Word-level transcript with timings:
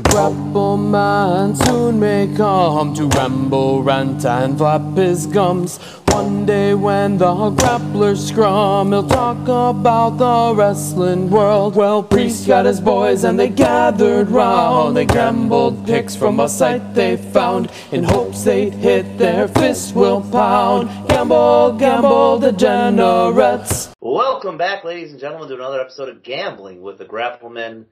The 0.00 0.08
grapple 0.08 0.78
man 0.78 1.54
soon 1.54 2.00
may 2.00 2.26
come 2.34 2.94
to 2.94 3.04
ramble, 3.08 3.82
rant, 3.82 4.24
and 4.24 4.56
flap 4.56 4.96
his 4.96 5.26
gums. 5.26 5.76
One 6.08 6.46
day 6.46 6.72
when 6.72 7.18
the 7.18 7.26
grapplers 7.26 8.26
scrum, 8.26 8.92
he'll 8.92 9.06
talk 9.06 9.42
about 9.42 10.16
the 10.16 10.54
wrestling 10.56 11.28
world. 11.28 11.76
Well, 11.76 12.02
Priest 12.02 12.46
got 12.46 12.64
his 12.64 12.80
boys 12.80 13.24
and 13.24 13.38
they 13.38 13.50
gathered 13.50 14.30
round. 14.30 14.96
They 14.96 15.04
gambled 15.04 15.84
picks 15.84 16.16
from 16.16 16.40
a 16.40 16.48
site 16.48 16.94
they 16.94 17.18
found 17.18 17.70
in 17.92 18.02
hopes 18.02 18.44
they'd 18.44 18.72
hit 18.72 19.18
their 19.18 19.48
fists 19.48 19.92
will 19.92 20.22
pound. 20.22 20.88
Gamble, 21.10 21.76
gamble, 21.78 22.38
degenerates. 22.38 23.94
Welcome 24.00 24.56
back, 24.56 24.82
ladies 24.82 25.10
and 25.10 25.20
gentlemen, 25.20 25.50
to 25.50 25.56
another 25.56 25.78
episode 25.78 26.08
of 26.08 26.22
Gambling 26.22 26.80
with 26.80 26.96
the 26.96 27.04
Grapplemen. 27.04 27.84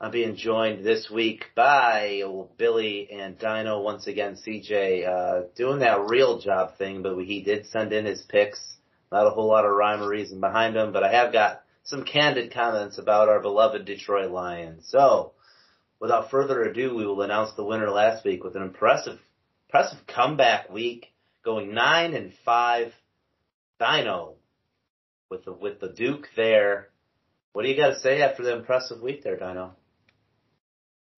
I'm 0.00 0.12
being 0.12 0.36
joined 0.36 0.84
this 0.84 1.10
week 1.10 1.46
by 1.56 2.22
Billy 2.56 3.08
and 3.10 3.36
Dyno 3.36 3.82
once 3.82 4.06
again. 4.06 4.36
CJ 4.36 5.08
uh, 5.08 5.46
doing 5.56 5.80
that 5.80 6.08
real 6.08 6.38
job 6.38 6.78
thing, 6.78 7.02
but 7.02 7.18
he 7.18 7.42
did 7.42 7.66
send 7.66 7.92
in 7.92 8.04
his 8.04 8.22
picks. 8.22 8.60
Not 9.10 9.26
a 9.26 9.30
whole 9.30 9.48
lot 9.48 9.64
of 9.64 9.72
rhyme 9.72 10.00
or 10.00 10.08
reason 10.08 10.38
behind 10.38 10.76
them, 10.76 10.92
but 10.92 11.02
I 11.02 11.10
have 11.10 11.32
got 11.32 11.62
some 11.82 12.04
candid 12.04 12.54
comments 12.54 12.98
about 12.98 13.28
our 13.28 13.40
beloved 13.40 13.86
Detroit 13.86 14.30
Lions. 14.30 14.86
So, 14.88 15.32
without 15.98 16.30
further 16.30 16.62
ado, 16.62 16.94
we 16.94 17.04
will 17.04 17.22
announce 17.22 17.54
the 17.56 17.64
winner 17.64 17.90
last 17.90 18.24
week 18.24 18.44
with 18.44 18.54
an 18.54 18.62
impressive, 18.62 19.18
impressive 19.66 20.06
comeback 20.06 20.70
week, 20.70 21.06
going 21.44 21.74
nine 21.74 22.14
and 22.14 22.32
five. 22.44 22.92
Dyno 23.80 24.34
with 25.28 25.44
the 25.44 25.52
with 25.52 25.80
the 25.80 25.88
Duke 25.88 26.28
there. 26.36 26.90
What 27.52 27.64
do 27.64 27.68
you 27.68 27.76
got 27.76 27.88
to 27.88 28.00
say 28.00 28.22
after 28.22 28.44
the 28.44 28.56
impressive 28.56 29.00
week 29.00 29.24
there, 29.24 29.36
Dyno? 29.36 29.72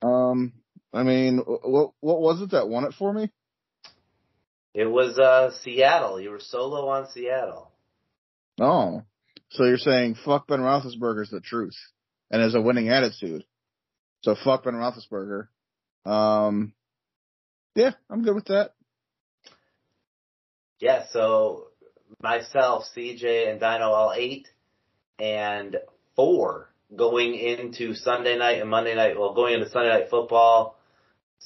Um, 0.03 0.53
I 0.93 1.03
mean, 1.03 1.39
what 1.39 1.93
what 2.01 2.21
was 2.21 2.41
it 2.43 2.51
that 2.51 2.69
won 2.69 2.85
it 2.85 2.95
for 2.99 3.13
me? 3.13 3.31
It 4.75 4.87
was 4.87 5.19
uh 5.19 5.51
Seattle. 5.63 6.21
You 6.21 6.31
were 6.31 6.41
solo 6.41 6.89
on 6.89 7.09
Seattle. 7.09 7.71
Oh, 8.61 9.03
so 9.51 9.65
you're 9.65 9.79
saying 9.79 10.17
fuck 10.25 10.47
Ben 10.47 10.61
Roethlisberger's 10.61 11.31
the 11.31 11.41
truth, 11.41 11.77
and 12.31 12.43
has 12.43 12.55
a 12.55 12.61
winning 12.61 12.89
attitude. 12.89 13.45
So 14.23 14.35
fuck 14.35 14.65
Ben 14.65 14.75
Roethlisberger. 14.75 15.49
Um, 16.05 16.73
yeah, 17.75 17.93
I'm 18.09 18.23
good 18.23 18.35
with 18.35 18.47
that. 18.47 18.75
Yeah. 20.79 21.05
So 21.13 21.67
myself, 22.23 22.85
CJ, 22.97 23.51
and 23.51 23.61
Dyno 23.61 23.89
all 23.89 24.13
eight 24.15 24.49
and 25.19 25.77
four 26.17 26.70
going 26.95 27.35
into 27.35 27.95
Sunday 27.95 28.37
night 28.37 28.61
and 28.61 28.71
Monday 28.71 28.95
night. 28.95 29.19
Well, 29.19 29.35
going 29.35 29.55
into 29.55 29.71
Sunday 29.71 29.91
night 29.91 30.11
football, 30.11 30.79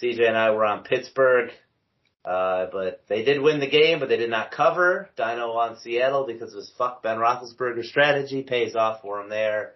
CJ 0.03 0.27
and 0.27 0.37
I 0.37 0.51
were 0.51 0.65
on 0.65 0.85
Pittsburgh. 0.85 1.51
Uh, 2.25 2.67
but 2.73 3.03
they 3.07 3.23
did 3.23 3.43
win 3.43 3.61
the 3.61 3.69
game, 3.69 4.01
but 4.01 4.09
they 4.09 4.17
did 4.17 4.31
not 4.31 4.51
cover. 4.51 5.11
Dyno 5.19 5.55
on 5.57 5.77
Seattle 5.77 6.27
because 6.27 6.55
it 6.55 6.57
was 6.57 6.73
fuck 6.79 7.03
Ben 7.03 7.19
Roethlisberger 7.19 7.85
strategy 7.85 8.43
pays 8.43 8.75
off 8.75 9.03
for 9.03 9.21
him 9.21 9.29
there. 9.29 9.75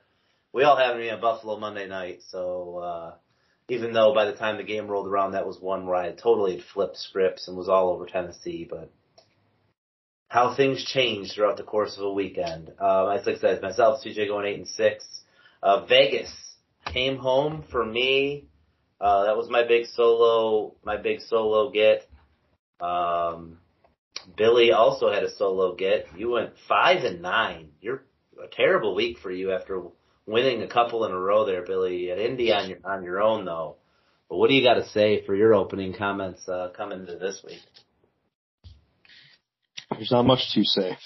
We 0.54 0.62
all 0.62 0.78
have 0.78 0.96
me 0.96 1.10
in 1.10 1.20
Buffalo 1.20 1.58
Monday 1.58 1.86
night, 1.86 2.20
so 2.30 2.78
uh, 2.78 3.14
even 3.68 3.92
though 3.92 4.14
by 4.14 4.24
the 4.24 4.32
time 4.32 4.56
the 4.56 4.62
game 4.62 4.88
rolled 4.88 5.06
around, 5.06 5.32
that 5.32 5.46
was 5.46 5.60
one 5.60 5.86
where 5.86 5.96
I 5.96 6.12
totally 6.12 6.62
flipped 6.72 6.96
scripts 6.96 7.48
and 7.48 7.56
was 7.56 7.68
all 7.68 7.90
over 7.90 8.06
Tennessee. 8.06 8.66
But 8.68 8.90
how 10.28 10.56
things 10.56 10.82
change 10.84 11.32
throughout 11.32 11.58
the 11.58 11.64
course 11.64 11.98
of 11.98 12.04
a 12.04 12.12
weekend. 12.12 12.72
Um, 12.78 13.10
as 13.10 13.28
I 13.28 13.36
said, 13.36 13.60
myself, 13.60 14.02
CJ 14.02 14.28
going 14.28 14.46
eight 14.46 14.58
and 14.58 14.68
six. 14.68 15.04
Uh, 15.62 15.86
Vegas 15.86 16.32
came 16.86 17.16
home 17.18 17.64
for 17.70 17.84
me. 17.84 18.46
Uh, 19.00 19.24
that 19.24 19.36
was 19.36 19.48
my 19.48 19.66
big 19.66 19.86
solo, 19.86 20.74
my 20.84 20.96
big 20.96 21.20
solo 21.20 21.70
get. 21.70 22.08
Um, 22.80 23.58
Billy 24.36 24.72
also 24.72 25.12
had 25.12 25.22
a 25.22 25.30
solo 25.30 25.74
get. 25.74 26.06
You 26.16 26.30
went 26.30 26.52
five 26.68 27.04
and 27.04 27.22
nine. 27.22 27.70
You're 27.80 28.04
a 28.42 28.48
terrible 28.48 28.94
week 28.94 29.18
for 29.18 29.30
you 29.30 29.52
after 29.52 29.82
winning 30.26 30.62
a 30.62 30.68
couple 30.68 31.04
in 31.04 31.12
a 31.12 31.18
row 31.18 31.46
there, 31.46 31.64
Billy. 31.64 32.10
At 32.10 32.18
Indy 32.18 32.52
on 32.52 32.68
your 32.68 32.78
on 32.84 33.02
your 33.02 33.22
own 33.22 33.44
though. 33.44 33.76
But 34.28 34.36
what 34.36 34.48
do 34.48 34.54
you 34.54 34.62
got 34.62 34.74
to 34.74 34.88
say 34.88 35.24
for 35.24 35.34
your 35.34 35.54
opening 35.54 35.94
comments 35.94 36.46
uh, 36.48 36.70
coming 36.76 37.00
into 37.00 37.16
this 37.16 37.42
week? 37.46 37.60
There's 39.90 40.10
not 40.10 40.26
much 40.26 40.52
to 40.54 40.64
say. 40.64 40.98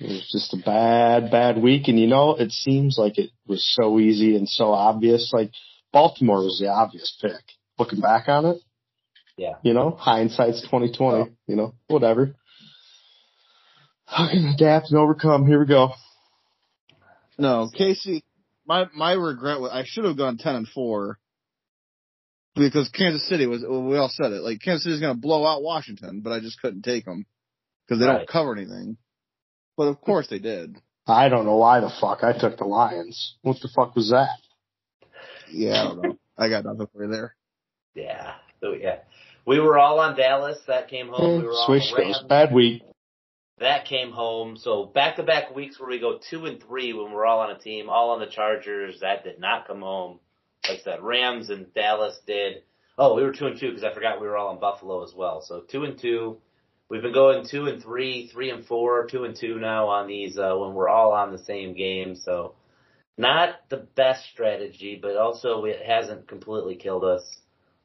It 0.00 0.08
was 0.08 0.28
just 0.32 0.54
a 0.54 0.56
bad, 0.56 1.30
bad 1.30 1.62
week. 1.62 1.88
And 1.88 2.00
you 2.00 2.06
know, 2.06 2.34
it 2.34 2.52
seems 2.52 2.96
like 2.96 3.18
it 3.18 3.30
was 3.46 3.64
so 3.78 3.98
easy 3.98 4.34
and 4.34 4.48
so 4.48 4.72
obvious. 4.72 5.30
Like 5.32 5.50
Baltimore 5.92 6.42
was 6.42 6.58
the 6.58 6.68
obvious 6.68 7.16
pick. 7.20 7.42
Looking 7.78 8.00
back 8.00 8.28
on 8.28 8.46
it. 8.46 8.56
Yeah. 9.36 9.54
You 9.62 9.74
know, 9.74 9.90
hindsight's 9.90 10.62
2020, 10.62 11.18
oh. 11.18 11.28
you 11.46 11.56
know, 11.56 11.74
whatever. 11.86 12.34
How 14.04 14.28
can 14.28 14.46
adapt 14.46 14.90
and 14.90 14.98
overcome? 14.98 15.46
Here 15.46 15.60
we 15.60 15.66
go. 15.66 15.92
No, 17.38 17.70
Casey, 17.72 18.22
my, 18.66 18.86
my 18.94 19.12
regret 19.12 19.60
was 19.60 19.70
I 19.72 19.84
should 19.86 20.04
have 20.04 20.18
gone 20.18 20.36
10 20.36 20.54
and 20.56 20.68
4 20.68 21.18
because 22.54 22.90
Kansas 22.90 23.26
City 23.28 23.46
was, 23.46 23.62
we 23.62 23.96
all 23.96 24.10
said 24.12 24.32
it, 24.32 24.42
like 24.42 24.60
Kansas 24.60 24.84
City's 24.84 25.00
going 25.00 25.14
to 25.14 25.20
blow 25.20 25.46
out 25.46 25.62
Washington, 25.62 26.20
but 26.22 26.32
I 26.32 26.40
just 26.40 26.60
couldn't 26.60 26.82
take 26.82 27.06
them 27.06 27.24
because 27.86 28.00
they 28.00 28.06
right. 28.06 28.18
don't 28.18 28.28
cover 28.28 28.54
anything. 28.54 28.98
But 29.80 29.88
of 29.88 30.02
course 30.02 30.26
they 30.28 30.38
did. 30.38 30.76
I 31.06 31.30
don't 31.30 31.46
know 31.46 31.56
why 31.56 31.80
the 31.80 31.90
fuck 32.02 32.22
I 32.22 32.38
took 32.38 32.58
the 32.58 32.66
Lions. 32.66 33.36
What 33.40 33.56
the 33.62 33.70
fuck 33.74 33.96
was 33.96 34.10
that? 34.10 34.36
Yeah, 35.50 35.70
I 35.70 35.84
don't 35.84 36.02
know. 36.02 36.18
I 36.36 36.50
got 36.50 36.66
nothing 36.66 36.86
for 36.92 37.02
you 37.02 37.10
there. 37.10 37.34
Yeah. 37.94 38.34
So 38.60 38.74
yeah. 38.74 38.98
We 39.46 39.58
were 39.58 39.78
all 39.78 39.98
on 40.00 40.18
Dallas. 40.18 40.58
That 40.66 40.88
came 40.88 41.08
home. 41.08 41.40
We 41.40 41.46
were 41.46 41.54
Switched 41.64 41.94
all 41.96 42.14
on 42.14 42.28
Bad 42.28 42.52
week. 42.52 42.82
That 43.58 43.86
came 43.86 44.10
home. 44.10 44.58
So 44.58 44.84
back 44.84 45.16
to 45.16 45.22
back 45.22 45.56
weeks 45.56 45.80
where 45.80 45.88
we 45.88 45.98
go 45.98 46.20
two 46.28 46.44
and 46.44 46.62
three 46.62 46.92
when 46.92 47.10
we're 47.10 47.24
all 47.24 47.40
on 47.40 47.50
a 47.50 47.58
team, 47.58 47.88
all 47.88 48.10
on 48.10 48.20
the 48.20 48.26
Chargers. 48.26 49.00
That 49.00 49.24
did 49.24 49.40
not 49.40 49.66
come 49.66 49.80
home. 49.80 50.20
Like 50.68 50.80
I 50.80 50.82
said, 50.82 51.00
Rams 51.00 51.48
and 51.48 51.72
Dallas 51.72 52.20
did. 52.26 52.64
Oh, 52.98 53.14
we 53.14 53.22
were 53.22 53.32
two 53.32 53.46
and 53.46 53.58
two 53.58 53.68
because 53.68 53.82
I 53.84 53.94
forgot 53.94 54.20
we 54.20 54.28
were 54.28 54.36
all 54.36 54.52
in 54.52 54.60
Buffalo 54.60 55.02
as 55.04 55.14
well. 55.16 55.40
So 55.40 55.62
two 55.62 55.84
and 55.84 55.98
two. 55.98 56.36
We've 56.90 57.02
been 57.02 57.12
going 57.12 57.46
two 57.46 57.66
and 57.66 57.80
three, 57.80 58.28
three 58.32 58.50
and 58.50 58.66
four, 58.66 59.06
two 59.06 59.22
and 59.22 59.36
two 59.36 59.60
now 59.60 59.86
on 59.86 60.08
these 60.08 60.36
uh, 60.36 60.56
when 60.56 60.74
we're 60.74 60.88
all 60.88 61.12
on 61.12 61.30
the 61.30 61.38
same 61.38 61.72
game. 61.72 62.16
So 62.16 62.56
not 63.16 63.50
the 63.68 63.76
best 63.76 64.24
strategy, 64.32 64.98
but 65.00 65.16
also 65.16 65.64
it 65.66 65.80
hasn't 65.86 66.26
completely 66.26 66.74
killed 66.74 67.04
us. 67.04 67.22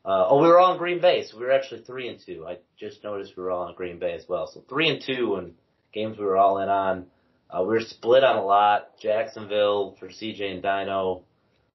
Uh, 0.04 0.26
oh, 0.28 0.42
we 0.42 0.48
were 0.48 0.60
all 0.60 0.72
in 0.72 0.80
Green 0.80 1.02
Bay, 1.02 1.24
so 1.24 1.38
we 1.38 1.46
were 1.46 1.52
actually 1.52 1.82
three 1.82 2.08
and 2.08 2.20
two. 2.26 2.48
I 2.48 2.58
just 2.80 3.04
noticed 3.04 3.38
we 3.38 3.44
were 3.44 3.52
all 3.52 3.68
in 3.68 3.76
Green 3.76 4.00
Bay 4.00 4.14
as 4.14 4.26
well. 4.28 4.48
So 4.48 4.64
three 4.68 4.90
and 4.90 5.00
two 5.00 5.36
and 5.36 5.54
games 5.94 6.18
we 6.18 6.26
were 6.26 6.38
all 6.38 6.58
in 6.58 6.70
on. 6.70 7.06
Uh, 7.48 7.62
we 7.62 7.76
were 7.76 7.82
split 7.82 8.24
on 8.24 8.38
a 8.38 8.44
lot. 8.44 8.98
Jacksonville 9.00 9.98
for 10.00 10.08
CJ 10.08 10.52
and 10.52 10.64
Dyno. 10.64 11.22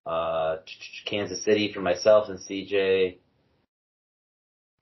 Uh, 0.04 0.56
Kansas 1.06 1.44
City 1.44 1.72
for 1.72 1.80
myself 1.80 2.28
and 2.28 2.40
CJ. 2.40 3.18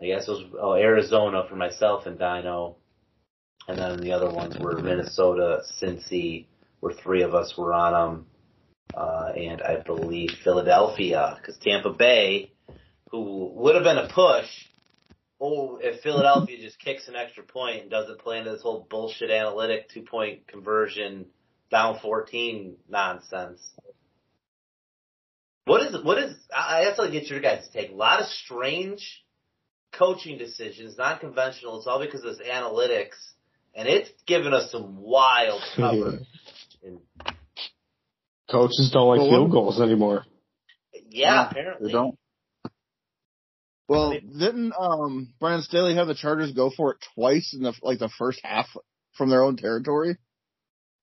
I 0.01 0.07
guess 0.07 0.29
it 0.29 0.31
was 0.31 0.45
oh, 0.61 0.75
Arizona 0.75 1.45
for 1.49 1.57
myself 1.57 2.07
and 2.07 2.19
Dyno. 2.19 2.77
And 3.67 3.79
then 3.79 4.01
the 4.01 4.13
other 4.13 4.31
ones 4.31 4.57
were 4.59 4.79
Minnesota, 4.79 5.63
Cincy, 5.81 6.47
where 6.81 6.95
three 6.95 7.23
of 7.23 7.35
us 7.35 7.55
were 7.59 7.75
on 7.75 7.93
them. 7.93 8.27
Uh, 8.95 9.33
and 9.37 9.61
I 9.61 9.83
believe 9.85 10.31
Philadelphia, 10.43 11.37
because 11.39 11.59
Tampa 11.59 11.93
Bay, 11.93 12.53
who 13.11 13.53
would 13.55 13.75
have 13.75 13.85
been 13.85 13.99
a 13.99 14.09
push, 14.09 14.49
oh, 15.41 15.79
if 15.83 16.01
Philadelphia 16.01 16.59
just 16.63 16.79
kicks 16.79 17.09
an 17.09 17.17
extra 17.17 17.43
point 17.43 17.83
and 17.83 17.91
doesn't 17.91 18.21
play 18.21 18.39
into 18.39 18.51
this 18.53 18.63
whole 18.63 18.87
bullshit 18.89 19.31
analytic 19.31 19.91
two 19.91 20.03
point 20.03 20.47
conversion 20.47 21.27
down 21.71 21.99
14 22.01 22.77
nonsense. 22.89 23.61
What 25.67 25.83
is, 25.83 26.03
what 26.03 26.17
is, 26.17 26.35
I 26.57 26.85
have 26.87 26.97
to 26.97 27.11
get 27.11 27.29
your 27.29 27.41
guys 27.41 27.67
to 27.67 27.73
take 27.73 27.91
a 27.91 27.95
lot 27.95 28.21
of 28.21 28.27
strange 28.27 29.23
coaching 29.93 30.39
decisions, 30.39 30.97
not 30.97 31.21
conventional. 31.21 31.79
It's 31.79 31.87
all 31.87 32.01
because 32.01 32.25
of 32.25 32.37
this 32.37 32.47
analytics, 32.47 33.17
and 33.75 33.89
it's 33.89 34.11
given 34.27 34.55
us 34.55 34.71
some 34.71 34.99
wild 34.99 35.63
cover. 35.77 36.21
and, 36.83 37.01
Coaches 38.51 38.91
don't 38.93 39.09
like 39.09 39.21
well, 39.21 39.31
field 39.31 39.51
goals 39.51 39.81
anymore. 39.81 40.25
Yeah, 41.11 41.51
apparently 41.51 41.89
they 41.89 41.93
don't. 41.93 42.19
Well, 43.89 44.13
didn't 44.13 44.73
um 44.79 45.35
Brandon 45.39 45.63
Staley 45.63 45.95
have 45.97 46.07
the 46.07 46.15
Chargers 46.15 46.53
go 46.53 46.71
for 46.75 46.93
it 46.93 46.99
twice 47.15 47.55
in 47.55 47.63
the 47.63 47.75
like 47.83 47.99
the 47.99 48.11
first 48.19 48.41
half 48.43 48.67
from 49.17 49.29
their 49.29 49.43
own 49.43 49.57
territory? 49.57 50.17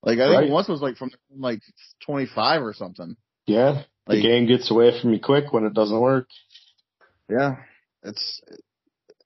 Like 0.01 0.19
I 0.19 0.27
think 0.27 0.41
right. 0.41 0.49
once 0.49 0.67
was 0.67 0.81
like 0.81 0.97
from 0.97 1.11
like 1.35 1.61
twenty 2.03 2.27
five 2.27 2.61
or 2.61 2.73
something. 2.73 3.15
Yeah, 3.47 3.83
like, 4.07 4.17
the 4.17 4.21
game 4.21 4.47
gets 4.47 4.69
away 4.71 4.99
from 4.99 5.13
you 5.13 5.19
quick 5.19 5.51
when 5.51 5.65
it 5.65 5.73
doesn't 5.73 5.99
work. 5.99 6.27
Yeah, 7.29 7.57
it's 8.03 8.41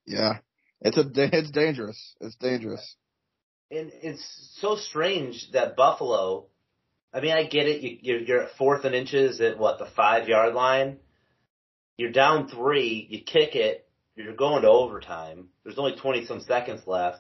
yeah, 0.10 0.40
it's 0.82 0.98
a 0.98 1.04
it's 1.16 1.52
dangerous. 1.52 2.16
It's 2.20 2.36
dangerous. 2.36 2.96
And 3.72 3.92
it's 4.02 4.58
so 4.60 4.76
strange 4.76 5.52
that 5.54 5.76
Buffalo. 5.76 6.48
I 7.14 7.22
mean, 7.22 7.32
I 7.32 7.44
get 7.44 7.68
it. 7.68 7.82
You, 7.82 7.98
you're, 8.02 8.20
you're 8.20 8.42
at 8.44 8.58
fourth 8.58 8.86
and 8.86 8.96
inches 8.96 9.40
at 9.40 9.60
what 9.60 9.78
the 9.80 9.88
five 9.96 10.28
yard 10.28 10.54
line, 10.54 10.98
you're 11.98 12.12
down 12.12 12.48
three, 12.48 13.08
you 13.10 13.22
kick 13.22 13.56
it, 13.56 13.88
you're 14.16 14.36
going 14.36 14.64
to 14.64 14.70
overtime. 14.70 15.50
There's 15.64 15.78
only 15.78 15.96
20 15.96 16.26
some 16.26 16.42
seconds 16.42 16.82
left. 16.86 17.20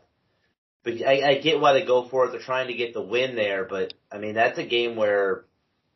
But 0.84 0.94
I, 1.06 1.30
I 1.30 1.38
get 1.40 1.60
why 1.60 1.74
they 1.74 1.86
go 1.86 2.08
for 2.08 2.26
it. 2.26 2.32
They're 2.32 2.40
trying 2.40 2.68
to 2.68 2.76
get 2.76 2.94
the 2.94 3.02
win 3.02 3.36
there, 3.36 3.66
but 3.66 3.94
I 4.12 4.18
mean, 4.18 4.36
that's 4.36 4.58
a 4.58 4.66
game 4.66 4.96
where 4.96 5.46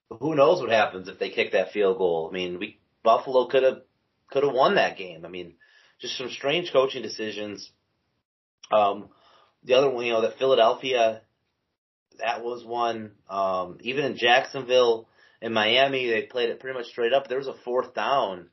who 0.09 0.35
knows 0.35 0.59
what 0.59 0.69
happens 0.69 1.07
if 1.07 1.17
they 1.17 1.29
kick 1.29 1.53
that 1.53 1.71
field 1.71 1.97
goal. 1.97 2.27
I 2.29 2.33
mean, 2.33 2.59
we, 2.59 2.79
Buffalo 3.03 3.47
could 3.47 3.63
have, 3.63 3.81
could 4.29 4.43
have 4.43 4.53
won 4.53 4.75
that 4.75 4.97
game. 4.97 5.25
I 5.25 5.29
mean, 5.29 5.55
just 6.03 6.17
some 6.17 6.29
strange 6.29 6.71
coaching 6.71 7.01
decisions. 7.01 7.71
Um, 8.71 9.09
the 9.63 9.75
other 9.75 9.89
one, 9.89 10.05
you 10.05 10.11
know, 10.11 10.21
that 10.21 10.37
Philadelphia, 10.37 11.21
that 12.19 12.43
was 12.43 12.63
one. 12.65 13.11
Um, 13.29 13.77
even 13.81 14.03
in 14.05 14.17
Jacksonville 14.17 15.07
and 15.41 15.53
Miami, 15.53 16.09
they 16.09 16.23
played 16.23 16.49
it 16.49 16.59
pretty 16.59 16.77
much 16.77 16.87
straight 16.87 17.13
up. 17.13 17.27
There 17.27 17.37
was 17.37 17.47
a 17.47 17.55
fourth 17.63 17.95
down. 17.95 18.49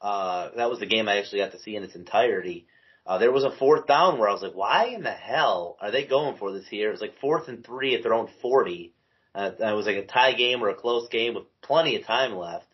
Uh, 0.00 0.50
that 0.56 0.70
was 0.70 0.80
the 0.80 0.86
game 0.86 1.06
I 1.08 1.18
actually 1.18 1.40
got 1.40 1.52
to 1.52 1.60
see 1.60 1.76
in 1.76 1.82
its 1.82 1.94
entirety. 1.94 2.66
Uh, 3.06 3.18
there 3.18 3.30
was 3.30 3.44
a 3.44 3.56
fourth 3.56 3.86
down 3.86 4.18
where 4.18 4.28
I 4.28 4.32
was 4.32 4.42
like, 4.42 4.54
why 4.54 4.86
in 4.86 5.02
the 5.02 5.12
hell 5.12 5.76
are 5.80 5.90
they 5.90 6.06
going 6.06 6.38
for 6.38 6.52
this 6.52 6.66
here? 6.68 6.88
It 6.88 6.92
was 6.92 7.00
like 7.00 7.20
fourth 7.20 7.48
and 7.48 7.64
three 7.64 7.94
at 7.94 8.02
their 8.02 8.14
own 8.14 8.28
40. 8.42 8.94
Uh, 9.34 9.50
it 9.58 9.76
was 9.76 9.86
like 9.86 9.96
a 9.96 10.06
tie 10.06 10.32
game 10.32 10.62
or 10.62 10.70
a 10.70 10.74
close 10.74 11.08
game 11.08 11.34
with 11.34 11.44
plenty 11.60 11.96
of 11.96 12.06
time 12.06 12.34
left. 12.34 12.66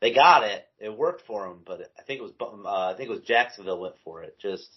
They 0.00 0.14
got 0.14 0.44
it. 0.44 0.64
It 0.78 0.96
worked 0.96 1.26
for 1.26 1.48
them, 1.48 1.62
but 1.66 1.80
I 1.98 2.02
think 2.02 2.20
it 2.20 2.22
was, 2.22 2.32
uh, 2.40 2.68
I 2.68 2.94
think 2.96 3.10
it 3.10 3.12
was 3.12 3.22
Jacksonville 3.22 3.80
went 3.80 3.96
for 4.04 4.22
it. 4.22 4.36
Just, 4.40 4.68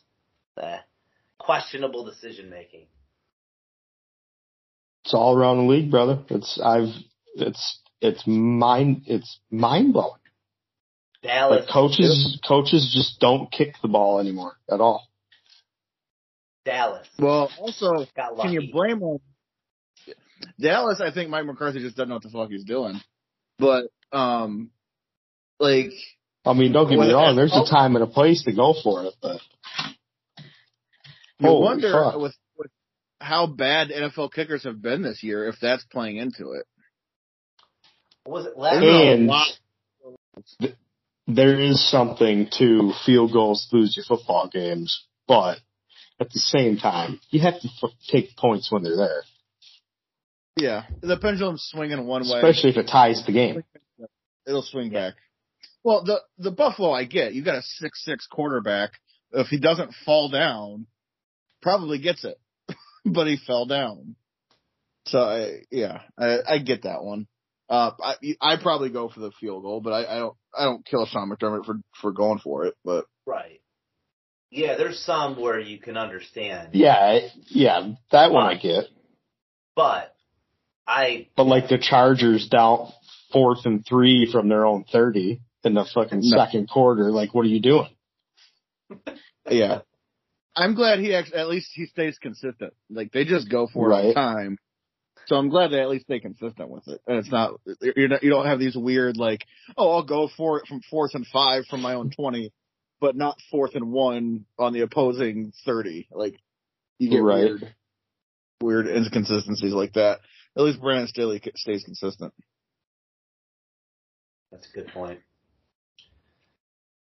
uh, 0.57 0.77
questionable 1.38 2.06
decision 2.06 2.50
making. 2.50 2.88
It's 5.06 5.13
all 5.13 5.38
around 5.38 5.57
the 5.57 5.71
league, 5.71 5.91
brother. 5.91 6.19
It's, 6.29 6.59
I've, 6.63 6.94
it's, 7.35 7.79
it's 8.01 8.23
mind, 8.25 9.03
it's 9.06 9.39
mind 9.51 9.94
blowing. 9.94 10.19
Dallas. 11.24 11.65
Like 11.65 11.74
coaches, 11.74 12.39
coaches 12.47 12.91
just 12.95 13.19
don't 13.19 13.51
kick 13.51 13.75
the 13.81 13.88
ball 13.88 14.19
anymore 14.19 14.57
at 14.71 14.81
all. 14.81 15.07
Dallas. 16.65 17.07
Well, 17.19 17.50
also, 17.59 18.06
Got 18.15 18.38
can 18.38 18.53
you 18.53 18.71
blame 18.71 19.00
them? 19.00 19.17
Dallas, 20.59 21.00
I 21.00 21.12
think 21.12 21.29
Mike 21.29 21.45
McCarthy 21.45 21.79
just 21.79 21.95
doesn't 21.95 22.09
know 22.09 22.15
what 22.15 22.24
the 22.24 22.29
fuck 22.29 22.50
he's 22.50 22.63
doing. 22.63 23.00
But, 23.59 23.85
um, 24.12 24.71
like, 25.62 25.92
I 26.46 26.54
mean, 26.54 26.72
don't 26.74 26.90
get 26.90 27.00
me 27.00 27.12
wrong. 27.13 27.36
There's 27.36 27.56
a 27.56 27.63
time 27.69 27.96
and 27.96 28.04
a 28.04 28.08
place 28.08 28.44
to 28.44 28.52
go 28.52 28.74
for 28.84 29.06
it, 29.06 29.13
but 29.22 29.40
you 31.40 31.52
wonder 31.54 31.92
fuck. 31.92 32.16
with, 32.19 32.36
with 32.58 32.72
how 33.19 33.48
bad 33.48 33.90
NFL 33.90 34.31
kickers 34.34 34.63
have 34.63 34.81
been 34.81 35.02
this 35.04 35.24
year 35.24 35.48
if 35.48 35.56
that's 35.62 35.84
playing 35.86 36.18
into 36.18 36.52
it. 36.54 36.66
Was 38.25 38.46
it 38.46 38.58
last 38.58 38.81
There's 38.81 39.19
And- 39.19 39.31
th- 40.60 40.75
there 41.28 41.60
is 41.60 41.90
something 41.90 42.48
to 42.58 42.92
field 43.06 43.31
goals 43.31 43.68
lose 43.72 43.96
your 43.96 44.06
football 44.06 44.50
games, 44.52 45.06
but 45.28 45.60
at 46.19 46.31
the 46.31 46.40
same 46.40 46.78
time, 46.78 47.19
you 47.30 47.40
have 47.42 47.60
to 47.62 47.69
f- 47.84 47.90
take 48.10 48.36
points 48.36 48.72
when 48.72 48.84
they're 48.84 48.98
there, 48.98 49.24
Yeah, 50.58 50.84
the 51.02 51.18
pendulum's 51.18 51.63
swinging 51.72 52.06
one 52.06 52.24
way. 52.28 52.38
especially 52.40 52.72
if 52.72 52.78
it 52.78 52.88
ties 52.88 53.24
the 53.25 53.31
game. 53.31 53.63
It'll 54.46 54.62
swing 54.63 54.90
back. 54.92 55.13
Well, 55.83 56.04
the 56.04 56.22
the 56.38 56.51
Buffalo, 56.51 56.92
I 56.92 57.06
get. 57.06 57.33
You 57.33 57.44
got 57.44 57.56
a 57.56 57.63
six 57.63 58.04
six 58.04 58.28
quarterback. 58.28 58.92
If 59.31 59.48
he 59.48 59.60
doesn't 59.60 59.94
fall 60.06 60.30
down, 60.30 60.88
probably 61.62 62.00
gets 62.00 62.24
it, 62.24 62.39
but 63.06 63.28
he 63.28 63.38
fell 63.38 63.66
down. 63.66 64.16
So 65.07 65.19
I, 65.19 65.62
yeah, 65.72 66.01
I, 66.18 66.38
I 66.48 66.57
get 66.60 66.83
that 66.83 67.04
one. 67.04 67.28
Uh, 67.69 67.92
I 68.04 68.16
I 68.42 68.57
probably 68.62 68.89
go 68.89 69.10
for 69.10 69.22
the 69.22 69.31
field 69.39 69.63
goal, 69.63 69.81
but 69.81 69.94
I, 69.94 70.16
I 70.16 70.19
don't 70.19 70.36
I 70.57 70.66
don't 70.66 70.86
kill 70.86 71.06
Sean 71.06 71.31
McDermott 71.31 71.66
for 71.66 71.75
for 72.01 72.12
going 72.12 72.39
for 72.39 72.66
it. 72.66 72.75
But 72.84 73.06
Right. 73.25 73.62
Yeah, 74.51 74.75
there's 74.75 75.00
some 75.00 75.39
where 75.39 75.60
you 75.60 75.80
can 75.80 75.95
understand. 75.95 76.69
Yeah, 76.74 77.19
yeah, 77.48 77.94
that 78.12 78.31
one 78.31 78.45
I 78.45 78.56
get. 78.56 78.86
But 79.75 80.13
I 80.86 81.30
But 81.38 81.45
like 81.45 81.69
the 81.69 81.77
Chargers 81.77 82.50
down 82.50 82.92
fourth 83.31 83.66
and 83.66 83.86
three 83.88 84.30
from 84.30 84.50
their 84.50 84.66
own 84.66 84.84
thirty 84.92 85.39
in 85.63 85.74
the 85.74 85.86
fucking 85.94 86.22
No. 86.24 86.38
second 86.38 86.69
quarter, 86.69 87.12
like 87.12 87.34
what 87.34 87.46
are 87.46 87.50
you 87.50 87.60
doing? 87.62 87.90
yeah, 89.50 89.81
I'm 90.56 90.75
glad 90.75 91.00
he 91.00 91.13
actually 91.16 91.38
at 91.40 91.50
least 91.50 91.69
he 91.74 91.86
stays 91.86 92.18
consistent. 92.19 92.74
Like 92.90 93.12
they 93.12 93.25
just 93.25 93.50
go 93.50 93.68
for 93.68 93.92
it 93.92 93.94
all 93.96 94.08
the 94.10 94.13
time. 94.13 94.58
So 95.28 95.36
I'm 95.36 95.50
glad 95.50 95.72
they 95.72 95.80
at 95.80 95.90
least 95.90 96.06
stay 96.06 96.19
consistent 96.19 96.69
with 96.69 96.88
it, 96.88 97.00
and 97.08 97.18
it's 97.19 97.31
not 97.31 97.60
you're 97.96 98.08
not, 98.10 98.24
you 98.24 98.31
don't 98.31 98.46
have 98.48 98.60
these 98.60 98.75
weird 98.75 99.18
like 99.18 99.46
oh 99.78 99.92
I'll 99.92 100.04
go 100.04 100.28
for 100.36 100.60
it 100.60 100.68
from 100.68 100.81
fourth 100.90 101.13
and 101.13 101.25
five 101.28 101.66
from 101.69 101.81
my 101.81 101.94
own 101.94 102.10
twenty, 102.10 102.52
but 103.00 103.16
not 103.16 103.38
fourth 103.52 103.75
and 103.75 103.92
one 103.92 104.46
on 104.58 104.74
the 104.74 104.81
opposing 104.81 105.54
thirty. 105.66 106.08
Like 106.12 106.38
you 106.98 107.10
get 107.10 107.22
Right. 107.24 107.44
weird 107.46 107.75
weird 108.62 108.88
inconsistencies 108.88 109.74
like 109.74 109.94
that. 109.94 110.19
At 110.58 110.63
least 110.63 110.81
Brandon 110.81 111.08
Staley 111.08 111.42
stays 111.56 111.84
consistent. 111.84 112.34
That's 114.52 114.68
a 114.69 114.74
good 114.75 114.88
point. 114.90 115.19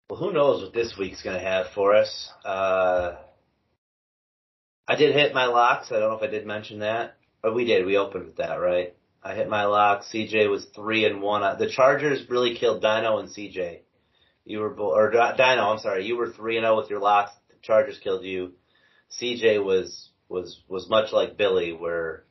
Well, 0.10 0.20
who 0.20 0.34
knows 0.34 0.64
what 0.64 0.74
this 0.74 0.96
week's 0.98 1.22
going 1.22 1.38
to 1.38 1.46
have 1.46 1.68
for 1.76 1.96
us? 1.96 2.32
Uh, 2.44 3.16
I 4.88 4.96
did 4.96 5.14
hit 5.14 5.36
my 5.36 5.46
locks. 5.46 5.92
I 5.92 6.00
don't 6.00 6.10
know 6.10 6.18
if 6.18 6.24
I 6.24 6.32
did 6.32 6.48
mention 6.48 6.80
that. 6.80 7.16
But 7.44 7.54
we 7.54 7.66
did. 7.66 7.86
We 7.86 7.96
opened 7.98 8.26
with 8.26 8.38
that, 8.38 8.56
right? 8.56 8.96
I 9.24 9.36
hit 9.36 9.50
my 9.50 9.66
locks. 9.66 10.10
CJ 10.14 10.50
was 10.50 10.66
three 10.76 11.06
and 11.06 11.22
one. 11.22 11.44
Uh, 11.44 11.56
The 11.56 11.70
Chargers 11.70 12.28
really 12.30 12.56
killed 12.56 12.84
Dyno 12.84 13.20
and 13.20 13.30
CJ. 13.30 13.82
You 14.46 14.60
were, 14.60 14.74
or 14.74 15.12
Dyno, 15.12 15.72
I'm 15.74 15.80
sorry. 15.80 16.06
You 16.06 16.18
were 16.18 16.32
three 16.32 16.58
and 16.58 16.64
zero 16.64 16.78
with 16.78 16.90
your 16.90 17.00
locks. 17.00 17.32
The 17.50 17.58
Chargers 17.62 18.00
killed 18.04 18.24
you. 18.24 18.54
CJ 19.22 19.64
was 19.64 20.10
was 20.28 20.62
was 20.68 20.90
much 20.90 21.12
like 21.12 21.38
Billy, 21.38 21.72
where 21.74 22.24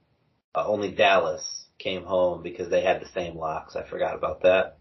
uh, 0.54 0.66
only 0.66 0.90
Dallas 0.90 1.66
came 1.78 2.02
home 2.04 2.42
because 2.42 2.70
they 2.70 2.82
had 2.82 3.00
the 3.00 3.08
same 3.14 3.36
locks. 3.36 3.76
I 3.76 3.88
forgot 3.88 4.16
about 4.16 4.42
that. 4.42 4.77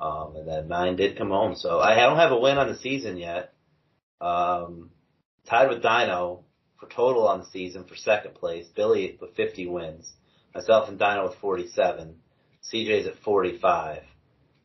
Um, 0.00 0.36
and 0.36 0.48
then 0.48 0.68
nine 0.68 0.96
did 0.96 1.18
come 1.18 1.30
home. 1.30 1.56
So 1.56 1.80
I 1.80 1.96
don't 1.96 2.18
have 2.18 2.32
a 2.32 2.38
win 2.38 2.58
on 2.58 2.68
the 2.68 2.78
season 2.78 3.16
yet. 3.16 3.52
Um, 4.20 4.90
tied 5.48 5.68
with 5.68 5.82
Dyno 5.82 6.42
for 6.78 6.88
total 6.88 7.26
on 7.26 7.40
the 7.40 7.46
season 7.46 7.84
for 7.84 7.96
second 7.96 8.34
place. 8.34 8.66
Billy 8.74 9.18
with 9.20 9.34
50 9.34 9.66
wins. 9.66 10.12
Myself 10.54 10.88
and 10.88 10.98
Dyno 10.98 11.28
with 11.28 11.38
47. 11.38 12.16
CJ's 12.72 13.06
at 13.06 13.18
45. 13.24 14.02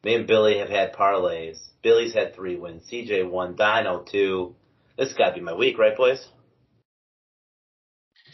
Me 0.03 0.15
and 0.15 0.27
Billy 0.27 0.59
have 0.59 0.69
had 0.69 0.93
parlays. 0.93 1.59
Billy's 1.81 2.13
had 2.13 2.35
three 2.35 2.55
wins. 2.55 2.83
CJ 2.91 3.29
one. 3.29 3.55
Dyno 3.55 4.09
two. 4.09 4.55
This 4.97 5.09
has 5.09 5.17
got 5.17 5.29
to 5.29 5.35
be 5.35 5.41
my 5.41 5.53
week, 5.53 5.77
right, 5.77 5.95
boys? 5.95 6.27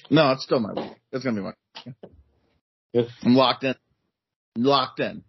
No, 0.10 0.32
it's 0.32 0.44
still 0.44 0.60
my 0.60 0.74
week. 0.74 0.92
It's 1.12 1.24
gonna 1.24 1.36
be 1.36 1.44
my. 1.44 1.54
Yeah. 2.92 3.04
I'm 3.24 3.36
locked 3.36 3.64
in. 3.64 3.76
Locked 4.58 5.00
in. 5.00 5.24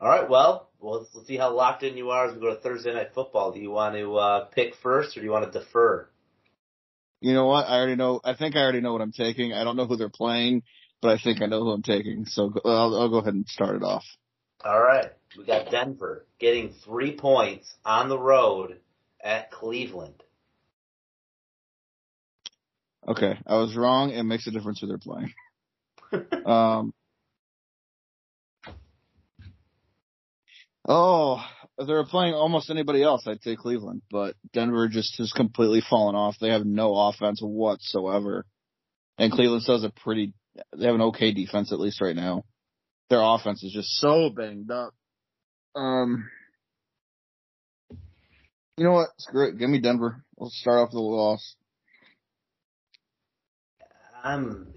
All 0.00 0.08
right. 0.08 0.28
Well, 0.28 0.68
well, 0.82 1.06
let's, 1.14 1.26
see 1.26 1.36
how 1.36 1.54
locked 1.54 1.84
in 1.84 1.96
you 1.96 2.10
are 2.10 2.26
as 2.26 2.34
we 2.34 2.40
go 2.40 2.54
to 2.54 2.60
Thursday 2.60 2.92
night 2.92 3.14
football. 3.14 3.52
Do 3.52 3.60
you 3.60 3.70
want 3.70 3.94
to 3.94 4.16
uh, 4.16 4.44
pick 4.46 4.74
first, 4.82 5.16
or 5.16 5.20
do 5.20 5.26
you 5.26 5.32
want 5.32 5.50
to 5.50 5.58
defer? 5.58 6.08
You 7.20 7.34
know 7.34 7.46
what? 7.46 7.66
I 7.68 7.76
already 7.78 7.94
know. 7.94 8.20
I 8.24 8.34
think 8.34 8.56
I 8.56 8.60
already 8.60 8.80
know 8.80 8.92
what 8.92 9.00
I'm 9.00 9.12
taking. 9.12 9.52
I 9.52 9.62
don't 9.62 9.76
know 9.76 9.86
who 9.86 9.96
they're 9.96 10.08
playing, 10.08 10.64
but 11.00 11.12
I 11.12 11.22
think 11.22 11.40
I 11.40 11.46
know 11.46 11.60
who 11.60 11.70
I'm 11.70 11.82
taking. 11.82 12.24
So 12.26 12.52
I'll, 12.64 12.96
I'll 12.96 13.08
go 13.08 13.18
ahead 13.18 13.34
and 13.34 13.46
start 13.46 13.76
it 13.76 13.84
off. 13.84 14.04
All 14.64 14.80
right. 14.80 15.12
We 15.38 15.44
got 15.44 15.70
Denver 15.70 16.26
getting 16.40 16.74
three 16.84 17.16
points 17.16 17.72
on 17.84 18.08
the 18.08 18.18
road 18.18 18.78
at 19.22 19.52
Cleveland. 19.52 20.22
Okay, 23.06 23.36
I 23.46 23.56
was 23.56 23.76
wrong. 23.76 24.10
It 24.10 24.22
makes 24.22 24.46
a 24.46 24.50
difference 24.50 24.80
who 24.80 24.88
they're 24.88 24.98
playing. 24.98 25.32
Um. 26.44 26.92
Oh, 30.88 31.44
if 31.78 31.86
they 31.86 31.92
were 31.92 32.06
playing 32.06 32.34
almost 32.34 32.70
anybody 32.70 33.02
else, 33.02 33.26
I'd 33.26 33.42
say 33.42 33.56
Cleveland, 33.56 34.02
but 34.10 34.34
Denver 34.52 34.88
just 34.88 35.16
has 35.18 35.32
completely 35.32 35.80
fallen 35.88 36.16
off. 36.16 36.36
They 36.40 36.50
have 36.50 36.66
no 36.66 36.94
offense 36.96 37.40
whatsoever, 37.40 38.44
and 39.18 39.32
Cleveland 39.32 39.64
has 39.66 39.84
a 39.84 39.90
pretty. 39.90 40.34
They 40.76 40.86
have 40.86 40.94
an 40.94 41.02
okay 41.02 41.32
defense 41.32 41.72
at 41.72 41.80
least 41.80 42.00
right 42.00 42.16
now. 42.16 42.44
Their 43.08 43.22
offense 43.22 43.62
is 43.62 43.72
just 43.72 43.90
so 44.00 44.30
banged 44.30 44.70
up. 44.70 44.94
Um. 45.74 46.28
You 48.76 48.84
know 48.84 48.92
what? 48.92 49.08
Screw 49.18 49.48
it. 49.48 49.58
Give 49.58 49.68
me 49.68 49.80
Denver. 49.80 50.24
We'll 50.36 50.50
start 50.50 50.78
off 50.80 50.88
with 50.88 50.96
a 50.96 51.00
loss. 51.00 51.56
I'm, 54.24 54.72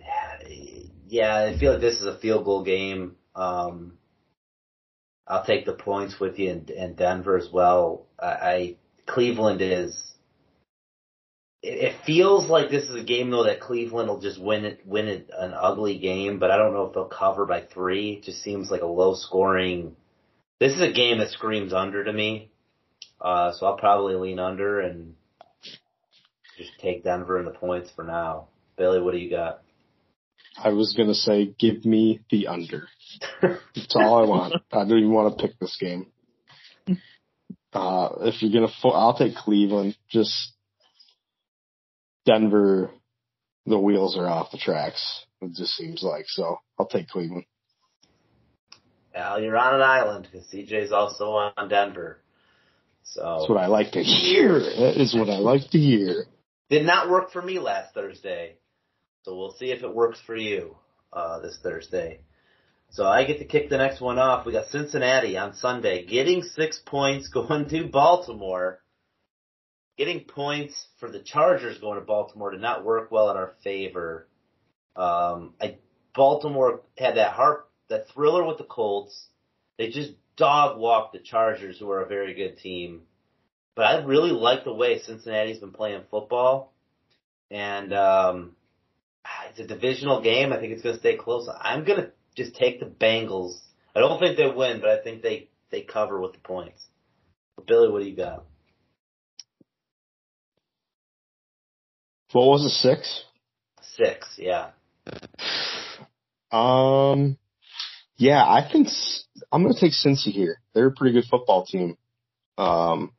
yeah, 1.08 1.36
I 1.36 1.58
feel 1.58 1.74
like 1.74 1.82
this 1.82 2.02
is 2.02 2.06
a 2.06 2.18
field 2.18 2.46
goal 2.46 2.64
game. 2.64 3.16
Um, 3.36 3.98
I'll 5.28 5.44
take 5.44 5.66
the 5.66 5.74
points 5.74 6.20
with 6.20 6.38
you 6.38 6.64
in, 6.68 6.96
Denver 6.96 7.38
as 7.38 7.50
well. 7.52 8.06
I, 8.20 8.26
I 8.26 8.76
Cleveland 9.08 9.62
is. 9.62 10.14
It, 11.64 11.84
it 11.84 11.96
feels 12.06 12.48
like 12.48 12.70
this 12.70 12.84
is 12.84 12.96
a 12.96 13.04
game 13.04 13.32
though 13.32 13.46
that 13.46 13.60
Cleveland 13.60 14.08
will 14.08 14.22
just 14.22 14.40
win 14.40 14.66
it, 14.66 14.82
win 14.86 15.08
it 15.08 15.30
an 15.36 15.54
ugly 15.54 15.98
game, 15.98 16.38
but 16.38 16.52
I 16.52 16.58
don't 16.58 16.74
know 16.74 16.86
if 16.86 16.94
they'll 16.94 17.06
cover 17.06 17.46
by 17.46 17.62
three. 17.62 18.14
It 18.14 18.24
just 18.24 18.44
seems 18.44 18.70
like 18.70 18.82
a 18.82 18.88
low 18.88 19.16
scoring. 19.16 19.96
This 20.60 20.74
is 20.74 20.82
a 20.82 20.92
game 20.92 21.18
that 21.20 21.30
screams 21.30 21.74
under 21.74 22.04
to 22.04 22.14
me. 22.14 22.52
Uh, 23.20 23.52
so 23.54 23.66
I'll 23.66 23.78
probably 23.78 24.16
lean 24.16 24.40
under 24.40 24.80
and 24.80 25.16
just 26.58 26.72
take 26.80 27.04
Denver 27.04 27.38
and 27.38 27.48
the 27.48 27.52
points 27.52 27.90
for 27.96 28.04
now. 28.04 28.48
Billy, 28.78 29.02
what 29.02 29.12
do 29.12 29.18
you 29.18 29.30
got? 29.30 29.62
I 30.58 30.70
was 30.70 30.94
gonna 30.98 31.14
say, 31.14 31.54
give 31.60 31.86
me 31.86 32.22
the 32.30 32.48
under. 32.48 32.88
That's 33.42 33.96
all 33.96 34.24
I 34.24 34.28
want. 34.28 34.54
I 34.72 34.80
don't 34.86 34.98
even 35.00 35.12
want 35.12 35.38
to 35.38 35.48
pick 35.48 35.60
this 35.60 35.78
game. 35.80 36.08
Uh, 37.74 38.10
if 38.22 38.42
you're 38.42 38.54
gonna, 38.54 38.74
fo- 38.82 38.92
I'll 38.92 39.18
take 39.18 39.36
Cleveland. 39.36 39.98
Just 40.10 40.54
Denver, 42.26 42.90
the 43.66 43.80
wheels 43.80 44.18
are 44.18 44.28
off 44.28 44.52
the 44.52 44.58
tracks. 44.58 45.26
It 45.42 45.54
just 45.54 45.74
seems 45.74 46.02
like 46.02 46.26
so. 46.28 46.60
I'll 46.80 46.88
take 46.88 47.10
Cleveland. 47.10 47.46
Al, 49.14 49.42
you're 49.42 49.58
on 49.58 49.76
an 49.76 49.82
island 49.82 50.28
because 50.30 50.48
CJ's 50.48 50.92
also 50.92 51.32
on 51.32 51.70
Denver. 51.70 52.22
So 53.04 53.38
that's 53.40 53.50
what 53.50 53.60
I 53.60 53.68
like 53.68 53.92
to 53.92 54.04
hear. 54.04 54.60
That 54.60 55.00
is 55.00 55.16
what 55.16 55.30
I 55.30 55.38
like 55.38 55.70
to 55.72 55.78
hear. 55.78 56.26
did 56.70 56.86
not 56.86 57.10
work 57.10 57.32
for 57.32 57.42
me 57.42 57.60
last 57.60 57.94
Thursday. 57.94 58.56
So 59.26 59.36
we'll 59.36 59.54
see 59.54 59.72
if 59.72 59.82
it 59.82 59.94
works 59.94 60.20
for 60.24 60.36
you 60.36 60.78
uh, 61.12 61.40
this 61.40 61.58
Thursday. 61.64 62.20
So 62.92 63.06
I 63.06 63.26
get 63.26 63.40
to 63.40 63.46
kick 63.46 63.72
the 63.72 63.78
next 63.78 64.00
one 64.00 64.20
off. 64.20 64.46
We 64.46 64.52
got 64.52 64.68
Cincinnati 64.68 65.36
on 65.36 65.56
Sunday, 65.56 66.06
getting 66.06 66.44
six 66.44 66.80
points 66.86 67.28
going 67.34 67.68
to 67.70 67.88
Baltimore. 67.88 68.82
Getting 69.98 70.26
points 70.26 70.76
for 71.00 71.10
the 71.10 71.22
Chargers 71.22 71.80
going 71.80 72.00
to 72.00 72.06
Baltimore 72.06 72.52
did 72.52 72.62
not 72.62 72.86
work 72.86 73.12
well 73.12 73.32
in 73.32 73.38
our 73.38 73.54
favor. 73.64 74.28
Um, 74.96 75.56
I 75.60 75.78
Baltimore 76.14 76.82
had 76.98 77.16
that 77.18 77.32
heart, 77.32 77.68
that 77.90 78.08
thriller 78.10 78.44
with 78.44 78.60
the 78.60 78.64
Colts. 78.64 79.28
They 79.80 79.90
just 79.90 80.12
dog 80.38 80.78
walked 80.78 81.14
the 81.14 81.20
Chargers, 81.20 81.80
who 81.80 81.90
are 81.90 82.04
a 82.04 82.08
very 82.08 82.36
good 82.36 82.60
team. 82.60 83.04
But 83.74 83.86
I 83.86 84.04
really 84.04 84.32
like 84.32 84.66
the 84.66 84.74
way 84.74 85.00
Cincinnati's 85.00 85.60
been 85.60 85.72
playing 85.72 86.04
football, 86.12 86.74
and 87.50 87.92
um, 87.94 88.56
it's 89.50 89.60
a 89.60 89.68
divisional 89.68 90.22
game. 90.22 90.54
I 90.54 90.60
think 90.60 90.74
it's 90.74 90.82
going 90.82 90.96
to 90.96 91.00
stay 91.00 91.18
close. 91.18 91.50
I'm 91.60 91.86
going 91.86 92.00
to 92.00 92.12
just 92.36 92.56
take 92.56 92.80
the 92.80 92.86
Bengals. 92.86 93.58
I 93.96 94.00
don't 94.00 94.20
think 94.20 94.38
they 94.38 94.48
win, 94.48 94.82
but 94.82 94.90
I 94.90 95.02
think 95.02 95.22
they 95.22 95.50
they 95.72 95.82
cover 95.82 96.20
with 96.20 96.34
the 96.34 96.40
points. 96.40 96.86
Billy, 97.68 97.90
what 97.90 98.02
do 98.02 98.10
you 98.10 98.16
got? 98.16 98.46
What 102.32 102.48
was 102.48 102.66
it? 102.66 102.70
Six? 102.70 103.24
Six, 103.82 104.36
yeah. 104.38 104.72
Um, 106.52 107.38
yeah, 108.18 108.44
I 108.44 108.68
think 108.70 108.90
I'm 109.52 109.64
going 109.64 109.74
to 109.74 109.80
take 109.80 109.94
Cincy 109.94 110.32
here. 110.32 110.58
They're 110.74 110.88
a 110.88 110.92
pretty 110.92 111.14
good 111.14 111.30
football 111.30 111.66
team. 111.66 111.98
Um, 112.58 113.14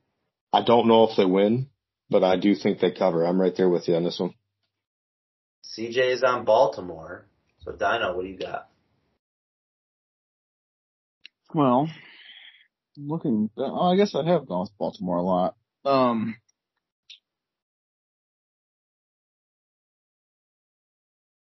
I 0.52 0.62
don't 0.62 0.86
know 0.86 1.04
if 1.04 1.16
they 1.16 1.25
win, 1.25 1.68
but 2.10 2.22
I 2.25 2.36
do 2.36 2.54
think 2.54 2.80
they 2.80 2.90
cover. 2.90 3.25
I'm 3.25 3.40
right 3.40 3.54
there 3.56 3.68
with 3.68 3.88
you 3.88 3.94
on 3.94 4.04
this 4.04 4.20
one. 4.20 4.34
CJ 5.75 6.14
is 6.14 6.23
on 6.23 6.44
Baltimore. 6.44 7.26
So 7.61 7.73
Dyno, 7.73 8.14
what 8.14 8.23
do 8.23 8.28
you 8.28 8.38
got? 8.38 8.68
Well, 11.54 11.88
looking, 12.96 13.50
oh, 13.56 13.92
I 13.92 13.96
guess 13.96 14.14
I 14.14 14.25
have 14.25 14.46
gone 14.46 14.62
with 14.62 14.78
Baltimore 14.78 15.16
a 15.16 15.23
lot. 15.23 15.54
Um, 15.85 16.37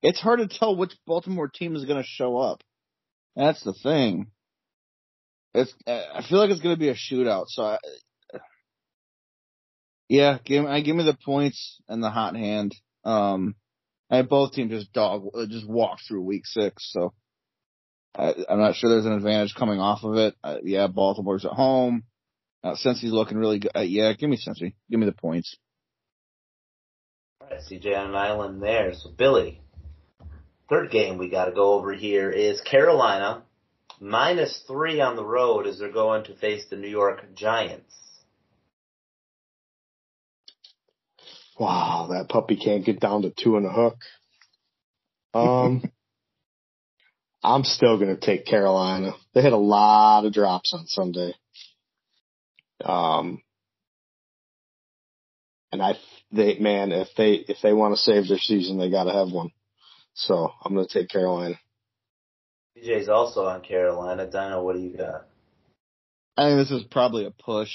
it's 0.02 0.20
hard 0.20 0.40
to 0.40 0.48
tell 0.48 0.76
which 0.76 0.94
Baltimore 1.06 1.48
team 1.48 1.76
is 1.76 1.86
going 1.86 2.02
to 2.02 2.08
show 2.08 2.38
up. 2.38 2.62
That's 3.36 3.64
the 3.64 3.74
thing. 3.74 4.28
It's, 5.54 5.74
I 5.88 6.24
feel 6.28 6.40
like 6.40 6.50
it's 6.50 6.62
going 6.62 6.76
to 6.76 6.80
be 6.80 6.90
a 6.90 6.96
shootout. 6.96 7.46
So, 7.48 7.64
I, 7.64 7.78
yeah, 10.10 10.38
give 10.44 10.66
give 10.84 10.96
me 10.96 11.04
the 11.04 11.18
points 11.26 11.82
and 11.88 12.04
the 12.04 12.10
hot 12.10 12.36
hand. 12.36 12.76
Um, 13.04 13.56
I 14.10 14.22
both 14.22 14.54
teams 14.54 14.72
just 14.72 14.94
dog 14.94 15.26
just 15.50 15.68
walk 15.68 16.00
through 16.08 16.22
week 16.22 16.46
six, 16.46 16.92
so. 16.92 17.14
I, 18.16 18.34
I'm 18.50 18.60
not 18.60 18.76
sure 18.76 18.90
there's 18.90 19.06
an 19.06 19.14
advantage 19.14 19.54
coming 19.54 19.80
off 19.80 20.04
of 20.04 20.16
it. 20.16 20.36
Uh, 20.44 20.58
yeah, 20.64 20.88
Baltimore's 20.88 21.46
at 21.46 21.52
home. 21.52 22.04
Uh, 22.64 22.74
Cincy's 22.74 23.12
looking 23.12 23.38
really 23.38 23.60
good. 23.60 23.72
Uh, 23.76 23.82
yeah, 23.82 24.12
give 24.14 24.30
me 24.30 24.38
Cincy. 24.38 24.74
Give 24.90 25.00
me 25.00 25.06
the 25.06 25.12
points. 25.12 25.56
All 27.42 27.50
right, 27.50 27.60
CJ 27.60 27.96
on 27.96 28.10
an 28.10 28.16
island 28.16 28.62
there. 28.62 28.94
So 28.96 29.12
Billy, 29.12 29.62
third 30.70 30.90
game 30.90 31.18
we 31.18 31.30
got 31.30 31.46
to 31.46 31.52
go 31.52 31.74
over 31.74 31.94
here 31.94 32.32
is 32.32 32.60
Carolina 32.62 33.44
minus 34.00 34.64
three 34.68 35.00
on 35.00 35.16
the 35.16 35.26
road 35.26 35.68
as 35.68 35.80
they're 35.80 35.92
going 35.92 36.24
to 36.26 36.36
face 36.36 36.66
the 36.70 36.76
New 36.76 36.90
York 36.90 37.36
Giants. 37.36 37.94
Wow, 41.60 42.10
that 42.12 42.30
puppy 42.30 42.56
can't 42.56 42.86
get 42.86 43.00
down 43.00 43.24
to 43.24 43.32
two 43.32 43.58
and 43.58 43.66
a 43.66 43.72
hook. 43.72 43.98
Um, 45.34 45.84
I'm 47.44 47.64
still 47.64 47.98
going 47.98 48.16
to 48.16 48.26
take 48.26 48.46
Carolina. 48.46 49.14
They 49.34 49.42
had 49.42 49.54
a 49.54 49.58
lot 49.58 50.26
of 50.26 50.34
drops 50.34 50.74
on 50.74 50.86
Sunday. 50.88 51.34
Um, 52.84 53.42
and 55.72 55.82
I, 55.82 55.94
they, 56.32 56.58
man, 56.60 56.92
if 56.92 57.10
they, 57.18 57.34
if 57.34 57.58
they 57.62 57.74
want 57.74 57.96
to 57.96 58.02
save 58.02 58.28
their 58.28 58.38
season, 58.38 58.78
they 58.78 58.90
got 58.90 59.06
to 59.06 59.14
have 59.14 59.32
one. 59.32 59.52
So 60.14 60.52
I'm 60.64 60.74
going 60.74 60.88
to 60.88 60.94
take 60.94 61.10
Carolina. 61.10 61.56
CJ's 62.78 63.10
also 63.10 63.46
on 63.46 63.62
Carolina. 63.62 64.28
Dyno, 64.28 64.64
what 64.64 64.76
do 64.76 64.82
you 64.82 64.98
got? 64.98 65.28
I 66.36 66.50
think 66.50 66.60
this 66.60 66.72
is 66.72 66.84
probably 66.84 67.26
a 67.26 67.32
push. 67.32 67.72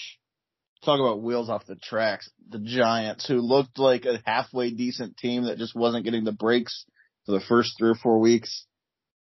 Talk 0.85 0.99
about 0.99 1.23
wheels 1.23 1.49
off 1.49 1.67
the 1.67 1.77
tracks. 1.77 2.29
The 2.49 2.59
Giants, 2.59 3.27
who 3.27 3.37
looked 3.37 3.79
like 3.79 4.05
a 4.05 4.21
halfway 4.25 4.71
decent 4.71 5.17
team 5.17 5.45
that 5.45 5.59
just 5.59 5.77
wasn't 5.77 6.05
getting 6.05 6.25
the 6.25 6.33
breaks 6.33 6.85
for 7.25 7.33
the 7.33 7.41
first 7.41 7.75
three 7.79 7.91
or 7.91 7.95
four 7.95 8.19
weeks. 8.19 8.67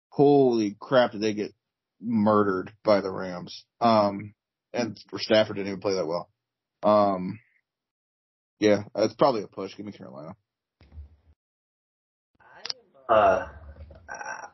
Holy 0.09 0.77
crap, 0.81 1.13
did 1.13 1.21
they 1.21 1.35
get 1.35 1.53
murdered 2.01 2.73
by 2.85 3.01
the 3.01 3.11
Rams? 3.11 3.65
Um, 3.81 4.35
and 4.73 4.99
Stafford 5.17 5.57
didn't 5.57 5.69
even 5.69 5.81
play 5.81 5.95
that 5.95 6.07
well. 6.07 6.29
Um, 6.83 7.39
yeah, 8.59 8.85
it's 8.95 9.15
probably 9.15 9.43
a 9.43 9.49
push. 9.49 9.77
Give 9.77 9.87
me 9.87 9.93
Carolina. 9.93 10.35
Uh, 13.09 13.47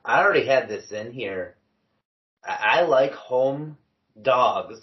I 0.05 0.23
already 0.23 0.47
had 0.47 0.69
this 0.69 0.91
in 0.93 1.13
here. 1.13 1.57
I 2.45 2.81
I 2.81 2.83
like 2.83 3.13
home 3.13 3.79
dogs, 4.21 4.81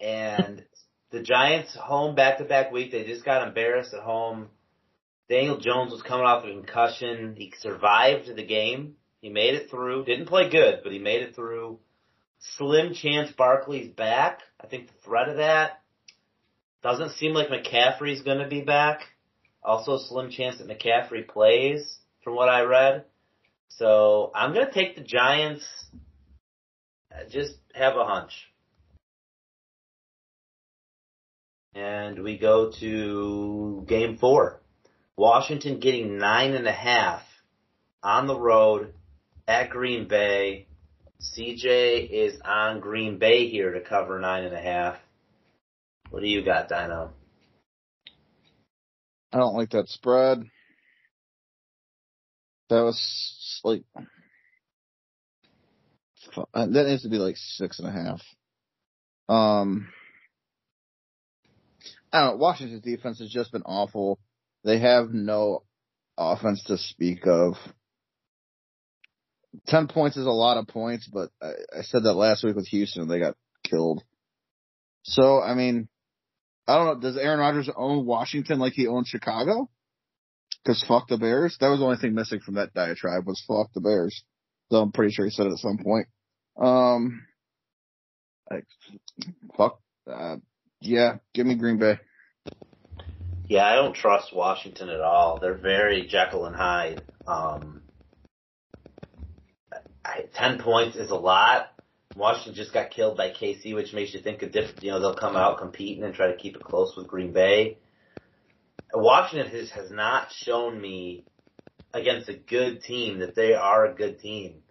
and 0.00 0.64
the 1.12 1.22
Giants 1.22 1.76
home 1.76 2.14
back 2.14 2.38
to 2.38 2.44
back 2.44 2.72
week. 2.72 2.90
They 2.90 3.04
just 3.04 3.24
got 3.24 3.46
embarrassed 3.46 3.94
at 3.94 4.02
home. 4.02 4.48
Daniel 5.28 5.58
Jones 5.58 5.92
was 5.92 6.02
coming 6.02 6.26
off 6.26 6.44
a 6.44 6.48
concussion. 6.48 7.34
He 7.36 7.52
survived 7.60 8.34
the 8.34 8.44
game. 8.44 8.94
He 9.20 9.28
made 9.28 9.54
it 9.54 9.70
through. 9.70 10.04
Didn't 10.04 10.26
play 10.26 10.50
good, 10.50 10.80
but 10.82 10.92
he 10.92 10.98
made 10.98 11.22
it 11.22 11.36
through. 11.36 11.78
Slim 12.56 12.94
chance 12.94 13.30
Barkley's 13.30 13.88
back. 13.88 14.40
I 14.60 14.66
think 14.66 14.88
the 14.88 14.94
threat 15.04 15.28
of 15.28 15.36
that 15.36 15.82
doesn't 16.82 17.12
seem 17.12 17.32
like 17.32 17.48
McCaffrey's 17.48 18.22
going 18.22 18.38
to 18.38 18.48
be 18.48 18.62
back. 18.62 19.02
Also, 19.62 19.98
slim 19.98 20.30
chance 20.30 20.58
that 20.58 20.66
McCaffrey 20.66 21.28
plays, 21.28 21.98
from 22.24 22.34
what 22.34 22.48
I 22.48 22.62
read. 22.62 23.04
So 23.68 24.32
I'm 24.34 24.52
going 24.52 24.66
to 24.66 24.72
take 24.72 24.96
the 24.96 25.02
Giants. 25.02 25.64
I 27.12 27.28
just 27.30 27.54
have 27.74 27.96
a 27.96 28.04
hunch. 28.04 28.32
And 31.74 32.22
we 32.22 32.38
go 32.38 32.70
to 32.80 33.84
game 33.88 34.18
four. 34.18 34.60
Washington 35.16 35.80
getting 35.80 36.18
nine 36.18 36.54
and 36.54 36.66
a 36.66 36.72
half 36.72 37.22
on 38.02 38.26
the 38.26 38.38
road 38.38 38.94
at 39.46 39.70
Green 39.70 40.08
Bay. 40.08 40.66
CJ 41.20 42.10
is 42.10 42.40
on 42.44 42.80
Green 42.80 43.18
Bay 43.18 43.48
here 43.48 43.72
to 43.72 43.80
cover 43.80 44.18
nine 44.18 44.44
and 44.44 44.54
a 44.54 44.60
half. 44.60 44.96
What 46.10 46.20
do 46.20 46.28
you 46.28 46.44
got, 46.44 46.68
Dyno? 46.68 47.10
I 49.32 49.38
don't 49.38 49.54
like 49.54 49.70
that 49.70 49.88
spread. 49.88 50.42
That 52.68 52.82
was 52.82 53.60
like 53.64 53.82
that 56.54 56.86
needs 56.86 57.02
to 57.02 57.08
be 57.08 57.18
like 57.18 57.36
six 57.36 57.78
and 57.78 57.88
a 57.88 57.92
half. 57.92 58.20
Um, 59.28 59.88
know. 62.20 62.36
Washington's 62.36 62.82
defense 62.82 63.18
has 63.20 63.30
just 63.30 63.52
been 63.52 63.62
awful. 63.62 64.18
They 64.64 64.78
have 64.78 65.10
no 65.12 65.64
offense 66.16 66.62
to 66.64 66.78
speak 66.78 67.26
of. 67.26 67.54
Ten 69.66 69.86
points 69.86 70.16
is 70.16 70.26
a 70.26 70.30
lot 70.30 70.56
of 70.56 70.66
points, 70.66 71.08
but 71.12 71.30
I, 71.40 71.52
I 71.78 71.82
said 71.82 72.04
that 72.04 72.14
last 72.14 72.44
week 72.44 72.56
with 72.56 72.68
Houston, 72.68 73.08
they 73.08 73.18
got 73.18 73.36
killed. 73.64 74.02
So 75.02 75.42
I 75.42 75.54
mean, 75.54 75.88
I 76.66 76.76
don't 76.76 76.86
know. 76.86 77.00
Does 77.00 77.16
Aaron 77.16 77.40
Rodgers 77.40 77.70
own 77.74 78.06
Washington 78.06 78.58
like 78.58 78.72
he 78.74 78.86
owns 78.86 79.08
Chicago? 79.08 79.68
Because 80.62 80.84
fuck 80.86 81.08
the 81.08 81.18
Bears. 81.18 81.56
That 81.60 81.68
was 81.68 81.80
the 81.80 81.84
only 81.84 81.98
thing 81.98 82.14
missing 82.14 82.40
from 82.40 82.54
that 82.54 82.72
diatribe 82.72 83.26
was 83.26 83.42
fuck 83.46 83.72
the 83.74 83.80
Bears. 83.80 84.22
So 84.70 84.78
I'm 84.78 84.92
pretty 84.92 85.12
sure 85.12 85.24
he 85.24 85.30
said 85.30 85.46
it 85.46 85.52
at 85.52 85.58
some 85.58 85.78
point. 85.82 86.06
Um, 86.56 87.26
like, 88.50 88.64
fuck. 89.56 89.80
Uh, 90.10 90.36
Yeah, 90.82 91.18
give 91.32 91.46
me 91.46 91.54
Green 91.54 91.78
Bay. 91.78 91.98
Yeah, 93.48 93.66
I 93.66 93.74
don't 93.76 93.94
trust 93.94 94.34
Washington 94.34 94.88
at 94.88 95.00
all. 95.00 95.38
They're 95.38 95.54
very 95.54 96.06
Jekyll 96.06 96.46
and 96.46 96.56
Hyde. 96.56 97.02
Um, 97.26 97.82
I, 100.04 100.24
ten 100.34 100.58
points 100.58 100.96
is 100.96 101.10
a 101.10 101.16
lot. 101.16 101.68
Washington 102.16 102.54
just 102.54 102.72
got 102.72 102.90
killed 102.90 103.16
by 103.16 103.30
KC, 103.30 103.74
which 103.74 103.92
makes 103.92 104.12
you 104.12 104.20
think 104.20 104.42
a 104.42 104.48
different. 104.48 104.82
You 104.82 104.90
know, 104.90 105.00
they'll 105.00 105.14
come 105.14 105.36
out 105.36 105.58
competing 105.58 106.02
and 106.04 106.14
try 106.14 106.28
to 106.28 106.36
keep 106.36 106.56
it 106.56 106.62
close 106.62 106.94
with 106.96 107.06
Green 107.06 107.32
Bay. 107.32 107.78
Washington 108.94 109.50
has 109.50 109.70
has 109.70 109.90
not 109.90 110.32
shown 110.32 110.80
me 110.80 111.24
against 111.94 112.28
a 112.28 112.34
good 112.34 112.82
team 112.82 113.20
that 113.20 113.34
they 113.34 113.54
are 113.54 113.86
a 113.86 113.94
good 113.94 114.18
team. 114.20 114.62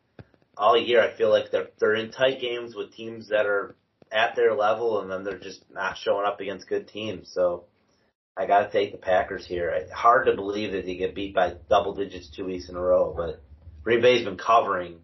All 0.57 0.77
year, 0.77 1.01
I 1.01 1.15
feel 1.15 1.29
like 1.29 1.51
they're 1.51 1.69
they're 1.79 1.95
in 1.95 2.11
tight 2.11 2.41
games 2.41 2.75
with 2.75 2.93
teams 2.93 3.29
that 3.29 3.45
are 3.45 3.75
at 4.11 4.35
their 4.35 4.53
level, 4.55 5.01
and 5.01 5.09
then 5.09 5.23
they're 5.23 5.39
just 5.39 5.63
not 5.71 5.97
showing 5.97 6.25
up 6.25 6.39
against 6.39 6.67
good 6.67 6.87
teams. 6.87 7.31
So 7.33 7.65
I 8.35 8.45
got 8.45 8.65
to 8.65 8.71
take 8.71 8.91
the 8.91 8.97
Packers 8.97 9.45
here. 9.45 9.87
Hard 9.93 10.25
to 10.25 10.35
believe 10.35 10.73
that 10.73 10.85
they 10.85 10.95
get 10.95 11.15
beat 11.15 11.33
by 11.33 11.55
double 11.69 11.93
digits 11.93 12.29
two 12.29 12.45
weeks 12.45 12.69
in 12.69 12.75
a 12.75 12.81
row, 12.81 13.13
but 13.15 13.41
Green 13.83 14.01
Bay's 14.01 14.25
been 14.25 14.37
covering 14.37 14.99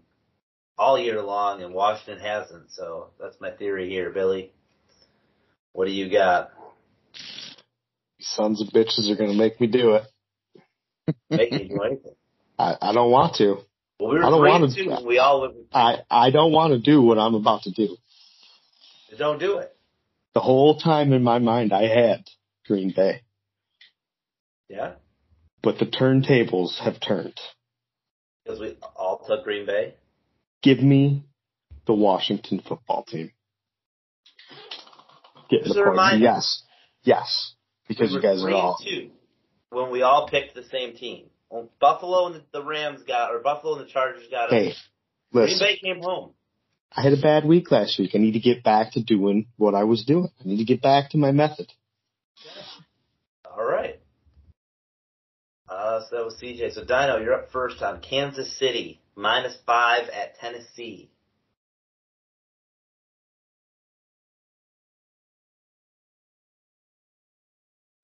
all 0.78 1.00
year 1.00 1.22
long, 1.22 1.62
and 1.64 1.74
Washington 1.74 2.20
hasn't. 2.24 2.72
So 2.72 3.12
that's 3.20 3.40
my 3.42 3.52
theory 3.52 3.90
here, 3.90 4.12
Billy. 4.12 4.54
What 5.74 5.86
do 5.86 5.92
you 5.92 6.12
got? 6.12 6.52
Sons 8.20 8.62
of 8.62 8.70
bitches 8.70 9.12
are 9.12 9.16
going 9.16 9.32
to 9.32 9.38
make 9.38 9.60
me 9.62 9.68
do 9.68 9.96
it. 9.96 10.04
Make 11.30 11.52
me 11.52 11.68
do 11.70 11.82
anything. 11.84 12.14
I, 12.60 12.76
I 12.82 12.94
don't 12.94 13.12
want 13.12 13.36
to. 13.36 13.60
Well, 14.00 14.12
we 14.12 14.20
were 14.20 14.26
I 14.26 14.30
don't 14.30 14.74
two. 14.74 14.92
and 14.92 15.06
We 15.06 15.20
all 15.20 15.52
I, 15.74 15.98
I 16.10 16.32
don't 16.32 16.52
want 16.52 16.74
to 16.74 16.80
do 16.80 17.02
what 17.02 17.18
I'm 17.18 17.36
about 17.36 17.64
to 17.64 17.72
do. 17.72 17.98
Don't 19.16 19.40
do 19.40 19.58
it. 19.60 19.74
The 20.34 20.40
whole 20.42 20.78
time 20.80 21.14
in 21.14 21.24
my 21.24 21.40
mind 21.40 21.74
I 21.74 21.84
had 21.88 22.26
Green 22.68 22.92
Bay, 22.96 23.22
Yeah, 24.70 24.94
but 25.64 25.80
the 25.80 25.86
turntables 25.86 26.80
have 26.80 27.00
turned. 27.00 27.40
because 28.44 28.60
we 28.60 28.76
all 28.96 29.24
took 29.28 29.44
Green 29.44 29.66
Bay. 29.66 29.96
Give 30.62 30.80
me 30.80 31.24
the 31.86 31.94
Washington 31.94 32.62
football 32.68 33.04
team. 33.04 33.32
Get 35.50 35.64
Just 35.64 35.76
the 35.76 35.84
a 35.84 35.96
point. 35.96 36.20
Yes. 36.20 36.64
Yes. 37.04 37.54
Because 37.88 38.10
We 38.12 38.18
you 38.18 38.22
guys 38.22 38.44
are 38.44 38.52
all 38.52 38.78
two 38.84 39.12
when 39.70 39.92
we 39.92 40.02
all 40.02 40.28
picked 40.28 40.56
the 40.56 40.64
same 40.66 40.96
team. 40.96 41.26
When 41.50 41.70
Buffalo 41.80 42.28
and 42.28 42.44
the 42.52 42.62
Rams 42.64 43.02
got, 43.08 43.34
or 43.34 43.40
Buffalo 43.40 43.78
and 43.78 43.86
the 43.88 43.90
Chargers 43.90 44.28
got 44.30 44.50
Hey, 44.50 44.70
it. 44.70 44.76
Green. 45.32 45.58
Bay 45.60 45.78
came 45.82 46.02
home. 46.02 46.32
I 46.96 47.01
had 47.01 47.13
a 47.13 47.22
bad 47.22 47.46
week 47.46 47.72
last 47.72 48.00
week. 48.00 48.12
I 48.15 48.17
need 48.17 48.34
to 48.34 48.39
get 48.39 48.63
back 48.63 48.94
to 48.94 49.03
doing 49.03 49.48
what 49.58 49.75
I 49.75 49.84
was 49.84 50.03
doing. 50.03 50.29
I 50.39 50.48
need 50.48 50.58
to 50.58 50.65
get 50.65 50.82
back 50.82 51.12
to 51.12 51.17
my 51.17 51.32
method. 51.32 51.72
All 53.46 53.65
right. 53.65 54.00
Uh, 55.70 56.01
so 56.10 56.15
that 56.15 56.25
was 56.25 56.36
CJ. 56.41 56.74
So 56.74 56.84
Dyno, 56.84 57.24
you're 57.24 57.34
up 57.34 57.51
first 57.51 57.82
on 57.82 58.01
Kansas 58.01 58.58
City 58.58 59.01
minus 59.15 59.58
five 59.65 60.10
at 60.10 60.39
Tennessee. 60.39 61.12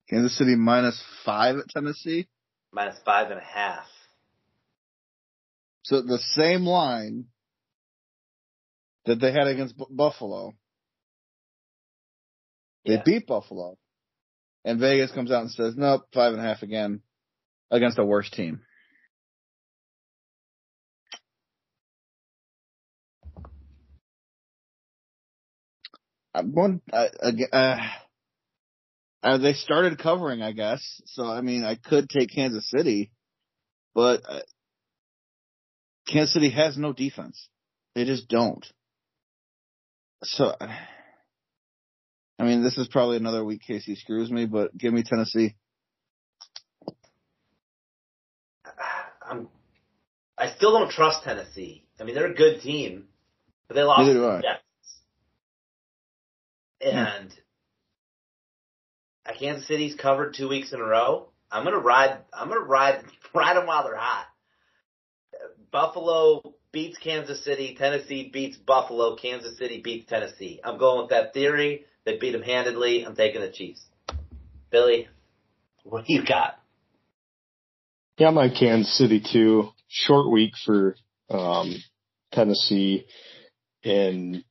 Kansas 0.08 0.36
City 0.36 0.54
minus 0.54 1.02
five 1.24 1.56
at 1.56 1.68
Tennessee. 1.68 2.28
Minus 2.72 2.96
five 3.04 3.30
and 3.30 3.40
a 3.40 3.44
half. 3.44 3.86
So 5.82 6.02
the 6.02 6.18
same 6.34 6.64
line 6.64 7.26
that 9.06 9.20
they 9.20 9.32
had 9.32 9.46
against 9.46 9.76
Bu- 9.76 9.86
Buffalo. 9.90 10.52
They 12.84 12.94
Yeah. 12.94 13.02
beat 13.04 13.26
Buffalo. 13.26 13.78
And 14.64 14.80
Vegas 14.80 15.12
comes 15.12 15.30
out 15.30 15.42
and 15.42 15.50
says, 15.50 15.76
nope, 15.76 16.06
five 16.12 16.32
and 16.32 16.40
a 16.40 16.44
half 16.44 16.62
again 16.62 17.02
against 17.70 17.98
a 17.98 18.04
worse 18.04 18.30
team. 18.30 18.64
I'm 26.34 26.52
going, 26.52 26.80
uh, 26.92 27.08
uh, 27.52 27.76
uh, 29.22 29.38
they 29.38 29.52
started 29.52 29.98
covering, 29.98 30.42
I 30.42 30.52
guess. 30.52 30.82
So, 31.06 31.26
I 31.26 31.42
mean, 31.42 31.64
I 31.64 31.76
could 31.76 32.08
take 32.08 32.30
Kansas 32.34 32.68
City, 32.68 33.12
but 33.94 34.22
uh, 34.28 34.40
Kansas 36.08 36.34
City 36.34 36.50
has 36.50 36.76
no 36.76 36.92
defense. 36.92 37.48
They 37.94 38.04
just 38.04 38.28
don't. 38.28 38.66
So, 40.22 40.54
I 42.38 42.44
mean, 42.44 42.62
this 42.62 42.78
is 42.78 42.88
probably 42.88 43.16
another 43.16 43.44
week 43.44 43.62
Casey 43.66 43.94
screws 43.96 44.30
me, 44.30 44.46
but 44.46 44.76
give 44.76 44.92
me 44.92 45.02
Tennessee. 45.02 45.54
I'm, 49.26 49.48
I 50.36 50.50
still 50.54 50.72
don't 50.72 50.90
trust 50.90 51.24
Tennessee. 51.24 51.86
I 52.00 52.04
mean, 52.04 52.14
they're 52.14 52.30
a 52.30 52.34
good 52.34 52.60
team, 52.60 53.04
but 53.68 53.74
they 53.74 53.82
lost 53.82 54.00
Neither 54.00 54.14
do 54.14 54.26
I. 54.26 54.42
And 56.80 57.32
uh, 59.26 59.32
Kansas 59.38 59.66
City's 59.66 59.94
covered 59.94 60.34
two 60.34 60.48
weeks 60.48 60.72
in 60.72 60.80
a 60.80 60.84
row. 60.84 61.28
I'm 61.50 61.64
gonna 61.64 61.78
ride. 61.78 62.18
I'm 62.32 62.48
gonna 62.48 62.60
ride 62.60 63.04
ride 63.34 63.56
them 63.56 63.66
while 63.66 63.84
they're 63.84 63.96
hot. 63.96 64.26
Buffalo 65.70 66.53
beats 66.74 66.98
Kansas 66.98 67.42
City. 67.42 67.74
Tennessee 67.78 68.28
beats 68.30 68.58
Buffalo. 68.58 69.16
Kansas 69.16 69.56
City 69.56 69.80
beats 69.82 70.10
Tennessee. 70.10 70.60
I'm 70.62 70.76
going 70.76 71.00
with 71.02 71.10
that 71.10 71.32
theory. 71.32 71.86
They 72.04 72.18
beat 72.18 72.32
them 72.32 72.42
handedly. 72.42 73.06
I'm 73.06 73.16
taking 73.16 73.40
the 73.40 73.50
Chiefs. 73.50 73.80
Billy, 74.70 75.08
what 75.84 76.04
do 76.04 76.12
you 76.12 76.26
got? 76.26 76.58
Yeah, 78.18 78.28
I'm 78.28 78.38
on 78.38 78.50
Kansas 78.50 78.98
City 78.98 79.22
too. 79.32 79.70
Short 79.88 80.30
week 80.30 80.52
for 80.66 80.96
um, 81.30 81.74
Tennessee, 82.32 83.06
and 83.84 84.44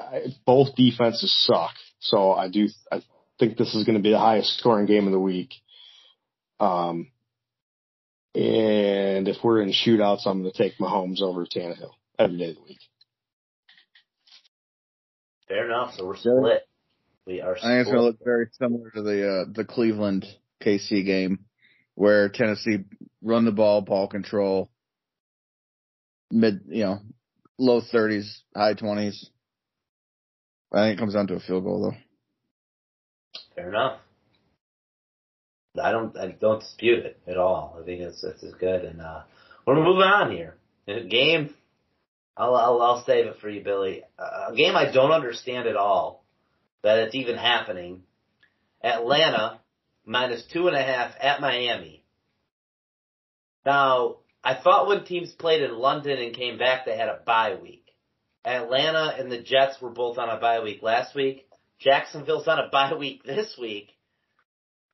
I, 0.00 0.22
both 0.46 0.74
defenses 0.74 1.34
suck. 1.46 1.74
So 2.00 2.32
I 2.32 2.48
do. 2.48 2.68
I 2.90 3.02
think 3.38 3.58
this 3.58 3.74
is 3.74 3.84
going 3.84 3.96
to 3.98 4.02
be 4.02 4.10
the 4.10 4.18
highest 4.18 4.58
scoring 4.58 4.86
game 4.86 5.06
of 5.06 5.12
the 5.12 5.20
week. 5.20 5.50
Um, 6.58 7.08
and 8.36 9.28
if 9.28 9.36
we're 9.42 9.62
in 9.62 9.72
shootouts, 9.72 10.26
I'm 10.26 10.42
going 10.42 10.52
to 10.52 10.58
take 10.58 10.76
Mahomes 10.76 11.22
over 11.22 11.46
Tannehill 11.46 11.92
every 12.18 12.36
day 12.36 12.50
of 12.50 12.56
the 12.56 12.62
week. 12.62 12.78
Fair 15.48 15.64
enough. 15.64 15.94
So 15.96 16.06
we're 16.06 16.16
split. 16.16 16.68
We 17.26 17.40
are. 17.40 17.56
I 17.56 17.60
think 17.60 17.80
it's 17.80 17.86
going 17.90 17.96
to 17.96 18.02
look 18.02 18.18
very 18.22 18.48
similar 18.52 18.90
to 18.90 19.00
the 19.00 19.28
uh, 19.28 19.44
the 19.54 19.64
Cleveland 19.64 20.26
KC 20.62 21.06
game, 21.06 21.46
where 21.94 22.28
Tennessee 22.28 22.84
run 23.22 23.46
the 23.46 23.52
ball, 23.52 23.80
ball 23.80 24.06
control, 24.06 24.70
mid, 26.30 26.60
you 26.68 26.84
know, 26.84 26.98
low 27.58 27.80
thirties, 27.80 28.42
high 28.54 28.74
twenties. 28.74 29.30
I 30.74 30.88
think 30.88 30.98
it 30.98 31.00
comes 31.00 31.14
down 31.14 31.28
to 31.28 31.36
a 31.36 31.40
field 31.40 31.64
goal 31.64 31.90
though. 31.90 33.40
Fair 33.54 33.70
enough. 33.70 34.00
I 35.78 35.92
don't 35.92 36.16
I 36.16 36.28
don't 36.28 36.60
dispute 36.60 37.04
it 37.04 37.20
at 37.26 37.36
all. 37.36 37.78
I 37.80 37.84
think 37.84 38.00
it's 38.00 38.22
it's 38.24 38.42
good. 38.54 38.84
And 38.84 39.00
uh 39.00 39.22
we're 39.66 39.76
moving 39.76 40.02
on 40.02 40.30
here. 40.30 40.56
A 40.88 41.04
game. 41.04 41.54
I'll 42.36 42.54
I'll, 42.54 42.82
I'll 42.82 43.04
save 43.04 43.26
it 43.26 43.38
for 43.40 43.48
you, 43.48 43.62
Billy. 43.62 44.02
A 44.18 44.54
game 44.54 44.76
I 44.76 44.92
don't 44.92 45.12
understand 45.12 45.66
at 45.66 45.76
all 45.76 46.24
that 46.82 46.98
it's 46.98 47.14
even 47.14 47.36
happening. 47.36 48.02
Atlanta 48.82 49.60
minus 50.04 50.44
two 50.52 50.68
and 50.68 50.76
a 50.76 50.82
half 50.82 51.12
at 51.20 51.40
Miami. 51.40 52.04
Now 53.64 54.16
I 54.44 54.54
thought 54.54 54.86
when 54.86 55.04
teams 55.04 55.32
played 55.32 55.62
in 55.62 55.76
London 55.76 56.18
and 56.18 56.34
came 56.34 56.58
back, 56.58 56.86
they 56.86 56.96
had 56.96 57.08
a 57.08 57.20
bye 57.26 57.56
week. 57.60 57.82
Atlanta 58.44 59.16
and 59.18 59.30
the 59.30 59.42
Jets 59.42 59.80
were 59.80 59.90
both 59.90 60.18
on 60.18 60.28
a 60.28 60.38
bye 60.38 60.62
week 60.62 60.82
last 60.82 61.16
week. 61.16 61.48
Jacksonville's 61.80 62.46
on 62.46 62.60
a 62.60 62.68
bye 62.70 62.94
week 62.94 63.24
this 63.24 63.56
week. 63.60 63.95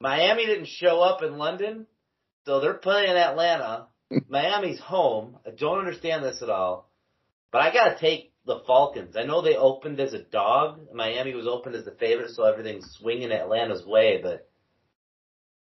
Miami 0.03 0.47
didn't 0.47 0.67
show 0.67 1.01
up 1.01 1.23
in 1.23 1.39
London, 1.39 1.87
so 2.45 2.59
they're 2.59 2.75
playing 2.75 3.17
Atlanta. 3.17 3.87
Miami's 4.29 4.81
home. 4.81 5.39
I 5.47 5.51
don't 5.51 5.79
understand 5.79 6.25
this 6.25 6.43
at 6.43 6.51
all. 6.51 6.91
But 7.53 7.63
I 7.63 7.73
gotta 7.73 7.97
take 8.01 8.33
the 8.45 8.59
Falcons. 8.67 9.17
I 9.17 9.23
know 9.23 9.43
they 9.43 9.55
opened 9.55 10.01
as 10.01 10.13
a 10.13 10.19
dog. 10.19 10.81
Miami 10.93 11.37
was 11.37 11.47
opened 11.47 11.77
as 11.77 11.85
the 11.85 11.93
favorite, 11.93 12.31
so 12.31 12.43
everything's 12.43 12.97
swinging 12.99 13.31
Atlanta's 13.31 13.87
way, 13.87 14.19
but 14.21 14.51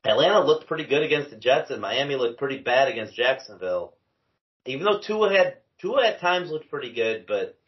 Atlanta 0.06 0.46
looked 0.46 0.65
pretty 0.65 0.86
good 0.86 1.04
against 1.04 1.32
the 1.32 1.36
Jets 1.36 1.70
and 1.70 1.82
Miami 1.82 2.15
looked 2.15 2.39
pretty 2.39 2.60
bad 2.60 2.88
against 2.88 3.13
Jacksonville. 3.13 3.96
Even 4.65 4.86
though 4.86 5.02
Tua 5.06 5.30
had 5.30 5.58
Tua 5.82 6.08
at 6.08 6.22
times 6.22 6.50
looked 6.50 6.70
pretty 6.70 6.94
good, 6.94 7.26
but 7.28 7.60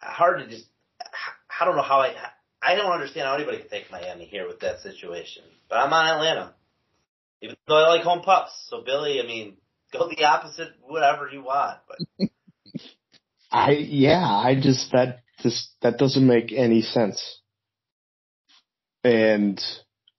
hard 0.00 0.38
to 0.38 0.46
just 0.46 0.66
I 1.60 1.64
don't 1.64 1.74
know 1.74 1.82
how 1.82 1.98
I 1.98 2.14
I 2.62 2.76
don't 2.76 2.92
understand 2.92 3.26
how 3.26 3.34
anybody 3.34 3.58
can 3.58 3.68
take 3.68 3.90
Miami 3.90 4.24
here 4.24 4.46
with 4.46 4.60
that 4.60 4.80
situation. 4.80 5.42
But 5.68 5.78
I'm 5.78 5.92
on 5.92 6.06
Atlanta. 6.06 6.54
Even 7.42 7.56
though 7.66 7.74
I 7.74 7.88
like 7.88 8.02
home 8.04 8.22
pups. 8.22 8.52
So 8.68 8.82
Billy, 8.84 9.20
I 9.20 9.26
mean, 9.26 9.56
go 9.92 10.08
the 10.08 10.24
opposite, 10.24 10.68
whatever 10.82 11.28
you 11.28 11.42
want. 11.42 11.78
But 11.88 12.28
I 13.50 13.72
yeah, 13.72 14.24
I 14.24 14.54
just 14.60 14.92
that 14.92 15.22
just 15.40 15.70
that 15.82 15.98
doesn't 15.98 16.26
make 16.26 16.52
any 16.52 16.82
sense. 16.82 17.40
and 19.04 19.60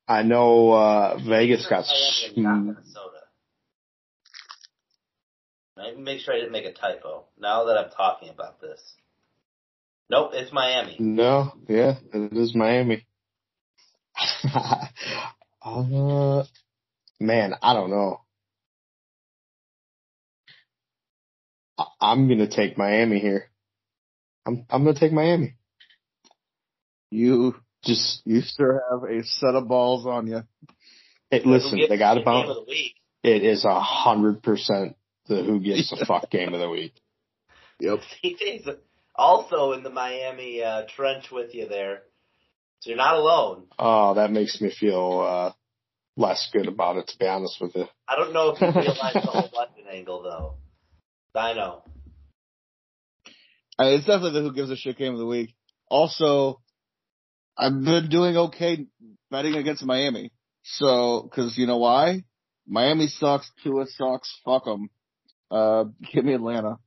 I 0.07 0.23
know 0.23 0.71
uh 0.71 1.17
Vegas 1.25 1.65
got. 1.65 1.85
Miami, 1.85 2.41
not 2.41 2.59
Minnesota. 2.59 3.09
Let 5.77 5.95
me 5.97 6.03
make 6.03 6.19
sure 6.19 6.33
I 6.33 6.37
didn't 6.37 6.51
make 6.51 6.65
a 6.65 6.73
typo. 6.73 7.25
Now 7.39 7.65
that 7.65 7.77
I'm 7.77 7.89
talking 7.89 8.29
about 8.29 8.61
this. 8.61 8.79
Nope, 10.13 10.29
it's 10.35 10.53
Miami. 10.53 10.95
No, 10.99 11.53
yeah, 11.67 11.95
it 12.13 12.33
is 12.33 12.53
Miami. 12.53 13.03
uh, 15.65 16.43
man, 17.19 17.55
I 17.63 17.73
don't 17.73 17.89
know. 17.89 18.21
I- 21.79 21.87
I'm 21.99 22.27
gonna 22.27 22.47
take 22.47 22.77
Miami 22.77 23.17
here. 23.17 23.49
I'm 24.45 24.67
I'm 24.69 24.83
gonna 24.83 24.99
take 24.99 25.11
Miami. 25.13 25.55
You 27.09 27.55
Just 27.83 28.21
you 28.23 28.43
sure 28.45 28.83
have 28.91 29.09
a 29.09 29.23
set 29.23 29.55
of 29.55 29.67
balls 29.67 30.05
on 30.05 30.27
you. 30.27 30.43
hey, 31.31 31.41
listen, 31.43 31.79
they 31.89 31.97
got 31.97 32.13
the 32.13 32.19
to 32.19 32.25
bounce. 32.25 32.49
of 32.51 32.57
the 32.57 32.65
week. 32.67 32.93
It 33.23 33.43
is 33.43 33.65
a 33.65 33.79
hundred 33.79 34.43
percent 34.43 34.95
the 35.27 35.41
who 35.41 35.59
gets 35.59 35.89
the 35.89 36.05
fuck 36.05 36.29
game 36.29 36.53
of 36.53 36.59
the 36.59 36.69
week. 36.69 36.93
Yep. 37.79 38.01
CJ's 39.17 39.43
also 39.51 39.73
in 39.73 39.83
the 39.83 39.89
Miami 39.89 40.63
uh, 40.63 40.83
trench 40.95 41.31
with 41.31 41.53
you 41.53 41.67
there, 41.67 42.03
so 42.79 42.89
you're 42.89 42.97
not 42.97 43.15
alone. 43.15 43.67
Oh, 43.79 44.15
that 44.15 44.31
makes 44.31 44.59
me 44.61 44.71
feel 44.71 45.19
uh 45.19 45.51
less 46.15 46.49
good 46.53 46.67
about 46.67 46.97
it, 46.97 47.07
to 47.07 47.17
be 47.17 47.27
honest 47.27 47.57
with 47.59 47.75
you. 47.75 47.85
I 48.07 48.15
don't 48.15 48.33
know 48.33 48.49
if 48.49 48.61
you 48.61 48.67
realize 48.75 49.13
the 49.13 49.21
whole 49.21 49.49
London 49.53 49.85
angle 49.91 50.23
though. 50.23 50.55
I 51.39 51.53
know. 51.53 51.83
I 53.79 53.85
mean, 53.85 53.93
it's 53.95 54.05
definitely 54.05 54.39
the 54.39 54.47
who 54.47 54.53
gives 54.53 54.69
a 54.69 54.75
shit 54.75 54.97
game 54.97 55.13
of 55.13 55.19
the 55.19 55.25
week. 55.25 55.55
Also, 55.89 56.61
I've 57.57 57.83
been 57.83 58.09
doing 58.09 58.37
okay 58.37 58.85
betting 59.31 59.55
against 59.55 59.83
Miami. 59.83 60.31
So, 60.63 61.29
cause 61.33 61.57
you 61.57 61.65
know 61.65 61.77
why? 61.77 62.23
Miami 62.67 63.07
sucks, 63.07 63.51
Tua 63.63 63.85
sucks, 63.87 64.39
fuck 64.45 64.65
them. 64.65 64.89
Uh, 65.51 65.85
give 66.13 66.23
me 66.23 66.33
Atlanta. 66.33 66.77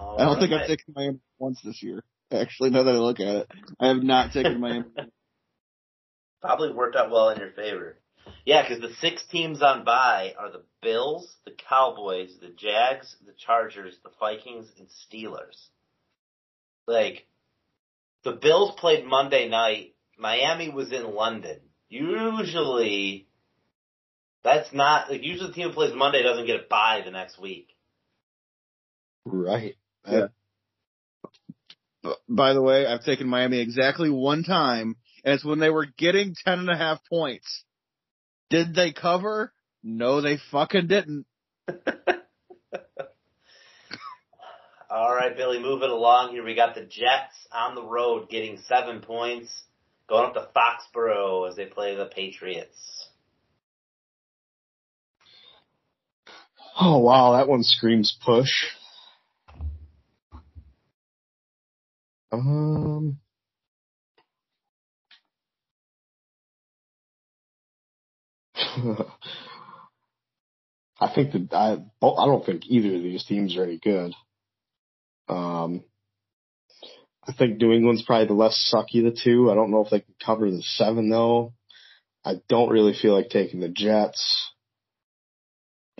Oh, 0.00 0.16
I 0.18 0.24
don't 0.24 0.40
think 0.40 0.52
I've 0.52 0.66
taken 0.66 0.94
Miami 0.94 1.20
once 1.38 1.60
this 1.62 1.82
year. 1.82 2.02
Actually, 2.32 2.70
now 2.70 2.84
that 2.84 2.94
I 2.94 2.98
look 2.98 3.20
at 3.20 3.36
it, 3.36 3.48
I 3.78 3.88
have 3.88 4.02
not 4.02 4.32
taken 4.32 4.60
Miami. 4.60 4.84
Probably 6.40 6.72
worked 6.72 6.96
out 6.96 7.10
well 7.10 7.30
in 7.30 7.38
your 7.38 7.50
favor. 7.50 7.98
Yeah, 8.44 8.62
because 8.62 8.80
the 8.80 8.94
six 9.00 9.24
teams 9.26 9.62
on 9.62 9.84
bye 9.84 10.34
are 10.38 10.50
the 10.50 10.62
Bills, 10.82 11.36
the 11.44 11.52
Cowboys, 11.68 12.30
the 12.40 12.48
Jags, 12.48 13.14
the 13.26 13.34
Chargers, 13.36 13.94
the 14.02 14.10
Vikings, 14.18 14.66
and 14.78 14.88
Steelers. 14.88 15.68
Like, 16.86 17.26
the 18.24 18.32
Bills 18.32 18.72
played 18.78 19.04
Monday 19.04 19.48
night. 19.48 19.94
Miami 20.18 20.70
was 20.70 20.92
in 20.92 21.14
London. 21.14 21.60
Usually, 21.88 23.26
that's 24.42 24.72
not, 24.72 25.10
like, 25.10 25.22
usually 25.22 25.48
the 25.48 25.54
team 25.54 25.68
who 25.68 25.74
plays 25.74 25.94
Monday 25.94 26.22
doesn't 26.22 26.46
get 26.46 26.60
a 26.60 26.64
bye 26.68 27.02
the 27.04 27.10
next 27.10 27.40
week. 27.40 27.68
Right. 29.24 29.76
Yeah. 30.06 30.28
B- 32.02 32.14
By 32.28 32.52
the 32.52 32.62
way, 32.62 32.86
I've 32.86 33.04
taken 33.04 33.28
Miami 33.28 33.58
exactly 33.60 34.10
one 34.10 34.42
time, 34.42 34.96
and 35.24 35.34
it's 35.34 35.44
when 35.44 35.58
they 35.58 35.70
were 35.70 35.86
getting 35.86 36.34
ten 36.44 36.58
and 36.60 36.70
a 36.70 36.76
half 36.76 37.00
points. 37.08 37.64
Did 38.48 38.74
they 38.74 38.92
cover? 38.92 39.52
No, 39.82 40.20
they 40.20 40.38
fucking 40.50 40.86
didn't. 40.88 41.26
All 44.90 45.14
right, 45.14 45.36
Billy, 45.36 45.60
moving 45.60 45.90
along 45.90 46.32
here. 46.32 46.44
We 46.44 46.56
got 46.56 46.74
the 46.74 46.80
Jets 46.80 47.46
on 47.52 47.76
the 47.76 47.84
road 47.84 48.28
getting 48.28 48.58
seven 48.66 49.00
points, 49.00 49.62
going 50.08 50.26
up 50.26 50.34
to 50.34 50.48
Foxborough 50.54 51.48
as 51.48 51.54
they 51.54 51.66
play 51.66 51.94
the 51.94 52.06
Patriots. 52.06 53.08
Oh 56.80 56.98
wow, 56.98 57.32
that 57.32 57.46
one 57.46 57.62
screams 57.62 58.16
push. 58.24 58.50
Um. 62.32 63.18
I 71.00 71.12
think 71.14 71.32
that 71.32 71.48
I 71.52 71.72
I 72.06 72.26
don't 72.26 72.44
think 72.44 72.62
either 72.66 72.94
of 72.94 73.02
these 73.02 73.24
teams 73.24 73.56
are 73.56 73.64
any 73.64 73.78
good. 73.78 74.12
Um, 75.28 75.84
I 77.26 77.32
think 77.32 77.58
New 77.58 77.72
England's 77.72 78.02
probably 78.02 78.26
the 78.26 78.34
less 78.34 78.72
sucky 78.72 78.98
of 78.98 79.12
the 79.12 79.20
two. 79.22 79.50
I 79.50 79.54
don't 79.54 79.70
know 79.70 79.84
if 79.84 79.90
they 79.90 80.00
can 80.00 80.14
cover 80.24 80.50
the 80.50 80.62
seven 80.62 81.08
though. 81.08 81.54
I 82.24 82.34
don't 82.48 82.70
really 82.70 82.94
feel 82.94 83.14
like 83.14 83.30
taking 83.30 83.60
the 83.60 83.68
Jets. 83.68 84.50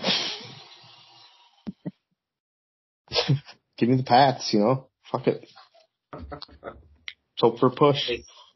Give 3.79 3.89
me 3.89 3.97
the 3.97 4.03
Pats, 4.03 4.53
you 4.53 4.61
know. 4.61 4.89
Fuck 5.11 5.27
it. 5.29 5.47
Let's 6.31 6.77
hope 7.39 7.59
for 7.59 7.67
a 7.67 7.71
push. 7.71 8.11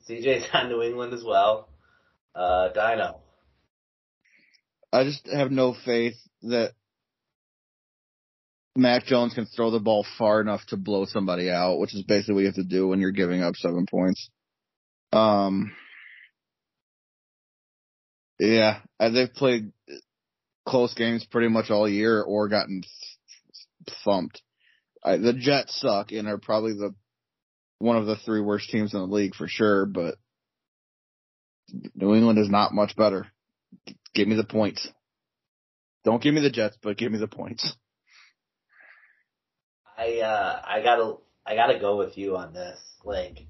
CJ's 0.08 0.46
on 0.52 0.68
New 0.68 0.82
England 0.82 1.14
as 1.14 1.24
well. 1.24 1.68
Uh, 2.34 2.68
Dyno. 2.76 3.18
I 4.92 5.04
just 5.04 5.26
have 5.32 5.50
no 5.50 5.74
faith 5.84 6.14
that 6.42 6.72
Mac 8.76 9.06
Jones 9.06 9.34
can 9.34 9.46
throw 9.46 9.70
the 9.70 9.80
ball 9.80 10.04
far 10.18 10.40
enough 10.40 10.64
to 10.68 10.76
blow 10.76 11.04
somebody 11.04 11.50
out, 11.50 11.78
which 11.78 11.94
is 11.94 12.02
basically 12.02 12.34
what 12.34 12.40
you 12.40 12.46
have 12.46 12.54
to 12.56 12.64
do 12.64 12.88
when 12.88 13.00
you're 13.00 13.12
giving 13.12 13.42
up 13.42 13.54
seven 13.56 13.86
points. 13.86 14.30
Um, 15.12 15.72
yeah, 18.38 18.80
uh, 18.98 19.10
they've 19.10 19.32
played 19.32 19.72
close 20.66 20.94
games 20.94 21.24
pretty 21.24 21.48
much 21.48 21.70
all 21.70 21.88
year 21.88 22.20
or 22.20 22.48
gotten 22.48 22.82
thumped. 24.04 24.42
I, 25.04 25.18
the 25.18 25.32
Jets 25.32 25.80
suck 25.80 26.10
and 26.12 26.26
are 26.26 26.38
probably 26.38 26.72
the 26.72 26.94
one 27.84 27.98
of 27.98 28.06
the 28.06 28.16
three 28.16 28.40
worst 28.40 28.70
teams 28.70 28.94
in 28.94 29.00
the 29.00 29.06
league 29.06 29.34
for 29.34 29.46
sure, 29.46 29.84
but 29.84 30.16
New 31.94 32.14
England 32.14 32.38
is 32.38 32.48
not 32.48 32.72
much 32.72 32.96
better. 32.96 33.26
Give 34.14 34.26
me 34.26 34.36
the 34.36 34.44
points. 34.44 34.88
Don't 36.02 36.22
give 36.22 36.34
me 36.34 36.40
the 36.40 36.50
Jets, 36.50 36.78
but 36.82 36.96
give 36.96 37.12
me 37.12 37.18
the 37.18 37.28
points. 37.28 37.74
I 39.98 40.20
uh, 40.20 40.62
I 40.66 40.82
gotta 40.82 41.16
I 41.46 41.54
gotta 41.54 41.78
go 41.78 41.96
with 41.98 42.16
you 42.16 42.36
on 42.36 42.54
this. 42.54 42.78
Like 43.04 43.46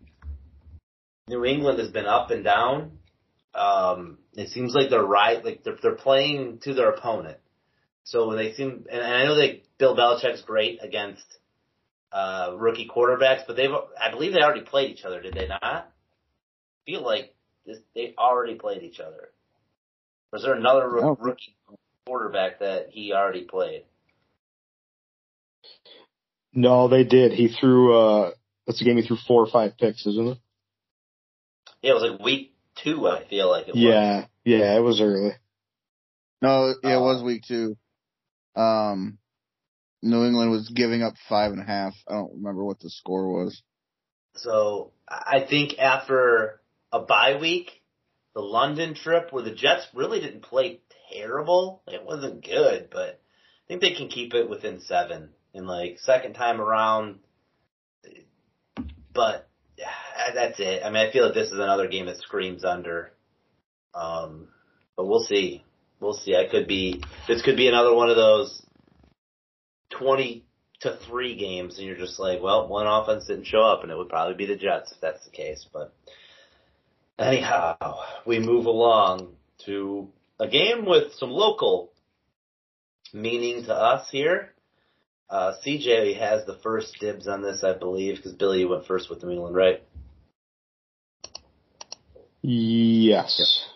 New 1.29 1.45
England 1.45 1.79
has 1.79 1.91
been 1.91 2.07
up 2.07 2.31
and 2.31 2.43
down. 2.43 2.99
Um, 3.55 4.19
it 4.35 4.49
seems 4.49 4.75
like 4.75 4.91
they're 4.91 5.03
right. 5.03 5.45
Like 5.45 5.63
they're 5.63 5.79
they're 5.81 5.95
playing 5.95 6.59
to 6.65 6.75
their 6.75 6.91
opponent. 6.91 7.39
So 8.03 8.29
when 8.29 8.37
they 8.37 8.53
seem, 8.53 8.85
and 8.91 9.01
I 9.01 9.25
know 9.25 9.37
that 9.37 9.63
Bill 9.79 9.97
Belichick's 9.97 10.43
great 10.43 10.81
against 10.83 11.25
uh, 12.15 12.55
rookie 12.57 12.89
quarterbacks, 12.89 13.43
but 13.47 13.57
they've 13.57 13.71
I 14.01 14.11
believe 14.11 14.33
they 14.33 14.41
already 14.41 14.61
played 14.63 14.91
each 14.93 15.05
other. 15.05 15.21
Did 15.21 15.35
they 15.35 15.49
not? 15.49 15.63
I 15.63 15.83
feel 16.87 17.03
like 17.03 17.35
this, 17.67 17.79
they 17.95 18.15
already 18.17 18.55
played 18.55 18.83
each 18.83 19.01
other. 19.01 19.31
Was 20.33 20.43
there 20.45 20.55
another 20.55 20.89
roo- 20.89 21.01
No. 21.03 21.17
rookie 21.21 21.57
quarterback 22.07 22.61
that 22.61 22.89
he 22.91 23.13
already 23.13 23.43
played? 23.45 23.85
No, 26.53 26.89
they 26.89 27.05
did. 27.05 27.33
He 27.33 27.49
threw. 27.49 27.97
uh 27.99 28.31
That's 28.67 28.81
a 28.81 28.85
game. 28.85 28.97
He 28.97 29.07
threw 29.07 29.17
four 29.27 29.43
or 29.43 29.51
five 29.51 29.77
picks, 29.79 30.07
isn't 30.07 30.29
it? 30.29 30.39
Yeah, 31.83 31.91
it 31.91 31.95
was 31.95 32.11
like 32.11 32.21
week 32.21 32.55
two. 32.83 33.07
I 33.09 33.25
feel 33.29 33.51
like 33.51 33.69
it 33.69 33.75
was. 33.75 33.83
Yeah, 33.83 34.27
yeah. 34.45 34.77
It 34.77 34.81
was 34.81 35.01
early. 35.01 35.33
No, 36.41 36.75
yeah, 36.83 36.97
it 36.97 37.01
was 37.01 37.23
Uh, 37.23 37.25
week 37.25 37.43
two. 37.47 37.77
Um, 38.55 39.19
New 40.05 40.27
England 40.27 40.51
was 40.51 40.69
giving 40.69 41.03
up 41.03 41.15
five 41.29 41.53
and 41.53 41.61
a 41.61 41.65
half. 41.65 41.95
I 42.07 42.13
don't 42.13 42.35
remember 42.35 42.63
what 42.63 42.79
the 42.79 42.91
score 42.91 43.45
was. 43.45 43.63
So 44.37 44.93
I 45.09 45.47
think 45.49 45.79
after 45.79 46.61
a 46.93 47.01
bye 47.01 47.39
week, 47.41 47.71
the 48.35 48.43
London 48.43 48.95
trip 48.95 49.33
where 49.33 49.43
the 49.43 49.55
Jets 49.55 49.87
really 49.95 50.21
didn't 50.21 50.43
play 50.43 50.81
terrible, 51.11 51.83
it 51.87 52.05
wasn't 52.05 52.45
good, 52.45 52.89
but 52.93 53.21
I 53.21 53.65
think 53.67 53.81
they 53.81 53.95
can 53.95 54.09
keep 54.09 54.35
it 54.35 54.51
within 54.51 54.81
seven. 54.83 55.31
And 55.55 55.67
like 55.67 55.99
second 56.01 56.35
time 56.35 56.61
around, 56.61 57.21
but 59.15 59.49
that's 60.35 60.59
it. 60.59 60.83
I 60.85 60.91
mean, 60.91 61.07
I 61.07 61.13
feel 61.13 61.25
like 61.25 61.35
this 61.35 61.49
is 61.49 61.59
another 61.59 61.89
game 61.89 62.07
that 62.07 62.19
screams 62.19 62.65
under. 62.65 63.13
Um, 63.95 64.49
but 64.97 65.07
we'll 65.07 65.25
see. 65.25 65.65
We'll 66.01 66.15
see. 66.15 66.35
I 66.35 66.51
could 66.51 66.67
be. 66.67 67.03
This 67.29 67.43
could 67.43 67.57
be 67.57 67.69
another 67.69 67.95
one 67.95 68.11
of 68.11 68.17
those 68.17 68.64
twenty 69.99 70.45
to 70.81 70.99
three 71.07 71.37
games, 71.37 71.79
and 71.79 71.87
you're 71.87 71.97
just 71.97 72.19
like, 72.19 72.43
well, 72.43 72.69
one 72.69 72.87
offense 72.87 73.27
didn't 73.27 73.47
show 73.47 73.63
up, 73.63 73.83
and 73.83 73.91
it 73.91 73.97
would 73.97 74.09
probably 74.09 74.35
be 74.35 74.47
the 74.47 74.57
Jets 74.57 74.93
if 74.93 75.01
that's 75.01 75.25
the 75.25 75.31
case. 75.31 75.67
But 75.73 75.95
anyhow, 77.19 78.01
we 78.27 78.39
move 78.39 78.67
along 78.67 79.35
to 79.67 80.09
a 80.39 80.49
game 80.49 80.85
with 80.85 81.15
some 81.15 81.31
local 81.31 81.93
meaning 83.13 83.65
to 83.65 83.75
us 83.75 84.09
here. 84.11 84.53
Uh, 85.31 85.55
CJ 85.67 86.19
has 86.19 86.45
the 86.45 86.59
first 86.63 86.99
dibs 87.01 87.27
on 87.27 87.43
this, 87.43 87.65
I 87.65 87.73
believe, 87.73 88.17
because 88.17 88.33
Billy 88.33 88.65
went 88.65 88.87
first 88.87 89.09
with 89.09 89.23
New 89.23 89.31
England, 89.31 89.57
right? 89.57 89.83
Yes. 92.43 93.67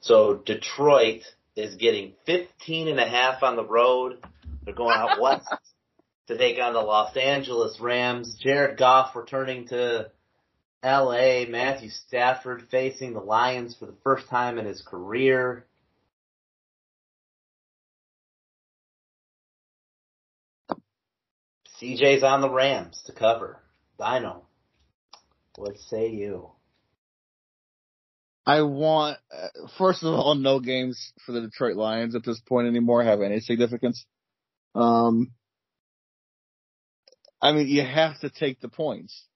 So 0.00 0.34
Detroit 0.44 1.22
is 1.56 1.76
getting 1.76 2.12
15 2.26 2.88
and 2.88 3.00
a 3.00 3.08
half 3.08 3.42
on 3.42 3.56
the 3.56 3.64
road. 3.64 4.18
They're 4.64 4.74
going 4.74 4.96
out 4.96 5.20
west 5.20 5.48
to 6.28 6.38
take 6.38 6.58
on 6.58 6.72
the 6.72 6.80
Los 6.80 7.16
Angeles 7.16 7.80
Rams. 7.80 8.38
Jared 8.40 8.78
Goff 8.78 9.16
returning 9.16 9.68
to 9.68 10.10
LA. 10.84 11.44
Matthew 11.48 11.90
Stafford 11.90 12.66
facing 12.70 13.12
the 13.12 13.20
Lions 13.20 13.76
for 13.78 13.86
the 13.86 13.96
first 14.04 14.28
time 14.28 14.58
in 14.58 14.66
his 14.66 14.82
career. 14.82 15.66
CJ's 21.80 22.22
on 22.22 22.40
the 22.40 22.50
Rams 22.50 23.02
to 23.06 23.12
cover. 23.12 23.60
Dyno. 23.98 24.42
What 25.56 25.76
say 25.78 26.10
you? 26.10 26.50
I 28.46 28.62
want, 28.62 29.18
uh, 29.32 29.48
first 29.78 30.02
of 30.02 30.12
all, 30.12 30.34
no 30.34 30.58
games 30.58 31.12
for 31.24 31.32
the 31.32 31.40
Detroit 31.40 31.76
Lions 31.76 32.14
at 32.14 32.24
this 32.24 32.40
point 32.40 32.66
anymore 32.66 33.04
have 33.04 33.20
any 33.20 33.40
significance. 33.40 34.04
Um, 34.74 35.32
I 37.40 37.52
mean, 37.52 37.68
you 37.68 37.82
have 37.82 38.20
to 38.20 38.30
take 38.30 38.60
the 38.60 38.68
points. 38.68 39.26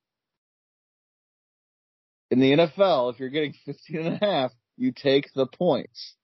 In 2.31 2.41
the 2.41 2.53
NFL, 2.53 3.13
if 3.13 3.21
you're 3.21 3.29
getting 3.29 3.55
15 3.67 3.99
and 3.99 4.23
a 4.23 4.25
half, 4.25 4.53
you 4.77 4.93
take 4.93 5.27
the 5.35 5.47
points. 5.47 6.15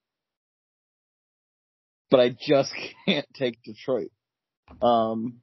But 2.10 2.20
I 2.20 2.30
just 2.30 2.72
can't 3.06 3.26
take 3.34 3.62
Detroit. 3.62 4.10
Um, 4.80 5.40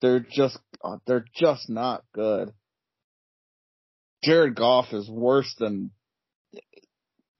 they're 0.00 0.20
just, 0.20 0.58
uh, 0.84 0.98
they're 1.06 1.24
just 1.34 1.68
not 1.68 2.04
good. 2.14 2.52
Jared 4.22 4.54
Goff 4.54 4.92
is 4.92 5.08
worse 5.08 5.54
than 5.58 5.90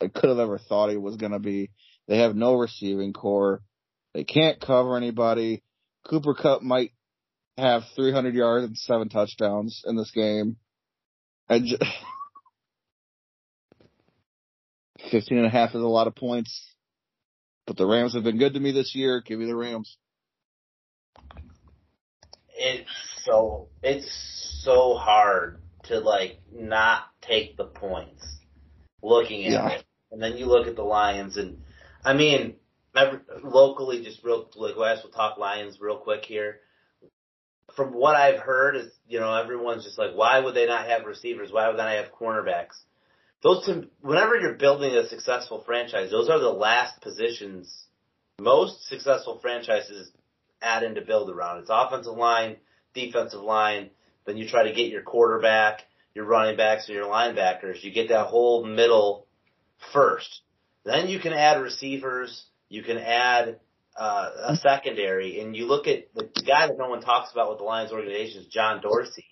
I 0.01 0.09
could 0.09 0.29
have 0.29 0.39
ever 0.39 0.59
thought 0.59 0.91
he 0.91 0.97
was 0.97 1.17
going 1.17 1.33
to 1.33 1.39
be. 1.39 1.71
They 2.07 2.19
have 2.19 2.37
no 2.37 2.55
receiving 2.55 3.13
corps. 3.13 3.63
They 4.17 4.25
can't 4.25 4.59
cover 4.59 4.97
anybody. 4.97 5.63
Cooper 6.09 6.33
Kupp 6.33 6.63
might 6.63 6.93
have 7.59 7.83
300 7.97 8.35
yards 8.35 8.65
and 8.65 8.75
seven 8.75 9.11
touchdowns 9.11 9.83
in 9.85 9.95
this 9.95 10.11
game. 10.11 10.57
And 11.51 11.67
just, 11.67 11.83
15 15.11 15.37
and 15.37 15.47
a 15.47 15.51
half 15.51 15.75
is 15.75 15.83
a 15.83 15.87
lot 15.87 16.07
of 16.07 16.15
points. 16.15 16.67
But 17.67 17.77
the 17.77 17.85
Rams 17.85 18.15
have 18.15 18.25
been 18.25 18.39
good 18.39 18.55
to 18.55 18.61
me 18.61 18.73
this 18.73 18.95
year. 18.95 19.21
Give 19.21 19.39
me 19.39 19.45
the 19.45 19.55
Rams. 19.55 19.99
It's 22.57 22.89
so, 23.23 23.69
it's 23.83 24.63
so 24.65 24.95
hard 24.95 25.61
to 25.89 25.99
like 26.01 26.41
not 26.51 27.03
take 27.21 27.59
the 27.59 27.67
points 27.67 28.27
looking 29.03 29.45
at 29.45 29.53
Yeah. 29.53 29.69
it. 29.73 29.85
And 30.11 30.23
then 30.23 30.39
you 30.39 30.47
look 30.47 30.69
at 30.69 30.75
the 30.75 30.85
Lions 30.85 31.37
and 31.37 31.61
I 32.03 32.15
mean, 32.15 32.57
locally 33.43 34.03
just 34.03 34.25
real 34.25 34.49
like 34.57 34.77
last 34.77 35.05
we'll 35.05 35.13
talk 35.13 35.39
Lions 35.39 35.79
real 35.81 35.99
quick 35.99 36.25
here. 36.25 36.61
From 37.75 37.93
what 37.93 38.17
I've 38.17 38.41
heard 38.41 38.77
is, 38.77 38.91
you 39.07 39.21
know, 39.21 39.35
everyone's 39.35 39.85
just 39.85 39.99
like, 39.99 40.13
why 40.15 40.41
would 40.41 40.55
they 40.55 40.67
not 40.67 40.89
have 40.89 41.05
receivers? 41.05 41.53
Why 41.53 41.69
would 41.69 41.77
they 41.77 41.83
not 41.83 42.05
have 42.05 42.13
cornerbacks? 42.13 42.77
Those 43.43 43.67
two, 43.67 43.89
whenever 44.01 44.37
you're 44.37 44.55
building 44.55 44.93
a 44.95 45.09
successful 45.09 45.63
franchise, 45.67 46.11
those 46.11 46.29
are 46.29 46.39
the 46.39 46.51
last 46.51 47.01
positions 47.01 47.87
most 48.41 48.87
successful 48.89 49.39
franchises 49.41 50.11
add 50.61 50.83
in 50.83 50.95
to 50.95 51.01
build 51.01 51.31
around. 51.31 51.59
It's 51.59 51.71
offensive 51.71 52.17
line, 52.17 52.57
defensive 52.95 53.41
line, 53.41 53.91
then 54.27 54.37
you 54.37 54.49
try 54.49 54.65
to 54.65 54.75
get 54.75 54.91
your 54.91 55.03
quarterback, 55.03 55.83
your 56.15 56.25
running 56.25 56.57
backs, 56.57 56.89
and 56.89 56.97
your 56.97 57.07
linebackers. 57.07 57.83
You 57.83 57.93
get 57.93 58.09
that 58.09 58.27
whole 58.27 58.65
middle 58.65 59.27
first. 59.93 60.41
Then 60.85 61.09
you 61.09 61.21
can 61.21 61.33
add 61.33 61.63
receivers. 61.63 62.45
You 62.69 62.83
can 62.83 62.99
add 62.99 63.61
uh, 63.97 64.31
a 64.49 64.57
secondary. 64.57 65.41
And 65.41 65.57
you 65.57 65.67
look 65.67 65.87
at 65.87 66.13
the, 66.15 66.29
the 66.35 66.43
guy 66.43 66.67
that 66.67 66.79
no 66.79 66.89
one 66.89 67.01
talks 67.01 67.33
about 67.33 67.49
with 67.51 67.59
the 67.59 67.65
Lions 67.65 67.93
organization 67.93 68.43
is 68.43 68.47
John 68.49 68.81
Dorsey. 68.81 69.25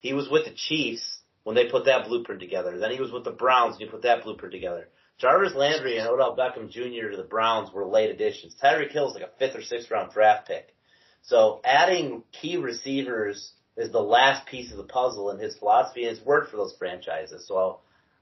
He 0.00 0.12
was 0.12 0.28
with 0.28 0.46
the 0.46 0.54
Chiefs 0.54 1.20
when 1.44 1.54
they 1.54 1.70
put 1.70 1.86
that 1.86 2.06
blueprint 2.08 2.40
together. 2.40 2.78
Then 2.78 2.90
he 2.90 3.00
was 3.00 3.12
with 3.12 3.24
the 3.24 3.30
Browns 3.30 3.76
and 3.76 3.84
he 3.84 3.90
put 3.90 4.02
that 4.02 4.24
blueprint 4.24 4.52
together. 4.52 4.88
Jarvis 5.18 5.54
Landry 5.54 5.98
and 5.98 6.08
Odell 6.08 6.36
Beckham 6.36 6.70
Jr. 6.70 7.10
to 7.10 7.16
the 7.16 7.28
Browns 7.28 7.70
were 7.72 7.86
late 7.86 8.10
additions. 8.10 8.56
Tyreek 8.62 8.90
Hill 8.90 9.08
is 9.08 9.14
like 9.14 9.22
a 9.22 9.38
fifth 9.38 9.56
or 9.56 9.62
sixth 9.62 9.90
round 9.90 10.12
draft 10.12 10.48
pick. 10.48 10.74
So 11.22 11.60
adding 11.62 12.22
key 12.32 12.56
receivers 12.56 13.52
is 13.76 13.92
the 13.92 14.00
last 14.00 14.46
piece 14.46 14.70
of 14.70 14.78
the 14.78 14.84
puzzle 14.84 15.30
in 15.30 15.38
his 15.38 15.56
philosophy 15.56 16.04
and 16.04 16.16
it's 16.16 16.24
worked 16.24 16.50
for 16.50 16.56
those 16.56 16.74
franchises. 16.78 17.46
So 17.46 17.80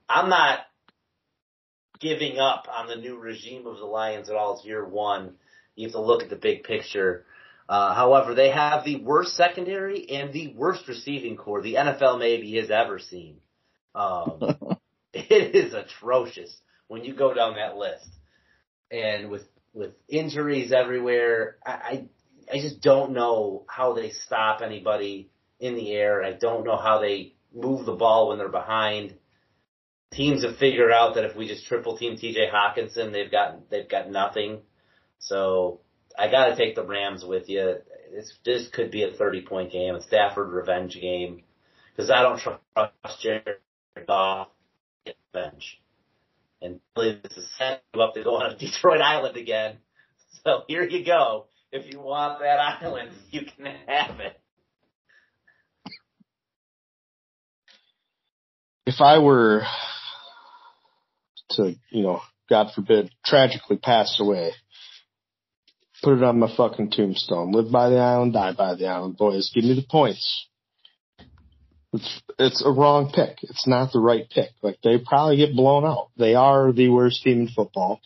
I'm 0.09 0.29
not 0.29 0.61
giving 2.01 2.39
up 2.39 2.67
on 2.71 2.89
the 2.89 2.97
new 2.97 3.19
regime 3.19 3.67
of 3.67 3.79
the 3.79 3.85
Lions 3.85 4.29
at 4.29 4.37
all. 4.37 4.57
It's 4.57 4.65
year 4.65 4.85
one. 4.85 5.35
You 5.75 5.87
have 5.87 5.93
to 5.93 6.01
look 6.01 6.23
at 6.23 6.31
the 6.31 6.37
big 6.37 6.65
picture. 6.65 7.25
Uh, 7.69 7.95
however, 7.95 8.35
they 8.35 8.51
have 8.51 8.85
the 8.85 8.97
worst 8.97 9.37
secondary 9.37 10.09
and 10.09 10.33
the 10.33 10.55
worst 10.57 10.89
receiving 10.89 11.37
corps 11.37 11.63
the 11.63 11.75
NFL 11.75 12.19
maybe 12.19 12.57
has 12.57 12.71
ever 12.71 12.99
seen. 12.99 13.39
Um, 13.95 14.41
it 15.13 15.55
is 15.55 15.75
atrocious 15.75 16.57
when 16.89 17.05
you 17.05 17.15
go 17.15 17.35
down 17.35 17.57
that 17.57 17.77
list. 17.77 18.09
And 18.91 19.31
with 19.31 19.43
with 19.75 19.93
injuries 20.09 20.73
everywhere, 20.73 21.59
I, 21.65 21.71
I 21.71 22.09
I 22.53 22.61
just 22.61 22.81
don't 22.81 23.13
know 23.13 23.65
how 23.69 23.93
they 23.93 24.11
stop 24.11 24.63
anybody 24.63 25.31
in 25.61 25.75
the 25.75 25.93
air. 25.93 26.25
I 26.25 26.33
don't 26.33 26.65
know 26.65 26.77
how 26.77 27.01
they 27.01 27.35
move 27.55 27.85
the 27.85 27.93
ball 27.93 28.29
when 28.29 28.39
they're 28.39 28.49
behind. 28.49 29.15
Teams 30.13 30.45
have 30.45 30.57
figured 30.57 30.91
out 30.91 31.15
that 31.15 31.25
if 31.25 31.37
we 31.37 31.47
just 31.47 31.67
triple 31.67 31.97
team 31.97 32.17
TJ 32.17 32.51
Hockenson, 32.51 33.13
they've 33.13 33.31
got 33.31 33.69
they've 33.71 33.89
got 33.89 34.11
nothing. 34.11 34.61
So 35.19 35.81
I 36.19 36.31
got 36.31 36.47
to 36.47 36.57
take 36.57 36.75
the 36.75 36.85
Rams 36.85 37.25
with 37.25 37.49
you. 37.49 37.77
This 38.13 38.33
this 38.45 38.69
could 38.69 38.91
be 38.91 39.05
a 39.05 39.13
thirty 39.13 39.43
point 39.43 39.71
game, 39.71 39.95
a 39.95 40.03
Stafford 40.03 40.51
revenge 40.51 40.99
game, 41.01 41.43
because 41.95 42.11
I 42.11 42.23
don't 42.23 42.41
trust 42.41 43.23
Jared 43.23 43.59
Goff 44.07 44.49
revenge. 45.35 45.81
And 46.61 46.81
really, 46.97 47.21
this 47.23 47.37
is 47.37 47.47
setting 47.57 47.81
you 47.95 48.03
up 48.03 48.15
to 48.15 48.25
go 48.25 48.37
on 48.37 48.53
a 48.53 48.57
Detroit 48.59 49.01
Island 49.01 49.37
again. 49.37 49.77
So 50.45 50.63
here 50.69 50.83
you 50.83 51.05
go. 51.05 51.47
If 51.71 51.93
you 51.93 52.01
want 52.01 52.41
that 52.41 52.59
island, 52.59 53.11
you 53.31 53.43
can 53.43 53.67
have 53.87 54.21
it. 54.21 54.41
If 58.87 59.03
I 59.03 59.19
were 59.19 59.65
to, 61.51 61.75
you 61.91 62.03
know, 62.03 62.21
God 62.49 62.69
forbid, 62.75 63.11
tragically 63.25 63.77
pass 63.77 64.19
away, 64.21 64.53
put 66.03 66.17
it 66.17 66.23
on 66.23 66.39
my 66.39 66.55
fucking 66.57 66.91
tombstone. 66.91 67.53
Live 67.53 67.71
by 67.71 67.91
the 67.91 67.99
island, 67.99 68.33
die 68.33 68.53
by 68.53 68.75
the 68.75 68.87
island, 68.87 69.17
boys. 69.17 69.51
Give 69.55 69.65
me 69.65 69.75
the 69.75 69.87
points. 69.89 70.47
It's 71.93 72.23
it's 72.39 72.65
a 72.65 72.71
wrong 72.71 73.13
pick. 73.15 73.39
It's 73.43 73.67
not 73.67 73.93
the 73.93 74.01
right 74.01 74.29
pick. 74.29 74.51
Like 74.63 74.79
they 74.85 74.99
probably 74.99 75.39
get 75.39 75.57
blown 75.57 75.85
out. 75.85 76.11
They 76.19 76.35
are 76.35 76.71
the 76.71 76.91
worst 76.91 77.23
team 77.23 77.43
in 77.43 77.49
football. 77.49 78.01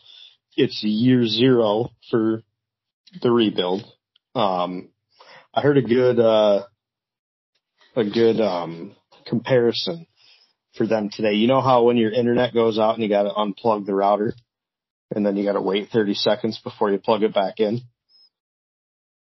It's 0.56 0.82
year 0.84 1.26
zero 1.26 1.90
for 2.10 2.42
the 3.20 3.30
rebuild. 3.30 3.82
Um, 4.34 4.90
I 5.52 5.62
heard 5.62 5.78
a 5.78 5.82
good 5.82 6.20
uh, 6.20 6.62
a 7.96 8.04
good 8.04 8.40
um, 8.40 8.94
comparison 9.26 10.06
for 10.74 10.86
them 10.86 11.10
today. 11.12 11.34
You 11.34 11.48
know 11.48 11.60
how 11.60 11.84
when 11.84 11.96
your 11.96 12.12
internet 12.12 12.54
goes 12.54 12.78
out 12.78 12.94
and 12.94 13.02
you 13.02 13.08
got 13.08 13.24
to 13.24 13.30
unplug 13.30 13.86
the 13.86 13.94
router, 13.94 14.34
and 15.14 15.24
then 15.24 15.36
you 15.36 15.44
got 15.44 15.52
to 15.52 15.60
wait 15.60 15.90
30 15.90 16.14
seconds 16.14 16.60
before 16.62 16.90
you 16.90 16.98
plug 16.98 17.22
it 17.22 17.34
back 17.34 17.58
in. 17.58 17.80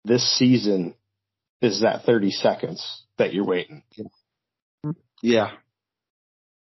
This 0.04 0.24
season 0.38 0.96
is 1.62 1.82
that 1.82 2.04
30 2.06 2.32
seconds 2.32 3.04
that 3.18 3.34
you're 3.34 3.46
waiting. 3.46 3.84
Yeah. 5.22 5.52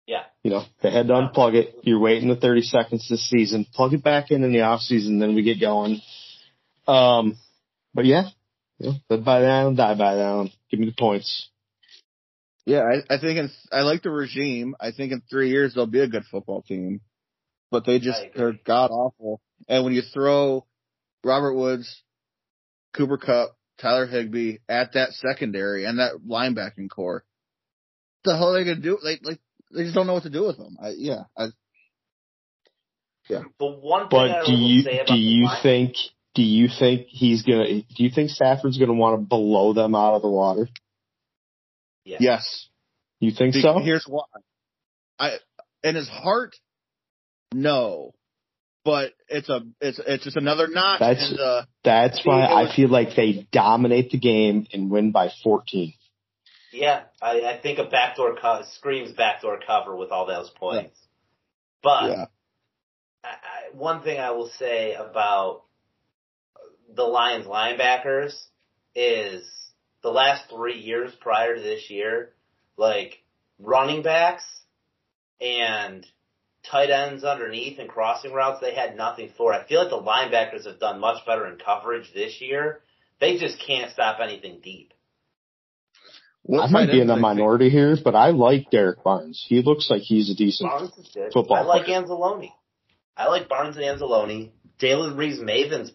Yeah. 0.07 0.23
You 0.43 0.51
know, 0.51 0.63
they 0.81 0.91
had 0.91 1.07
to 1.07 1.13
unplug 1.13 1.53
it. 1.53 1.75
You're 1.83 1.99
waiting 1.99 2.29
the 2.29 2.35
30 2.35 2.61
seconds 2.61 3.07
this 3.09 3.27
season. 3.29 3.65
Plug 3.73 3.93
it 3.93 4.03
back 4.03 4.31
in 4.31 4.43
in 4.43 4.51
the 4.51 4.61
off 4.61 4.81
season, 4.81 5.19
then 5.19 5.35
we 5.35 5.43
get 5.43 5.59
going. 5.59 6.01
Um, 6.87 7.37
but 7.93 8.05
yeah, 8.05 8.29
you 8.79 8.89
know, 8.89 8.95
live 9.09 9.25
by 9.25 9.41
the 9.41 9.47
island, 9.47 9.77
die 9.77 9.95
by 9.95 10.15
the 10.15 10.21
island. 10.21 10.51
Give 10.71 10.79
me 10.79 10.87
the 10.87 10.95
points. 10.97 11.49
Yeah, 12.67 12.81
I, 12.81 13.15
I 13.15 13.17
think 13.17 13.39
in, 13.39 13.49
I 13.71 13.83
like 13.83 14.03
the 14.03 14.09
regime. 14.09 14.75
I 14.77 14.91
think 14.91 15.13
in 15.13 15.21
three 15.29 15.51
years 15.51 15.73
they'll 15.73 15.85
be 15.85 16.01
a 16.01 16.07
good 16.07 16.25
football 16.29 16.61
team, 16.61 16.99
but 17.71 17.85
they 17.85 17.97
just 17.97 18.19
they're 18.35 18.59
god 18.65 18.91
awful. 18.91 19.39
And 19.69 19.85
when 19.85 19.93
you 19.93 20.01
throw 20.01 20.65
Robert 21.23 21.53
Woods, 21.53 22.03
Cooper 22.93 23.17
Kupp, 23.17 23.55
Tyler 23.81 24.05
Higbee 24.05 24.57
at 24.67 24.93
that 24.93 25.13
secondary 25.13 25.85
and 25.85 25.99
that 25.99 26.15
linebacking 26.27 26.89
corps, 26.89 27.23
what 28.23 28.33
the 28.33 28.37
hell 28.37 28.53
are 28.53 28.59
they 28.59 28.69
gonna 28.69 28.81
do? 28.81 28.97
Like 29.01 29.21
like 29.23 29.39
they 29.73 29.83
just 29.83 29.95
don't 29.95 30.05
know 30.05 30.15
what 30.15 30.23
to 30.23 30.29
do 30.29 30.45
with 30.45 30.57
them. 30.57 30.75
I, 30.81 30.89
yeah, 30.97 31.23
I, 31.37 31.45
The 33.29 33.67
one 33.67 34.09
thing 34.09 34.19
I 34.19 34.39
But 34.39 34.45
do 34.45 34.51
you 34.51 34.83
do 35.07 35.15
you 35.15 35.45
Lions- 35.45 35.63
think 35.63 35.95
do 36.35 36.43
you 36.43 36.67
think 36.67 37.07
he's 37.07 37.43
gonna? 37.43 37.63
Do 37.65 38.03
you 38.03 38.09
think 38.13 38.29
Stafford's 38.29 38.77
gonna 38.77 38.93
want 38.93 39.21
to 39.21 39.25
blow 39.25 39.71
them 39.71 39.95
out 39.95 40.15
of 40.15 40.21
the 40.21 40.27
water? 40.27 40.67
Yeah. 42.07 42.17
Yes. 42.21 42.69
You 43.19 43.31
think 43.31 43.53
Be- 43.53 43.61
so? 43.61 43.79
Here's 43.79 44.05
why. 44.07 44.23
I 45.19 45.37
in 45.83 45.95
his 45.95 46.07
heart, 46.07 46.55
no, 47.53 48.13
but 48.85 49.11
it's 49.27 49.49
a 49.49 49.61
it's 49.81 49.99
it's 50.05 50.23
just 50.23 50.37
another 50.37 50.67
notch 50.67 50.99
That's- 50.99 51.29
in 51.29 51.35
the 51.35 51.67
That's 51.83 52.25
why 52.25 52.45
I 52.45 52.73
feel 52.73 52.89
like 52.89 53.15
they 53.15 53.47
dominate 53.51 54.11
the 54.11 54.19
game 54.19 54.67
and 54.71 54.89
win 54.89 55.11
by 55.11 55.29
14. 55.43 55.93
Yeah, 56.71 57.03
I, 57.21 57.41
I 57.41 57.59
think 57.61 57.79
a 57.79 57.85
backdoor 57.85 58.35
co- 58.35 58.63
screams 58.73 59.11
backdoor 59.11 59.59
cover 59.65 59.95
with 59.95 60.11
all 60.11 60.25
those 60.25 60.49
points. 60.49 60.97
But 61.81 62.09
yeah. 62.09 62.25
I, 63.23 63.27
I, 63.29 63.75
one 63.75 64.03
thing 64.03 64.19
I 64.19 64.31
will 64.31 64.49
say 64.59 64.93
about 64.93 65.63
the 66.93 67.03
Lions 67.03 67.45
linebackers 67.45 68.33
is 68.95 69.43
the 70.03 70.09
last 70.09 70.49
three 70.49 70.77
years 70.79 71.13
prior 71.19 71.55
to 71.55 71.61
this 71.61 71.89
year, 71.89 72.33
like 72.77 73.23
running 73.59 74.03
backs 74.03 74.43
and 75.41 76.05
tight 76.69 76.89
ends 76.89 77.23
underneath 77.23 77.79
and 77.79 77.89
crossing 77.89 78.33
routes, 78.33 78.61
they 78.61 78.73
had 78.73 78.95
nothing 78.95 79.29
for. 79.37 79.53
I 79.53 79.65
feel 79.65 79.81
like 79.81 79.89
the 79.89 79.97
linebackers 80.01 80.65
have 80.65 80.79
done 80.79 80.99
much 80.99 81.25
better 81.25 81.47
in 81.47 81.57
coverage 81.57 82.11
this 82.13 82.41
year. 82.41 82.81
They 83.19 83.37
just 83.37 83.59
can't 83.65 83.91
stop 83.91 84.19
anything 84.21 84.59
deep. 84.63 84.93
What 86.43 86.63
I 86.63 86.71
might 86.71 86.91
be 86.91 87.01
in 87.01 87.07
the 87.07 87.15
they 87.15 87.21
minority 87.21 87.69
here, 87.69 87.97
but 88.01 88.15
I 88.15 88.29
like 88.29 88.69
Derrick 88.71 89.03
Barnes. 89.03 89.43
He 89.45 89.61
looks 89.61 89.89
like 89.89 90.01
he's 90.01 90.29
a 90.29 90.35
decent. 90.35 90.69
Barnes 90.69 90.91
is. 90.97 91.33
Football 91.33 91.57
I 91.57 91.61
like 91.63 91.85
player. 91.85 92.01
Anzalone. 92.01 92.51
I 93.17 93.27
like 93.27 93.49
Barnes 93.49 93.75
and 93.75 93.83
Anzalone. 93.83 94.51
Jalen 94.79 95.17
Reeves-Maybin's 95.17 95.91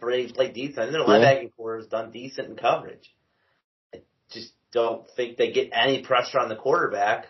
played, 0.00 0.34
played 0.34 0.52
decent. 0.52 0.92
Their 0.92 1.00
Yeah. 1.00 1.06
linebacking 1.06 1.52
corps 1.56 1.76
has 1.76 1.86
done 1.86 2.10
decent 2.10 2.48
in 2.50 2.56
coverage. 2.56 3.14
Don't 4.74 5.08
think 5.16 5.36
they 5.36 5.52
get 5.52 5.70
any 5.72 6.02
pressure 6.02 6.38
on 6.38 6.48
the 6.48 6.56
quarterback 6.56 7.28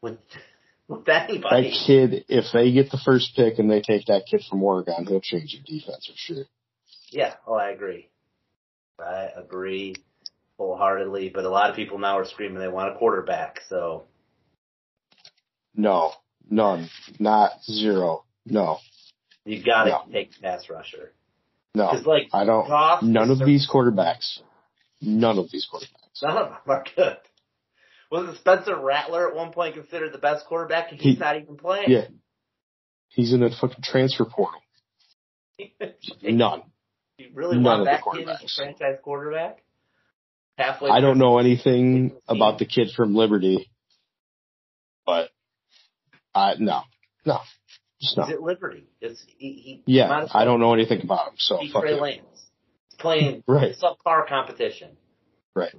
with 0.00 0.18
with 0.88 1.04
That 1.06 1.28
kid, 1.86 2.24
if 2.28 2.44
they 2.52 2.72
get 2.72 2.90
the 2.90 3.00
first 3.04 3.34
pick 3.34 3.58
and 3.58 3.70
they 3.70 3.82
take 3.82 4.06
that 4.06 4.22
kid 4.30 4.44
from 4.48 4.62
Oregon, 4.62 5.04
he'll 5.06 5.20
change 5.20 5.52
your 5.52 5.62
defense 5.66 6.06
for 6.06 6.12
sure. 6.16 6.44
Yeah, 7.10 7.34
oh, 7.46 7.54
I 7.54 7.70
agree. 7.70 8.08
I 9.00 9.28
agree 9.36 9.96
wholeheartedly. 10.58 11.30
But 11.30 11.44
a 11.44 11.50
lot 11.50 11.70
of 11.70 11.76
people 11.76 11.98
now 11.98 12.18
are 12.18 12.24
screaming 12.24 12.60
they 12.60 12.68
want 12.68 12.94
a 12.94 12.98
quarterback. 12.98 13.60
So 13.68 14.04
No, 15.74 16.12
none, 16.48 16.88
not 17.18 17.62
zero. 17.64 18.24
No, 18.46 18.78
you 19.44 19.62
got 19.62 19.84
to 19.84 19.90
No. 19.90 20.02
take 20.12 20.40
pass 20.40 20.70
rusher 20.70 21.12
no. 21.76 21.90
like 22.06 22.28
I 22.32 22.44
don't. 22.44 22.66
Goff 22.68 23.02
None 23.02 23.30
of 23.30 23.38
these 23.40 23.68
quarterbacks. 23.70 24.38
None 25.02 25.38
of 25.38 25.50
these 25.50 25.66
quarterbacks. 25.70 26.05
None 26.22 26.36
of 26.36 26.48
them 26.48 26.58
are 26.66 26.84
good. 26.96 27.16
Was 28.10 28.28
it 28.28 28.38
Spencer 28.38 28.76
Rattler 28.78 29.28
at 29.28 29.34
one 29.36 29.52
point 29.52 29.74
considered 29.74 30.12
the 30.12 30.18
best 30.18 30.46
quarterback 30.46 30.90
and 30.92 31.00
he's 31.00 31.14
He- 31.14 31.20
not 31.20 31.36
even 31.36 31.56
playing? 31.56 31.90
Yeah. 31.90 32.06
He's 33.08 33.32
in 33.32 33.42
a 33.42 33.50
fucking 33.50 33.82
transfer 33.82 34.24
portal. 34.24 34.60
None. 36.22 36.62
you 37.18 37.30
really 37.34 37.56
None 37.56 37.64
want 37.64 37.80
of 37.80 37.86
the 37.86 37.90
that 37.92 38.02
kid 38.14 38.28
as 38.28 38.42
a 38.44 38.48
franchise 38.54 38.98
quarterback? 39.02 39.58
Halfway 40.58 40.90
I 40.90 41.00
don't 41.00 41.18
know 41.18 41.38
anything 41.38 42.12
about 42.28 42.58
the 42.58 42.64
kid 42.66 42.88
from 42.96 43.14
Liberty, 43.14 43.70
but 45.04 45.28
I 46.34 46.54
no, 46.58 46.80
no, 47.26 47.40
just 48.00 48.14
He's 48.14 48.16
no. 48.16 48.24
at 48.34 48.42
Liberty. 48.42 48.84
It's 49.02 49.22
he. 49.36 49.82
he 49.84 49.98
Yeah, 49.98 50.26
I 50.32 50.44
don't 50.46 50.60
know 50.60 50.72
anything 50.72 51.02
about 51.02 51.28
him, 51.28 51.34
so 51.36 51.58
fuck 51.72 51.82
Trey. 51.82 52.00
Lance. 52.00 52.24
He's 52.88 52.98
playing 52.98 53.44
Right. 53.48 53.74
subpar 53.76 54.26
competition. 54.28 54.96
Right. 55.54 55.74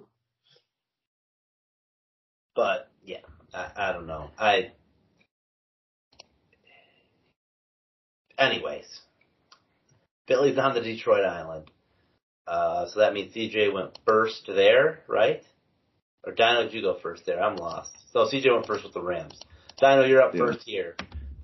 But 2.58 2.90
yeah, 3.06 3.20
I, 3.54 3.70
I 3.78 3.94
don't 3.94 4.08
know. 4.08 4.32
I. 4.38 4.72
Anyways, 8.38 8.86
Billy's 10.28 10.58
on 10.58 10.74
the 10.74 10.82
Detroit 10.82 11.24
Island, 11.24 11.72
uh, 12.48 12.88
so 12.88 13.00
that 13.00 13.14
means 13.14 13.34
CJ 13.34 13.72
went 13.74 13.98
first 14.06 14.48
there, 14.48 15.04
right? 15.08 15.44
Or 16.26 16.34
Dyno, 16.34 16.64
did 16.64 16.74
you 16.74 16.82
go 16.82 16.98
first 17.02 17.26
there? 17.28 17.42
I'm 17.42 17.58
lost. 17.58 17.92
So 18.12 18.26
CJ 18.26 18.52
went 18.52 18.66
first 18.66 18.84
with 18.84 18.94
the 18.94 19.04
Rams. 19.04 19.40
Dyno, 19.82 20.10
you're 20.10 20.24
up 20.24 20.34
Yeah. 20.34 20.40
first 20.40 20.64
here. 20.66 20.96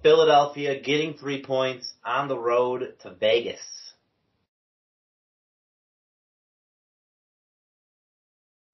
Philadelphia 0.01 0.81
getting 0.81 1.13
three 1.13 1.43
points 1.43 1.93
on 2.03 2.27
the 2.27 2.37
road 2.37 2.95
to 3.01 3.13
Vegas. 3.13 3.61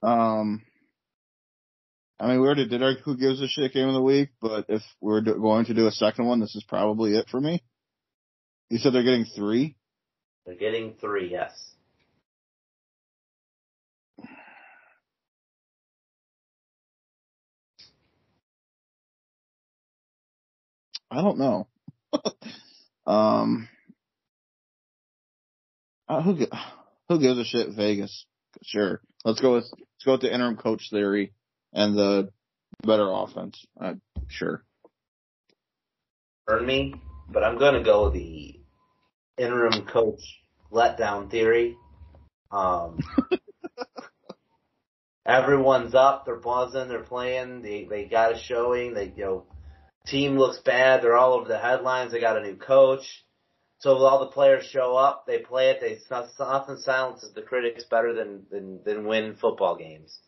Um, 0.02 0.62
I 2.20 2.28
mean, 2.28 2.42
we 2.42 2.48
already 2.48 2.68
did 2.68 2.84
our 2.84 2.96
who 2.96 3.16
gives 3.16 3.42
a 3.42 3.48
shit 3.48 3.74
game 3.74 3.88
of 3.88 3.94
the 3.94 4.02
week, 4.02 4.30
but 4.42 4.66
if 4.68 4.82
we're 5.00 5.22
do- 5.22 5.36
going 5.36 5.66
to 5.66 5.74
do 5.74 5.88
a 5.88 5.92
second 5.92 6.26
one, 6.26 6.42
this 6.42 6.56
is 6.56 6.66
probably 6.68 7.16
it 7.16 7.30
for 7.30 7.40
me. 7.40 7.64
You 8.70 8.78
said 8.78 8.94
they're 8.94 9.04
getting 9.04 9.26
three. 9.26 9.78
They're 10.46 10.56
getting 10.56 10.96
three, 11.00 11.32
yes. 11.32 11.54
I 21.12 21.22
don't 21.22 21.40
know. 21.40 21.68
um, 23.08 23.68
uh, 26.08 26.22
who 26.22 26.38
who 27.08 27.20
gives 27.20 27.40
a 27.40 27.46
shit? 27.46 27.76
Vegas, 27.76 28.26
sure. 28.62 29.02
Let's 29.26 29.42
go 29.42 29.54
with 29.54 29.64
let's 29.72 30.06
go 30.06 30.12
with 30.14 30.22
the 30.22 30.34
interim 30.34 30.58
coach 30.58 30.90
theory 30.92 31.34
and 31.74 31.98
the 31.98 32.30
better 32.84 33.10
offense. 33.12 33.66
Uh, 33.80 33.96
sure. 34.28 34.64
Burn 36.48 36.66
me, 36.66 36.96
but 37.30 37.44
I'm 37.44 37.58
going 37.58 37.76
to 37.76 37.84
go 37.84 38.10
the 38.10 38.60
interim 39.38 39.86
coach 39.86 40.22
letdown 40.72 41.30
theory. 41.30 41.78
Um, 42.52 43.00
everyone's 45.26 45.94
up, 45.94 46.26
they're 46.26 46.36
buzzing, 46.36 46.88
they're 46.88 47.04
playing, 47.04 47.62
they 47.62 47.86
they 47.86 48.06
got 48.06 48.34
a 48.34 48.40
showing, 48.40 48.94
they 48.94 49.14
you 49.16 49.24
know, 49.24 49.46
team 50.08 50.38
looks 50.38 50.58
bad, 50.60 51.04
they're 51.04 51.18
all 51.18 51.34
over 51.34 51.48
the 51.48 51.60
headlines, 51.60 52.12
they 52.12 52.20
got 52.20 52.38
a 52.38 52.42
new 52.42 52.56
coach. 52.56 53.24
So 53.78 53.96
all 53.96 54.20
the 54.20 54.32
players 54.32 54.66
show 54.66 54.98
up, 54.98 55.26
they 55.26 55.40
play 55.40 55.70
it, 55.70 55.80
they 55.80 56.00
often 56.44 56.80
silences 56.80 57.34
the 57.34 57.42
critics 57.42 57.86
better 57.86 58.14
than 58.14 58.46
than 58.50 58.84
than 58.84 59.06
win 59.06 59.36
football 59.36 59.76
games. 59.76 60.20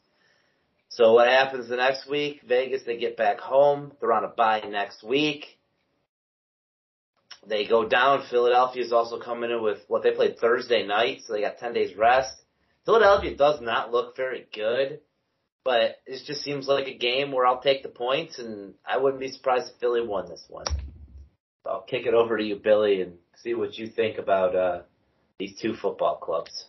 So 0.91 1.13
what 1.13 1.29
happens 1.29 1.69
the 1.69 1.77
next 1.77 2.09
week? 2.09 2.41
Vegas, 2.45 2.83
they 2.85 2.97
get 2.97 3.15
back 3.15 3.39
home. 3.39 3.93
They're 3.99 4.11
on 4.11 4.25
a 4.25 4.27
bye 4.27 4.61
next 4.67 5.03
week. 5.03 5.57
They 7.47 7.65
go 7.65 7.87
down. 7.87 8.25
Philadelphia's 8.29 8.91
also 8.91 9.17
coming 9.17 9.51
in 9.51 9.63
with 9.63 9.79
what 9.87 10.03
they 10.03 10.11
played 10.11 10.37
Thursday 10.37 10.85
night, 10.85 11.21
so 11.25 11.31
they 11.31 11.41
got 11.41 11.59
10 11.59 11.73
days 11.73 11.95
rest. 11.95 12.35
Philadelphia 12.85 13.37
does 13.37 13.61
not 13.61 13.93
look 13.93 14.17
very 14.17 14.45
good, 14.53 14.99
but 15.63 16.01
it 16.05 16.23
just 16.25 16.43
seems 16.43 16.67
like 16.67 16.87
a 16.87 16.97
game 16.97 17.31
where 17.31 17.45
I'll 17.45 17.61
take 17.61 17.83
the 17.83 17.89
points, 17.89 18.37
and 18.37 18.73
I 18.85 18.97
wouldn't 18.97 19.21
be 19.21 19.31
surprised 19.31 19.71
if 19.71 19.79
Philly 19.79 20.05
won 20.05 20.27
this 20.27 20.43
one. 20.49 20.65
I'll 21.65 21.83
kick 21.83 22.05
it 22.05 22.13
over 22.13 22.37
to 22.37 22.43
you, 22.43 22.57
Billy, 22.57 23.01
and 23.01 23.13
see 23.37 23.53
what 23.53 23.77
you 23.77 23.87
think 23.87 24.17
about 24.17 24.55
uh, 24.55 24.81
these 25.39 25.57
two 25.57 25.73
football 25.73 26.17
clubs. 26.17 26.65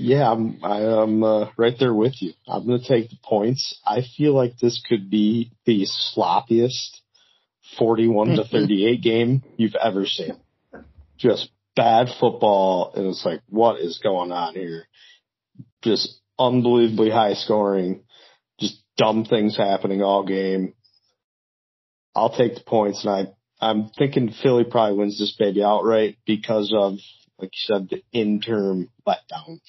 Yeah, 0.00 0.30
I'm 0.30 0.58
I 0.62 0.80
am 1.02 1.22
uh, 1.22 1.50
right 1.56 1.74
there 1.78 1.94
with 1.94 2.20
you. 2.20 2.32
I'm 2.48 2.66
going 2.66 2.80
to 2.80 2.86
take 2.88 3.10
the 3.10 3.18
points. 3.22 3.78
I 3.86 4.00
feel 4.16 4.34
like 4.34 4.58
this 4.58 4.82
could 4.88 5.10
be 5.10 5.52
the 5.66 5.86
sloppiest 6.16 7.00
41 7.78 8.28
to 8.36 8.44
38 8.50 9.02
game 9.02 9.42
you've 9.56 9.74
ever 9.74 10.06
seen. 10.06 10.36
Just 11.18 11.50
bad 11.76 12.08
football, 12.18 12.92
and 12.94 13.06
it's 13.06 13.24
like, 13.24 13.42
what 13.48 13.78
is 13.80 14.00
going 14.02 14.32
on 14.32 14.54
here? 14.54 14.86
Just 15.82 16.18
unbelievably 16.38 17.10
high 17.10 17.34
scoring, 17.34 18.04
just 18.58 18.82
dumb 18.96 19.24
things 19.26 19.56
happening 19.56 20.02
all 20.02 20.24
game. 20.24 20.74
I'll 22.14 22.34
take 22.34 22.54
the 22.54 22.62
points, 22.62 23.04
and 23.04 23.12
I 23.12 23.26
I'm 23.60 23.90
thinking 23.90 24.32
Philly 24.42 24.64
probably 24.64 24.98
wins 24.98 25.18
this 25.18 25.36
baby 25.38 25.62
outright 25.62 26.16
because 26.26 26.72
of, 26.74 26.94
like 27.38 27.50
you 27.52 27.74
said, 27.74 27.88
the 27.90 28.02
interim 28.12 28.88
letdown. 29.06 29.60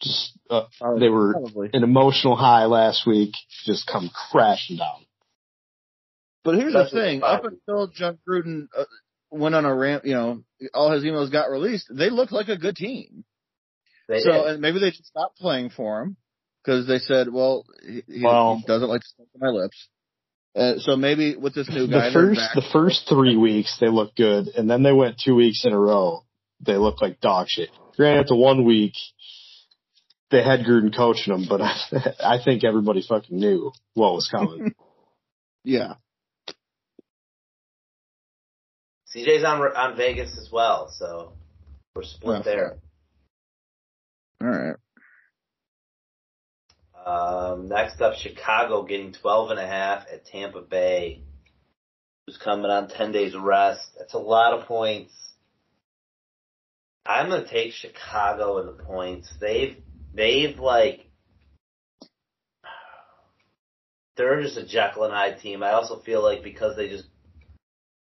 Just 0.00 0.38
uh, 0.48 0.64
they 0.98 1.08
were 1.08 1.32
Probably. 1.32 1.70
an 1.72 1.82
emotional 1.82 2.36
high 2.36 2.66
last 2.66 3.06
week, 3.06 3.32
just 3.64 3.86
come 3.86 4.10
crashing 4.30 4.76
down. 4.76 5.04
But 6.44 6.54
here's 6.54 6.72
the 6.72 6.78
That's 6.80 6.92
what 6.92 7.00
thing: 7.00 7.22
up 7.22 7.44
until 7.44 7.88
Jon 7.88 8.18
Gruden 8.28 8.68
uh, 8.76 8.84
went 9.30 9.54
on 9.54 9.64
a 9.64 9.74
ramp, 9.74 10.04
you 10.06 10.14
know, 10.14 10.44
all 10.72 10.92
his 10.92 11.02
emails 11.02 11.32
got 11.32 11.50
released. 11.50 11.86
They 11.90 12.10
looked 12.10 12.32
like 12.32 12.48
a 12.48 12.56
good 12.56 12.76
team. 12.76 13.24
They 14.08 14.20
so, 14.20 14.30
did. 14.30 14.46
and 14.46 14.60
maybe 14.60 14.78
they 14.78 14.90
just 14.90 15.06
stopped 15.06 15.38
playing 15.38 15.70
for 15.70 16.02
him 16.02 16.16
because 16.64 16.86
they 16.86 16.98
said, 16.98 17.32
"Well, 17.32 17.64
he, 17.84 18.02
he, 18.06 18.24
Well- 18.24 18.56
he 18.58 18.64
doesn't 18.66 18.88
like 18.88 19.00
to 19.00 19.08
smoke 19.16 19.28
on 19.34 19.40
my 19.52 19.60
lips." 19.60 19.88
Uh, 20.56 20.78
so 20.78 20.96
maybe 20.96 21.36
with 21.36 21.54
this 21.54 21.68
new 21.68 21.86
guy, 21.88 22.08
The 22.08 22.12
first 22.12 22.40
back. 22.40 22.54
the 22.54 22.68
first 22.72 23.06
three 23.08 23.36
weeks 23.36 23.76
they 23.80 23.88
looked 23.88 24.16
good, 24.16 24.48
and 24.48 24.68
then 24.70 24.82
they 24.82 24.92
went 24.92 25.20
two 25.22 25.34
weeks 25.34 25.64
in 25.64 25.72
a 25.72 25.78
row 25.78 26.24
they 26.60 26.76
look 26.76 27.00
like 27.00 27.20
dog 27.20 27.46
shit. 27.48 27.68
Granted, 27.96 28.26
the 28.28 28.36
one 28.36 28.64
week 28.64 28.94
they 30.30 30.42
had 30.42 30.60
Gruden 30.60 30.94
coaching 30.94 31.32
them, 31.32 31.46
but 31.48 31.60
I, 31.60 31.74
I 32.24 32.38
think 32.44 32.64
everybody 32.64 33.02
fucking 33.06 33.38
knew 33.38 33.72
what 33.94 34.14
was 34.14 34.28
coming. 34.28 34.74
Yeah. 35.64 35.94
CJ's 39.14 39.44
on 39.44 39.60
on 39.60 39.96
Vegas 39.96 40.38
as 40.38 40.50
well, 40.50 40.88
so 40.96 41.32
we're 41.94 42.04
split 42.04 42.38
Yeah. 42.46 42.52
there. 42.52 42.78
All 44.40 44.48
right. 44.48 44.76
Um, 47.52 47.68
next 47.68 48.00
up, 48.00 48.14
Chicago 48.16 48.84
getting 48.84 49.12
12 49.12 49.50
and 49.50 49.60
a 49.60 49.66
half 49.66 50.06
at 50.12 50.24
Tampa 50.26 50.60
Bay, 50.62 51.22
who's 52.26 52.38
coming 52.38 52.70
on 52.70 52.88
10 52.88 53.12
days 53.12 53.34
rest. 53.34 53.82
That's 53.98 54.14
a 54.14 54.18
lot 54.18 54.54
of 54.58 54.66
points. 54.66 55.12
I'm 57.04 57.28
gonna 57.30 57.48
take 57.48 57.72
Chicago 57.72 58.58
in 58.58 58.66
the 58.66 58.72
points. 58.84 59.28
They've, 59.40 59.76
they've 60.14 60.58
like, 60.58 61.10
they're 64.16 64.42
just 64.42 64.56
a 64.56 64.66
Jekyll 64.66 65.04
and 65.04 65.12
Hyde 65.12 65.40
team. 65.40 65.62
I 65.62 65.72
also 65.72 66.00
feel 66.00 66.22
like 66.22 66.42
because 66.42 66.76
they 66.76 66.88
just 66.88 67.06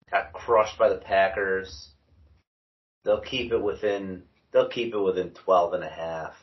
got 0.10 0.34
crushed 0.34 0.78
by 0.78 0.90
the 0.90 0.98
Packers, 0.98 1.90
they'll 3.04 3.22
keep 3.22 3.52
it 3.52 3.62
within, 3.62 4.24
they'll 4.52 4.70
keep 4.70 4.94
it 4.94 5.00
within 5.00 5.32
12 5.32 5.74
and 5.74 5.84
a 5.84 5.90
half. 5.90 6.34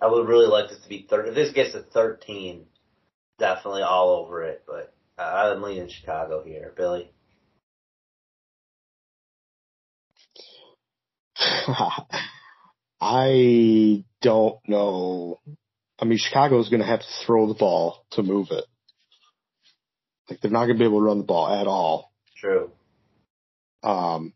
I 0.00 0.06
would 0.06 0.28
really 0.28 0.46
like 0.46 0.68
this 0.68 0.80
to 0.82 0.88
be 0.88 1.06
30. 1.08 1.30
If 1.30 1.34
this 1.34 1.52
gets 1.52 1.72
to 1.72 1.80
13, 1.80 2.66
definitely 3.38 3.82
all 3.82 4.10
over 4.10 4.44
it. 4.44 4.62
But 4.66 4.94
I'm 5.18 5.62
leaning 5.62 5.88
Chicago 5.88 6.42
here, 6.44 6.72
Billy. 6.76 7.10
I 13.00 14.04
don't 14.22 14.58
know. 14.66 15.40
I 16.00 16.04
mean, 16.04 16.18
Chicago 16.18 16.58
is 16.60 16.68
going 16.68 16.80
to 16.80 16.86
have 16.86 17.00
to 17.00 17.06
throw 17.26 17.46
the 17.48 17.54
ball 17.54 18.04
to 18.12 18.22
move 18.22 18.48
it. 18.50 18.64
Like 20.28 20.40
they're 20.40 20.50
not 20.50 20.66
going 20.66 20.76
to 20.76 20.82
be 20.82 20.84
able 20.84 20.98
to 21.00 21.04
run 21.04 21.18
the 21.18 21.24
ball 21.24 21.48
at 21.48 21.66
all. 21.66 22.12
True. 22.36 22.70
Um, 23.82 24.32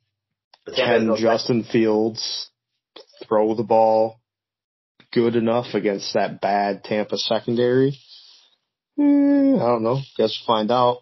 can 0.74 1.06
goes 1.06 1.18
back- 1.18 1.22
Justin 1.22 1.64
Fields 1.64 2.50
throw 3.28 3.54
the 3.54 3.62
ball 3.62 4.20
good 5.12 5.36
enough 5.36 5.74
against 5.74 6.14
that 6.14 6.40
bad 6.40 6.84
Tampa 6.84 7.18
secondary? 7.18 7.98
Eh, 8.98 9.02
I 9.02 9.58
don't 9.58 9.82
know. 9.82 10.00
Guess 10.16 10.42
we'll 10.46 10.56
find 10.56 10.70
out. 10.70 10.98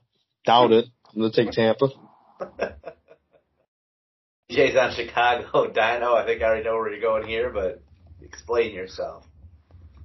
Doubt 0.47 0.73
it. 0.73 0.87
I'm 1.15 1.21
gonna 1.21 1.33
take 1.33 1.51
Tampa. 1.53 1.89
CJ's 4.51 4.77
on 4.77 4.95
Chicago. 4.95 5.73
Dyno, 5.73 6.15
I 6.15 6.25
think 6.27 6.43
I 6.43 6.47
already 6.47 6.65
know 6.65 6.75
where 6.75 6.91
you're 6.91 7.01
going 7.01 7.27
here, 7.27 7.51
but 7.51 7.83
explain 8.23 8.75
yourself. 8.75 9.25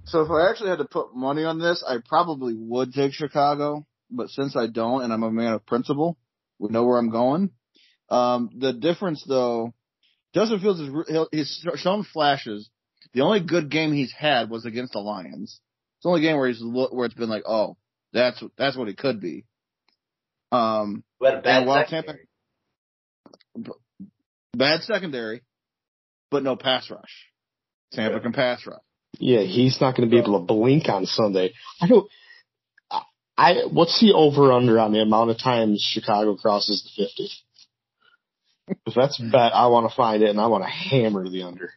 So 0.06 0.22
if 0.22 0.30
I 0.30 0.50
actually 0.50 0.70
had 0.70 0.80
to 0.80 0.86
put 0.86 1.16
money 1.16 1.44
on 1.44 1.60
this, 1.60 1.84
I 1.88 1.98
probably 2.08 2.54
would 2.56 2.94
take 2.94 3.14
Chicago. 3.14 3.86
But 4.12 4.30
since 4.30 4.56
I 4.56 4.68
don't, 4.68 5.04
and 5.04 5.12
I'm 5.12 5.24
a 5.24 5.32
man 5.32 5.54
of 5.54 5.66
principle, 5.66 6.18
we 6.60 6.70
know 6.70 6.86
where 6.86 7.00
I'm 7.00 7.10
going. 7.10 7.50
Um, 8.10 8.52
the 8.56 8.72
difference 8.72 9.24
though, 9.28 9.74
Justin 10.34 10.60
Fields 10.60 10.80
is 10.80 11.28
he's 11.32 11.66
shown 11.78 12.04
flashes. 12.04 12.70
The 13.14 13.22
only 13.22 13.40
good 13.40 13.72
game 13.72 13.94
he's 13.94 14.12
had 14.12 14.50
was 14.50 14.66
against 14.66 14.94
the 14.94 15.00
Lions. 15.00 15.60
It's 15.98 16.04
the 16.04 16.10
only 16.10 16.22
game 16.22 16.38
where 16.38 16.48
he's 16.48 16.62
where 16.64 17.06
it's 17.06 17.16
been 17.16 17.30
like, 17.30 17.44
oh, 17.48 17.78
that's 18.14 18.44
that's 18.58 18.78
what 18.78 18.88
he 18.88 18.94
could 18.94 19.20
be. 19.20 19.46
Um, 20.52 21.04
had 21.24 21.36
a 21.36 21.42
bad 21.42 21.58
And 21.58 21.68
while 21.68 21.88
secondary. 21.88 22.28
Bad 24.56 24.84
secondary, 24.84 25.44
but 26.32 26.44
no 26.44 26.56
pass 26.56 26.90
rush. 26.90 27.28
Tampa 27.94 28.20
can 28.20 28.34
pass 28.34 28.66
rush. 28.66 28.80
Yeah, 29.20 29.42
he's 29.42 29.80
not 29.80 29.96
going 29.96 30.10
to 30.10 30.14
be 30.14 30.20
able 30.22 30.40
to 30.40 30.46
blink 30.46 30.90
on 30.90 31.06
Sunday. 31.06 31.54
I 31.82 31.88
don't. 31.88 32.08
I- 32.92 33.02
I 33.38 33.54
what's 33.70 34.00
the 34.00 34.14
over 34.14 34.52
under 34.54 34.80
on 34.80 34.94
the 34.94 35.02
amount 35.02 35.30
of 35.30 35.38
times 35.38 35.82
Chicago 35.86 36.36
crosses 36.36 36.84
the 36.84 37.04
fifty? 37.04 37.30
If 38.86 38.96
that's 38.96 39.20
bet, 39.20 39.54
I 39.54 39.68
want 39.68 39.90
to 39.90 39.96
find 39.96 40.24
it 40.24 40.30
and 40.30 40.40
I 40.40 40.48
want 40.48 40.64
to 40.64 40.70
hammer 40.70 41.30
the 41.30 41.44
under. 41.44 41.72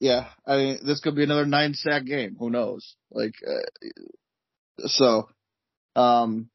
Yeah, 0.00 0.28
I 0.46 0.56
mean, 0.56 0.78
this 0.84 1.00
could 1.00 1.16
be 1.16 1.24
another 1.24 1.46
nine 1.46 1.74
sack 1.74 2.04
game. 2.04 2.36
Who 2.38 2.50
knows? 2.50 2.94
Like, 3.10 3.34
uh, 3.46 4.86
so, 4.86 5.28
um, 5.96 6.50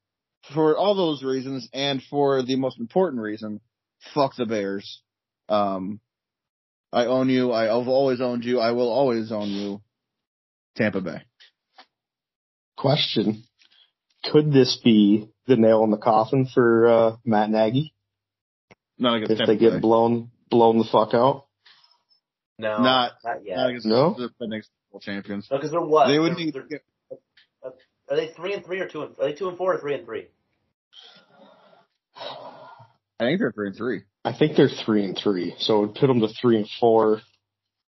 for 0.53 0.78
all 0.78 0.95
those 0.95 1.24
reasons, 1.24 1.68
and 1.74 2.01
for 2.09 2.41
the 2.43 2.55
most 2.55 2.80
important 2.80 3.22
reason, 3.22 3.59
fuck 4.14 4.36
the 4.36 4.45
Bears. 4.45 5.01
Um, 5.49 5.99
I 6.91 7.06
own 7.06 7.30
you. 7.30 7.51
I- 7.51 7.66
I've 7.76 7.88
always 7.88 8.22
owned 8.22 8.43
you. 8.45 8.60
I 8.60 8.72
will 8.72 8.89
always 8.91 9.32
own 9.32 9.49
you. 9.49 9.82
Tampa 10.76 11.01
Bay. 11.01 11.22
Question: 12.78 13.43
Could 14.32 14.51
this 14.51 14.80
be 14.84 15.30
the 15.47 15.56
nail 15.56 15.84
in 15.84 15.91
the 15.91 15.97
coffin 15.97 16.47
for 16.51 16.88
uh, 16.88 17.16
Matt 17.26 17.49
Nagy 17.49 17.93
Not 18.97 19.16
against 19.16 19.32
if 19.34 19.38
Tampa 19.39 19.54
they 19.54 19.60
get 19.60 19.74
Bay. 19.74 19.80
blown 19.80 20.32
blown 20.49 20.78
the 20.78 20.84
fuck 20.91 21.14
out? 21.14 21.45
No, 22.58 22.82
Not- 22.82 23.14
not 23.24 23.45
yet. 23.45 23.58
Not 23.58 23.70
against 23.70 23.86
No? 23.88 24.14
the 24.18 24.30
defending 24.30 24.62
Super 24.62 24.72
Bowl 24.91 24.99
champions. 25.01 25.47
No, 25.51 25.58
because 25.58 25.72
they're 25.72 25.82
what? 25.82 26.08
They 26.08 26.20
would 26.20 26.36
They're- 26.36 26.45
need 26.45 26.54
they're- 26.54 26.82
Are 28.10 28.16
they 28.16 28.28
three 28.28 28.54
and 28.54 28.64
three 28.66 28.80
or 28.80 28.88
two? 28.88 29.01
And, 29.04 29.16
are 29.20 29.26
they 29.26 29.34
two 29.34 29.49
and 29.49 29.58
four 29.58 29.74
or 29.74 29.80
three 29.80 29.95
and 29.95 30.06
three? 30.06 30.28
I 33.20 33.26
think 33.26 33.39
they're 33.39 33.51
three 33.51 33.68
and 33.68 33.76
three. 33.76 34.01
I 34.26 34.34
think 34.34 34.55
they're 34.57 34.70
three 34.86 35.03
and 35.05 35.18
three, 35.22 35.55
so 35.59 35.78
it 35.84 35.88
would 35.88 35.95
put 35.95 36.07
them 36.07 36.22
to 36.22 36.28
three 36.41 36.57
and 36.57 36.68
four. 36.80 37.22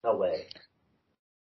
No 0.04 0.16
way. 0.16 0.46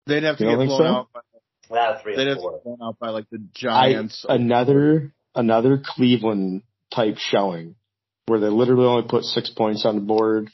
They'd 0.07 0.23
have 0.23 0.37
to 0.37 0.43
You 0.43 0.49
get 0.51 0.55
blown 0.57 0.67
think 0.67 0.77
so? 0.79 0.85
out. 0.85 1.07
By, 1.13 1.21
Not 1.69 2.01
three 2.03 2.15
they'd 2.15 2.21
and 2.27 2.29
have 2.29 2.37
to 2.37 2.41
four. 2.41 2.51
get 2.53 2.63
blown 2.63 2.77
out 2.81 2.99
by 2.99 3.09
like 3.09 3.29
the 3.31 3.37
I 3.39 3.43
Giants. 3.53 4.25
another 4.27 5.13
another 5.35 5.81
Cleveland 5.85 6.63
type 6.93 7.15
showing 7.17 7.75
where 8.25 8.39
they 8.39 8.47
literally 8.49 8.85
only 8.85 9.07
put 9.07 9.23
six 9.23 9.49
points 9.49 9.85
on 9.85 9.95
the 9.95 10.01
board, 10.01 10.49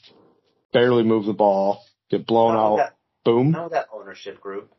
barely 0.72 1.02
move 1.02 1.24
the 1.26 1.32
ball, 1.32 1.82
get 2.10 2.26
blown 2.26 2.54
out, 2.56 2.76
that, 2.76 2.96
boom. 3.24 3.50
not 3.50 3.64
with 3.64 3.72
that 3.72 3.86
ownership 3.92 4.40
group. 4.40 4.72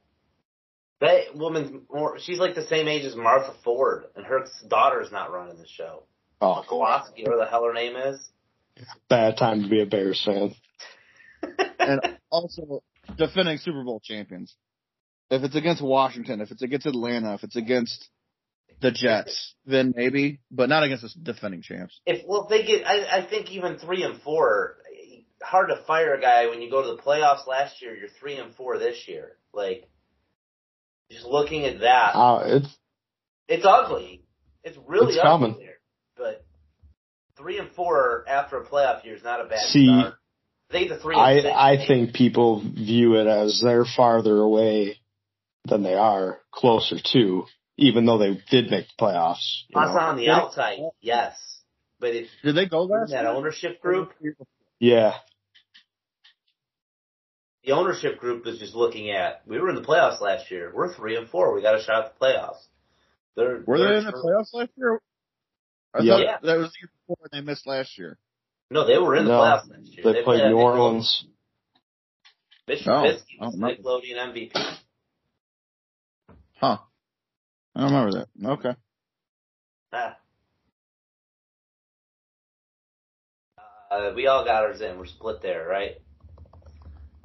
That 1.02 1.34
woman's 1.36 1.72
more. 1.92 2.20
She's 2.20 2.40
like 2.40 2.56
the 2.56 2.68
same 2.68 2.88
age 2.88 3.06
as 3.06 3.16
Martha 3.16 3.54
Ford, 3.64 4.06
and 4.16 4.26
her 4.26 4.46
daughter's 4.68 5.12
not 5.12 5.32
running 5.32 5.58
the 5.58 5.68
show. 5.68 6.04
Oh, 6.42 6.64
Kowalski, 6.68 7.24
whatever 7.24 7.44
the 7.44 7.50
hell 7.50 7.66
her 7.66 7.74
name 7.74 7.96
is. 7.96 8.30
bad 9.10 9.38
time 9.38 9.64
to 9.64 9.70
be 9.70 9.82
a 9.82 9.86
Bears 9.86 10.22
fan. 10.24 10.56
and 11.80 12.18
also 12.30 12.82
defending 13.18 13.58
Super 13.58 13.84
Bowl 13.84 14.02
champions. 14.04 14.56
If 15.30 15.44
it's 15.44 15.56
against 15.56 15.82
Washington, 15.82 16.42
if 16.42 16.52
it's 16.52 16.62
against 16.62 16.86
Atlanta, 16.86 17.34
if 17.36 17.44
it's 17.44 17.56
against 17.56 18.10
the 18.82 18.92
Jets, 18.92 19.56
then 19.66 19.94
maybe, 19.96 20.40
but 20.50 20.70
not 20.70 20.84
against 20.84 21.04
the 21.04 21.12
defending 21.22 21.62
champs. 21.62 22.00
If 22.06 22.26
well, 22.26 22.44
if 22.44 22.50
they 22.50 22.66
get, 22.66 22.88
I, 22.88 23.20
I 23.20 23.26
think 23.30 23.52
even 23.52 23.78
three 23.78 24.04
and 24.04 24.22
four, 24.22 24.78
hard 25.42 25.70
to 25.70 25.84
fire 25.86 26.14
a 26.16 26.22
guy 26.22 26.48
when 26.48 26.62
you 26.62 26.72
go 26.72 26.82
to 26.82 26.96
the 26.96 27.02
playoffs 27.02 27.46
last 27.48 27.82
year. 27.82 27.96
You're 27.96 28.10
three 28.20 28.38
and 28.38 28.56
four 28.56 28.78
this 28.80 29.08
year. 29.08 29.34
Like, 29.54 29.88
just 31.12 31.26
looking 31.26 31.66
at 31.66 31.82
that, 31.82 32.16
Uh, 32.16 32.44
it's 32.46 32.78
it's 33.48 33.66
ugly. 33.66 34.24
It's 34.64 34.78
really 34.88 35.14
It's 35.14 35.18
ugly 35.24 35.52
common. 35.52 35.69
There. 36.20 36.34
But 36.34 36.46
three 37.38 37.58
and 37.60 37.70
four 37.72 38.26
after 38.28 38.58
a 38.58 38.66
playoff 38.66 39.04
year 39.04 39.16
is 39.16 39.24
not 39.24 39.42
a 39.42 39.46
bad 39.46 39.68
See, 39.70 39.86
start. 39.88 40.16
I 40.70 40.74
think 40.74 40.90
the 40.90 40.98
three. 41.00 41.16
And 41.16 41.24
I 41.24 41.42
six, 41.42 41.56
I 41.56 41.88
think 41.88 42.14
people 42.14 42.62
view 42.62 43.16
it 43.16 43.28
as 43.28 43.62
they're 43.64 43.86
farther 43.86 44.38
away 44.38 44.98
than 45.66 45.84
they 45.84 45.96
are 45.96 46.40
closer 46.52 46.98
to, 47.14 47.46
even 47.78 48.06
though 48.06 48.18
they 48.18 48.40
did 48.52 48.70
make 48.70 48.86
the 48.88 49.04
playoffs. 49.06 49.64
you 49.70 49.80
us 49.82 49.94
know. 49.94 50.00
on 50.00 50.18
the 50.18 50.24
Yeah. 50.26 50.38
outside, 50.38 50.80
yes, 51.02 51.36
but 52.00 52.10
if 52.16 52.28
Did 52.44 52.56
they 52.56 52.68
go 52.68 52.84
last? 52.84 53.12
that 53.12 53.22
year? 53.24 53.32
ownership 53.32 53.82
group, 53.82 54.14
Yeah, 54.80 55.14
the 57.64 57.72
ownership 57.74 58.20
group 58.20 58.48
is 58.48 58.60
just 58.60 58.74
looking 58.74 59.12
at. 59.12 59.42
We 59.46 59.60
were 59.60 59.70
in 59.70 59.76
the 59.76 59.82
playoffs 59.82 60.22
last 60.22 60.50
year. 60.50 60.72
We're 60.74 60.94
three 60.94 61.16
and 61.18 61.28
four. 61.30 61.54
We 61.54 61.62
got 61.62 61.76
a 61.76 61.84
shot 61.84 62.06
at 62.06 62.14
the 62.18 62.26
playoffs. 62.26 62.66
They're, 63.36 63.64
Were 63.66 63.78
they're 63.78 63.92
they 63.94 63.98
in 64.00 64.06
the 64.06 64.12
playoffs 64.14 64.54
last 64.54 64.72
year? 64.78 65.02
I 65.94 66.02
Yeah. 66.02 66.14
thought 66.14 66.22
Yeah. 66.24 66.38
that 66.44 66.58
was 66.58 66.72
the 66.72 66.80
year 66.82 66.92
before 67.08 67.28
they 67.32 67.42
missed 67.42 67.66
last 67.68 67.98
year. 67.98 68.18
No, 68.70 68.86
they 68.86 68.98
were 68.98 69.16
in 69.16 69.26
the 69.26 69.32
No, 69.32 69.40
playoffs 69.40 69.70
last 69.70 69.86
year. 69.88 70.14
they 70.14 70.24
played 70.24 70.44
New 70.50 70.58
Orleans. 70.58 71.26
Mitch 72.68 72.88
Oh, 72.88 72.92
Trubisky 72.92 73.40
I 73.42 73.46
was 73.46 73.54
don't 73.56 73.62
remember. 73.62 73.82
Nickelodeon 73.82 74.18
MVP. 74.18 74.78
Huh. 76.60 76.78
I 77.76 77.80
don't 77.82 77.92
remember 77.94 78.20
that. 78.20 78.50
Okay. 78.52 78.76
Ah. 79.92 80.18
Uh, 83.90 84.12
we 84.16 84.28
all 84.28 84.46
got 84.46 84.64
ours 84.66 84.82
in. 84.82 85.00
We're 85.00 85.08
split 85.08 85.42
there, 85.42 85.68
right? 85.68 85.96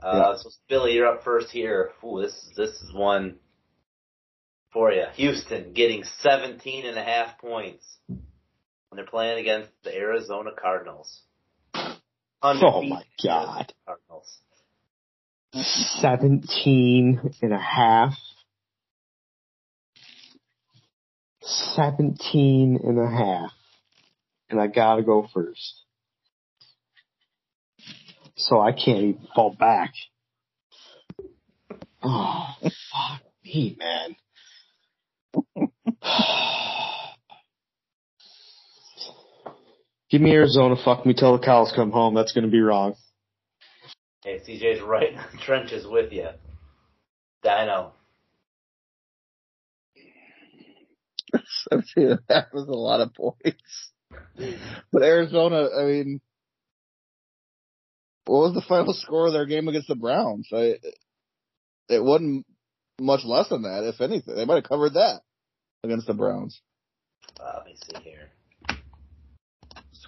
Uh, 0.03 0.37
So 0.39 0.51
Billy, 0.69 0.93
you're 0.93 1.07
up 1.07 1.25
first 1.25 1.51
here. 1.51 1.93
Ooh, 2.03 2.23
this 2.23 2.33
is 2.33 2.53
this 2.57 2.71
is 2.83 2.93
one 2.95 3.39
for 4.73 4.91
you. 4.93 5.05
Houston 5.15 5.73
getting 5.75 6.05
17 6.21 6.87
and 6.87 6.99
a 6.99 7.03
half 7.05 7.39
points 7.39 7.85
when 8.95 9.03
they're 9.05 9.11
playing 9.11 9.41
against 9.41 9.73
the 9.83 9.93
Arizona 9.93 10.51
Cardinals. 10.57 11.23
Oh 12.41 12.83
my 12.83 13.03
God. 13.25 13.73
Cardinals. 13.85 14.39
17 16.01 17.33
and 17.43 17.53
a 17.53 17.59
half. 17.59 18.15
17 21.43 22.79
and 22.85 22.99
a 23.01 23.11
half. 23.11 23.51
And 24.49 24.61
I 24.61 24.69
gotta 24.69 25.03
go 25.03 25.27
first. 25.35 25.83
So 28.37 28.61
I 28.61 28.71
can't 28.71 28.99
even 28.99 29.27
fall 29.35 29.57
back. 29.59 29.93
Oh, 32.01 32.47
fuck 32.63 33.23
me, 33.45 33.77
man. 33.77 34.15
Give 40.15 40.23
me 40.23 40.31
Arizona, 40.31 40.77
fuck 40.77 41.05
me 41.05 41.13
till 41.13 41.37
the 41.37 41.45
cows 41.45 41.73
come 41.75 41.91
home. 41.91 42.15
That's 42.15 42.31
gonna 42.31 42.47
be 42.47 42.61
wrong. 42.61 42.95
Hey, 44.25 44.39
CJ's 44.39 44.81
right 44.81 45.09
in 45.09 45.17
the 45.17 45.39
trenches 45.45 45.89
with 45.89 46.13
you. 46.13 46.29
Dyno. 47.45 47.91
Seventeen 51.69 52.21
that 52.29 52.55
was 52.55 52.69
a 52.69 52.71
lot 52.71 53.01
of 53.01 53.13
points. 53.13 53.91
But 54.93 55.03
Arizona, 55.03 55.67
I 55.77 55.85
mean, 55.85 56.21
what 58.27 58.39
was 58.39 58.55
the 58.55 58.63
final 58.69 58.93
score 58.93 59.27
of 59.27 59.33
their 59.33 59.47
game 59.47 59.67
against 59.67 59.89
the 59.89 59.97
Browns? 59.97 60.47
I, 60.53 60.77
it 61.89 62.05
wasn't 62.05 62.47
much 63.01 63.25
less 63.25 63.49
than 63.49 63.63
that, 63.63 63.83
if 63.83 64.01
anything. 64.01 64.37
They 64.37 64.45
might 64.45 64.63
have 64.63 64.69
covered 64.69 64.95
that 64.95 65.23
against 65.83 66.07
the 66.07 66.15
Browns. 66.15 66.61
Uh, 67.41 67.55
let 67.57 67.67
me 67.67 67.77
see 67.83 68.01
here. 68.05 68.31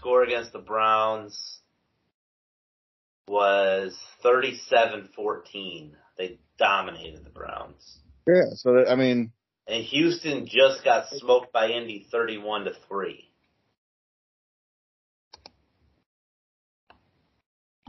Score 0.07 0.22
against 0.22 0.52
the 0.52 0.61
Browns 0.61 1.59
was 3.26 3.92
37-14. 4.24 5.90
They 6.16 6.38
dominated 6.61 7.24
the 7.24 7.30
Browns. 7.30 7.98
Yeah, 8.24 8.50
so 8.54 8.74
that, 8.74 8.88
I 8.88 8.94
mean, 8.94 9.32
And 9.66 9.82
Houston 9.82 10.46
just 10.46 10.84
got 10.84 11.09
smoked 11.09 11.52
by 11.52 11.70
Indy 11.70 12.07
31 12.12 12.66
to 12.66 12.70
3. 12.88 13.28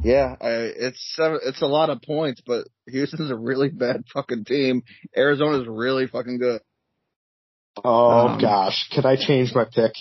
yeah, 0.03 0.35
I, 0.41 0.49
it's 0.49 1.13
seven, 1.15 1.39
it's 1.45 1.61
a 1.61 1.67
lot 1.67 1.91
of 1.91 2.01
points, 2.01 2.41
but 2.43 2.65
Houston's 2.87 3.29
a 3.29 3.35
really 3.35 3.69
bad 3.69 4.05
fucking 4.11 4.45
team. 4.45 4.81
Arizona's 5.15 5.67
really 5.67 6.07
fucking 6.07 6.39
good. 6.39 6.61
Oh 7.85 8.29
Um, 8.29 8.39
gosh, 8.41 8.89
could 8.91 9.05
I 9.05 9.17
change 9.17 9.53
my 9.53 9.65
pick? 9.65 9.91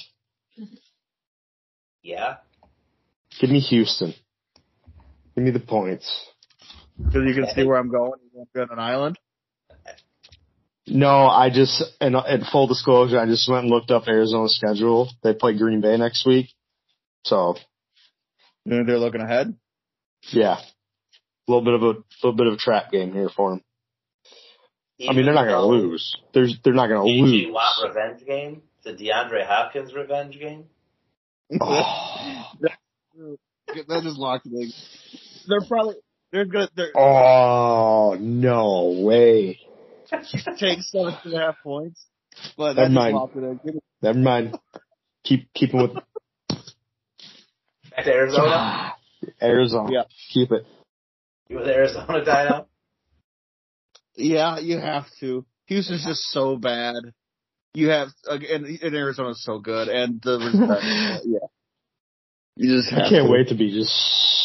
Yeah? 2.06 2.36
Give 3.40 3.50
me 3.50 3.60
Houston. 3.60 4.14
Give 5.34 5.44
me 5.44 5.50
the 5.50 5.60
points. 5.60 6.08
Because 6.96 7.24
you 7.26 7.34
can 7.34 7.48
see 7.54 7.64
where 7.64 7.76
I'm 7.76 7.90
going. 7.90 8.12
You 8.22 8.30
won't 8.32 8.52
be 8.52 8.60
on 8.60 8.68
an 8.70 8.78
island. 8.78 9.18
No, 10.86 11.26
I 11.26 11.50
just, 11.50 11.82
and 12.00 12.14
in 12.28 12.44
full 12.44 12.68
disclosure, 12.68 13.18
I 13.18 13.26
just 13.26 13.48
went 13.50 13.64
and 13.64 13.70
looked 13.70 13.90
up 13.90 14.06
Arizona's 14.06 14.56
schedule. 14.56 15.10
They 15.22 15.34
play 15.34 15.58
Green 15.58 15.80
Bay 15.80 15.96
next 15.96 16.24
week. 16.24 16.46
So, 17.24 17.56
You 18.64 18.84
they're 18.84 18.98
looking 18.98 19.20
ahead. 19.20 19.56
yeah. 20.30 20.58
A 21.48 21.52
little 21.52 21.64
bit 21.64 21.74
of 21.74 21.82
a, 21.82 22.02
little 22.22 22.36
bit 22.36 22.46
of 22.46 22.54
a 22.54 22.56
trap 22.56 22.92
game 22.92 23.12
here 23.12 23.28
for 23.28 23.50
them. 23.50 23.62
I 25.08 25.12
mean, 25.12 25.26
they're 25.26 25.34
not 25.34 25.44
gonna 25.44 25.66
lose. 25.66 26.16
They're, 26.32 26.46
they're 26.64 26.72
not 26.72 26.86
gonna 26.88 27.04
lose. 27.04 27.52
Watt 27.52 27.88
revenge 27.88 28.24
game? 28.24 28.62
The 28.84 28.92
DeAndre 28.92 29.44
Hopkins 29.46 29.92
revenge 29.92 30.38
game? 30.38 30.64
Oh, 31.60 32.44
that 32.60 34.02
just 34.02 34.18
locked 34.18 34.46
me. 34.46 34.72
They're 35.48 35.60
probably 35.66 35.94
they're 36.32 36.44
good. 36.44 36.68
They're 36.76 36.96
oh, 36.96 38.16
no 38.18 38.96
way. 39.04 39.60
take 40.58 40.80
seven 40.82 41.14
and 41.24 41.34
a 41.34 41.38
half 41.38 41.56
points, 41.62 42.04
but 42.56 42.74
Never 42.74 42.80
that 42.80 42.84
just 42.86 42.94
mind. 42.94 43.14
locked 43.16 43.36
it 43.36 43.44
in. 43.44 43.60
Give 43.64 43.74
me- 43.74 43.80
Never 44.02 44.18
mind. 44.18 44.58
Keep, 45.24 45.52
keep 45.54 45.74
it 45.74 45.76
with 45.76 45.94
Back 47.90 48.04
to 48.04 48.12
Arizona? 48.12 48.92
Arizona. 49.42 49.88
Yeah. 49.92 50.02
Keep 50.32 50.52
it. 50.52 50.66
You 51.48 51.56
with 51.58 51.68
Arizona, 51.68 52.24
Dyno? 52.24 52.66
Yeah, 54.16 54.58
you 54.58 54.78
have 54.78 55.06
to. 55.20 55.44
Houston's 55.66 56.04
just 56.04 56.22
so 56.30 56.56
bad. 56.56 56.96
You 57.76 57.88
have 57.90 58.08
again, 58.26 58.78
and 58.80 58.94
Arizona's 58.96 59.44
so 59.44 59.58
good, 59.58 59.88
and 59.88 60.18
the 60.22 60.38
respect. 60.38 61.26
yeah, 61.26 61.46
you 62.56 62.74
just 62.74 62.90
I 62.90 63.10
can't 63.10 63.26
to. 63.26 63.30
wait 63.30 63.48
to 63.48 63.54
be 63.54 63.70
just 63.70 63.92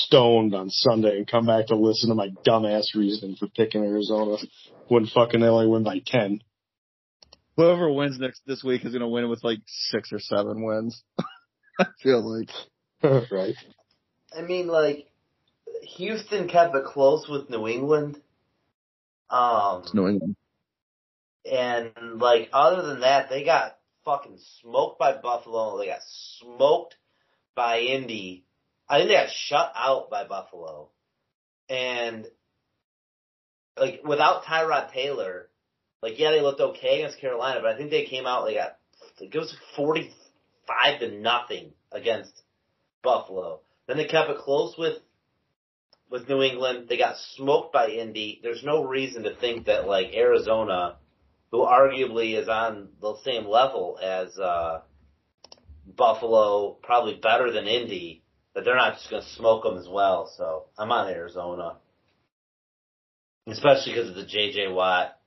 stoned 0.06 0.54
on 0.54 0.70
Sunday 0.70 1.16
and 1.16 1.26
come 1.26 1.46
back 1.46 1.68
to 1.68 1.78
listen 1.78 2.10
to 2.10 2.16
my 2.16 2.32
dumbass 2.46 2.94
reasoning 2.94 3.38
for 3.38 3.48
picking 3.48 3.86
Arizona 3.86 4.36
when 4.90 5.06
fucking 5.08 5.40
they 5.40 5.48
only 5.48 5.68
win 5.68 5.84
by 5.84 6.02
10. 6.06 6.42
Whoever 7.56 7.90
wins 7.90 8.20
next 8.20 8.42
this 8.46 8.66
week 8.66 8.84
is 8.84 8.92
gonna 8.92 9.08
win 9.08 9.30
with 9.30 9.46
like 9.46 9.60
six 9.66 10.12
or 10.12 10.20
seven 10.20 10.62
wins. 10.66 11.02
I 11.80 11.86
feel 12.04 12.38
like. 12.38 12.50
right. 13.32 13.56
I 14.38 14.42
mean, 14.42 14.68
like, 14.68 15.08
Houston 15.96 16.50
kept 16.50 16.76
it 16.76 16.84
close 16.84 17.30
with 17.30 17.50
New 17.50 17.66
England. 17.70 18.20
Um, 19.30 19.84
It's 19.84 19.94
New 19.94 20.10
England. 20.10 20.36
And 21.50 21.92
like, 22.20 22.50
other 22.54 22.82
than 22.84 23.02
that, 23.02 23.30
they 23.30 23.44
got 23.44 23.78
fucking 24.06 24.38
smoked 24.62 25.00
by 25.00 25.14
Buffalo. 25.14 25.78
They 25.78 25.88
got 25.88 26.02
smoked 26.40 26.96
by 27.56 27.80
Indy. 27.80 28.46
I 28.88 28.98
think 28.98 29.10
they 29.10 29.16
got 29.16 29.30
shut 29.30 29.72
out 29.76 30.10
by 30.10 30.26
Buffalo. 30.26 30.90
And, 31.70 32.28
like, 33.78 34.02
without 34.04 34.44
Tyrod 34.44 34.92
Taylor, 34.92 35.50
like, 36.02 36.20
yeah, 36.20 36.32
they 36.32 36.42
looked 36.42 36.60
okay 36.60 37.02
against 37.02 37.22
Carolina, 37.22 37.62
but 37.62 37.74
I 37.74 37.78
think 37.78 37.90
they 37.90 38.06
came 38.06 38.26
out, 38.26 38.46
they 38.46 38.56
got, 38.56 38.78
it 39.22 39.34
was 39.34 39.56
45 39.78 41.00
to 41.00 41.12
nothing 41.20 41.72
against 41.92 42.34
Buffalo. 43.02 43.62
Then 43.88 43.98
they 43.98 44.06
kept 44.06 44.30
it 44.30 44.38
close 44.40 44.76
with 44.78 44.98
with 46.10 46.28
New 46.28 46.42
England. 46.42 46.88
They 46.90 46.98
got 46.98 47.16
smoked 47.36 47.74
by 47.74 47.88
Indy. 47.88 48.42
There's 48.44 48.64
no 48.64 48.84
reason 48.84 49.24
to 49.24 49.34
think 49.34 49.66
that 49.66 49.88
like 49.88 50.14
Arizona, 50.14 50.98
who 51.52 51.60
arguably 51.66 52.40
is 52.40 52.48
on 52.48 52.90
the 53.02 53.16
same 53.24 53.46
level 53.46 54.00
as 54.02 54.38
uh, 54.38 54.82
Buffalo, 55.86 56.78
probably 56.82 57.16
better 57.22 57.52
than 57.52 57.68
Indy, 57.68 58.24
that 58.56 58.64
they're 58.66 58.76
not 58.76 58.94
just 58.96 59.10
going 59.10 59.22
to 59.22 59.30
smoke 59.30 59.64
them 59.64 59.78
as 59.78 59.88
well. 59.88 60.32
So 60.38 60.66
I'm 60.78 60.92
on 60.92 61.10
Arizona, 61.10 61.78
especially 63.48 63.94
because 63.94 64.10
of 64.10 64.16
the 64.16 64.26
J.J. 64.26 64.70
Watt. 64.70 65.18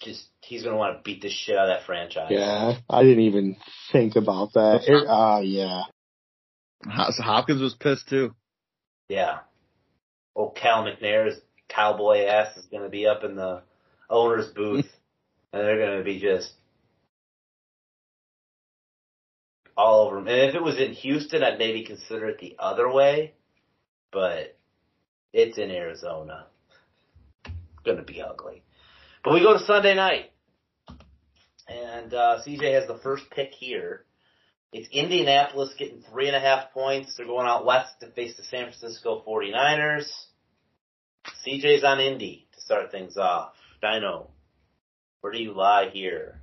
Just 0.00 0.26
he's 0.40 0.62
going 0.62 0.72
to 0.74 0.78
want 0.78 0.96
to 0.96 1.02
beat 1.04 1.22
the 1.22 1.30
shit 1.30 1.56
out 1.56 1.68
of 1.68 1.76
that 1.78 1.86
franchise. 1.86 2.26
Yeah, 2.30 2.74
I 2.90 3.02
didn't 3.04 3.22
even 3.24 3.56
think 3.92 4.16
about 4.16 4.52
that. 4.54 4.80
It- 4.86 5.06
Ah, 5.08 5.38
yeah. 5.40 5.82
Hos- 6.84 7.18
Hopkins 7.18 7.62
was 7.62 7.74
pissed 7.74 8.08
too. 8.08 8.34
Yeah. 9.08 9.40
Old 10.34 10.56
Cal 10.56 10.84
McNair's 10.84 11.40
cowboy 11.68 12.24
ass 12.24 12.56
is 12.56 12.66
going 12.66 12.82
to 12.82 12.88
be 12.88 13.06
up 13.06 13.22
in 13.22 13.36
the 13.36 13.62
owner's 14.08 14.48
booth, 14.54 14.88
and 15.52 15.62
they're 15.62 15.78
going 15.78 15.98
to 15.98 16.04
be 16.04 16.20
just 16.20 16.52
all 19.76 20.06
over 20.06 20.18
him. 20.18 20.28
And 20.28 20.50
if 20.50 20.54
it 20.54 20.62
was 20.62 20.78
in 20.78 20.92
Houston, 20.92 21.42
I'd 21.42 21.58
maybe 21.58 21.84
consider 21.84 22.28
it 22.28 22.38
the 22.38 22.56
other 22.58 22.90
way, 22.90 23.34
but 24.10 24.56
it's 25.32 25.58
in 25.58 25.70
Arizona. 25.70 26.46
It's 27.44 27.84
going 27.84 27.98
to 27.98 28.02
be 28.02 28.22
ugly. 28.22 28.62
But 29.24 29.34
we 29.34 29.40
go 29.40 29.52
to 29.52 29.64
Sunday 29.64 29.94
night, 29.94 30.32
and 31.68 32.12
uh, 32.12 32.38
CJ 32.46 32.74
has 32.74 32.88
the 32.88 32.98
first 33.02 33.24
pick 33.30 33.52
here. 33.52 34.04
It's 34.72 34.88
Indianapolis 34.90 35.74
getting 35.78 36.02
three 36.10 36.28
and 36.28 36.36
a 36.36 36.40
half 36.40 36.72
points. 36.72 37.14
They're 37.16 37.26
going 37.26 37.46
out 37.46 37.66
west 37.66 38.00
to 38.00 38.10
face 38.10 38.36
the 38.36 38.42
San 38.42 38.64
Francisco 38.64 39.22
49ers. 39.26 40.10
CJ's 41.46 41.84
on 41.84 42.00
Indy 42.00 42.48
to 42.54 42.60
start 42.60 42.90
things 42.90 43.16
off. 43.16 43.52
Dyno, 43.82 44.28
where 45.20 45.32
do 45.32 45.42
you 45.42 45.52
lie 45.52 45.90
here? 45.92 46.40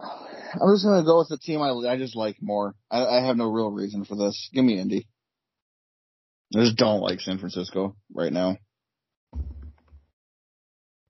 I'm 0.00 0.74
just 0.74 0.84
gonna 0.84 1.04
go 1.04 1.18
with 1.18 1.28
the 1.28 1.38
team 1.38 1.60
I 1.60 1.70
I 1.70 1.98
just 1.98 2.16
like 2.16 2.36
more. 2.40 2.74
I, 2.90 3.04
I 3.04 3.26
have 3.26 3.36
no 3.36 3.50
real 3.50 3.70
reason 3.70 4.04
for 4.04 4.16
this. 4.16 4.48
Give 4.52 4.64
me 4.64 4.80
Indy. 4.80 5.06
I 6.56 6.60
just 6.60 6.76
don't 6.76 7.00
like 7.00 7.20
San 7.20 7.38
Francisco 7.38 7.94
right 8.12 8.32
now. 8.32 8.56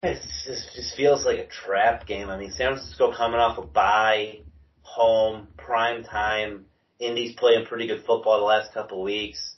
It 0.02 0.20
just, 0.44 0.74
just 0.74 0.96
feels 0.96 1.24
like 1.24 1.38
a 1.38 1.46
trap 1.46 2.06
game. 2.06 2.28
I 2.28 2.38
mean, 2.38 2.50
San 2.50 2.74
Francisco 2.74 3.12
coming 3.14 3.38
off 3.38 3.58
a 3.58 3.62
bye, 3.62 4.40
home, 4.82 5.48
prime 5.56 6.02
time. 6.02 6.66
Indy's 6.98 7.34
playing 7.36 7.66
pretty 7.66 7.86
good 7.86 8.04
football 8.04 8.38
the 8.38 8.44
last 8.44 8.74
couple 8.74 8.98
of 8.98 9.04
weeks. 9.04 9.54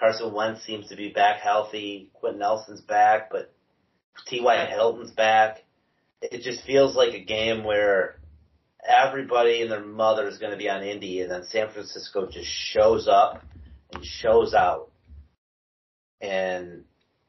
Carson 0.00 0.32
Wentz 0.32 0.64
seems 0.64 0.88
to 0.88 0.96
be 0.96 1.10
back 1.10 1.40
healthy. 1.40 2.10
Quenton 2.14 2.40
Nelson's 2.40 2.80
back, 2.80 3.30
but 3.30 3.52
T.Y. 4.26 4.66
Hilton's 4.66 5.10
back. 5.10 5.62
It 6.22 6.42
just 6.42 6.64
feels 6.64 6.96
like 6.96 7.12
a 7.12 7.22
game 7.22 7.64
where 7.64 8.18
everybody 8.86 9.60
and 9.60 9.70
their 9.70 9.84
mother 9.84 10.26
is 10.26 10.38
going 10.38 10.52
to 10.52 10.58
be 10.58 10.70
on 10.70 10.82
Indy, 10.82 11.20
and 11.20 11.30
then 11.30 11.44
San 11.44 11.70
Francisco 11.70 12.26
just 12.26 12.48
shows 12.48 13.08
up 13.08 13.44
and 13.92 14.04
shows 14.04 14.54
out. 14.54 14.90
And 16.20 16.84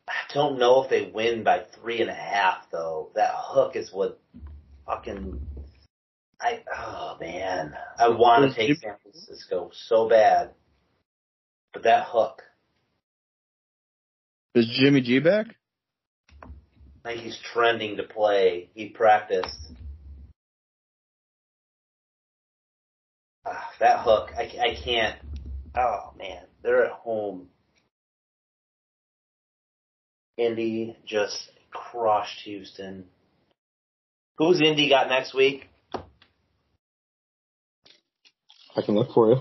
I 0.08 0.34
don't 0.34 0.58
know 0.58 0.84
if 0.84 0.90
they 0.90 1.12
win 1.14 1.44
by 1.44 1.64
three 1.76 2.02
and 2.02 2.10
a 2.10 2.16
half 2.16 2.70
though. 2.72 3.12
That 3.16 3.32
hook 3.36 3.76
is 3.76 3.92
what 3.92 4.20
fucking 4.86 5.40
I 6.40 6.64
oh 6.76 7.18
man. 7.20 7.74
I 7.98 8.10
want 8.10 8.50
to 8.50 8.56
take 8.56 8.78
San 8.78 8.96
Francisco 9.02 9.72
so 9.74 10.10
bad. 10.10 10.52
But 11.74 11.84
that 11.84 12.06
hook. 12.08 12.42
Is 14.54 14.68
Jimmy 14.78 15.00
G 15.02 15.20
back? 15.20 15.48
I 17.06 17.14
think 17.14 17.22
he's 17.22 17.40
trending 17.54 17.98
to 17.98 18.04
play. 18.04 18.70
He 18.74 18.90
practiced. 18.90 19.58
Ah, 23.46 23.70
that 23.80 24.02
hook, 24.02 24.32
I, 24.38 24.44
I 24.44 24.78
can't. 24.84 25.16
Oh 25.76 26.12
man, 26.18 26.44
they're 26.62 26.86
at 26.86 26.92
home. 26.92 27.48
Indy 30.38 30.98
just 31.06 31.50
crushed 31.72 32.42
Houston. 32.44 33.06
Who's 34.38 34.60
Indy 34.60 34.90
got 34.90 35.08
next 35.08 35.34
week? 35.34 35.70
I 38.76 38.82
can 38.82 38.96
look 38.96 39.14
for 39.14 39.30
you. 39.30 39.36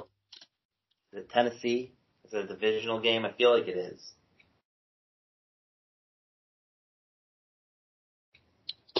Is 1.12 1.18
it 1.18 1.30
Tennessee? 1.30 1.92
Is 2.24 2.32
it 2.32 2.44
a 2.44 2.46
divisional 2.46 3.00
game? 3.00 3.24
I 3.24 3.32
feel 3.32 3.56
like 3.56 3.66
it 3.66 3.76
is. 3.76 4.12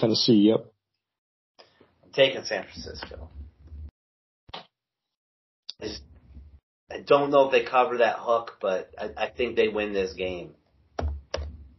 Tennessee, 0.00 0.48
yep. 0.48 0.66
I'm 2.02 2.12
taking 2.12 2.42
San 2.44 2.64
Francisco. 2.64 3.28
I, 4.54 4.62
just, 5.82 6.02
I 6.90 7.00
don't 7.00 7.30
know 7.30 7.46
if 7.46 7.52
they 7.52 7.64
cover 7.64 7.98
that 7.98 8.16
hook, 8.18 8.56
but 8.60 8.90
I, 8.98 9.10
I 9.16 9.28
think 9.28 9.56
they 9.56 9.68
win 9.68 9.92
this 9.92 10.14
game. 10.14 10.54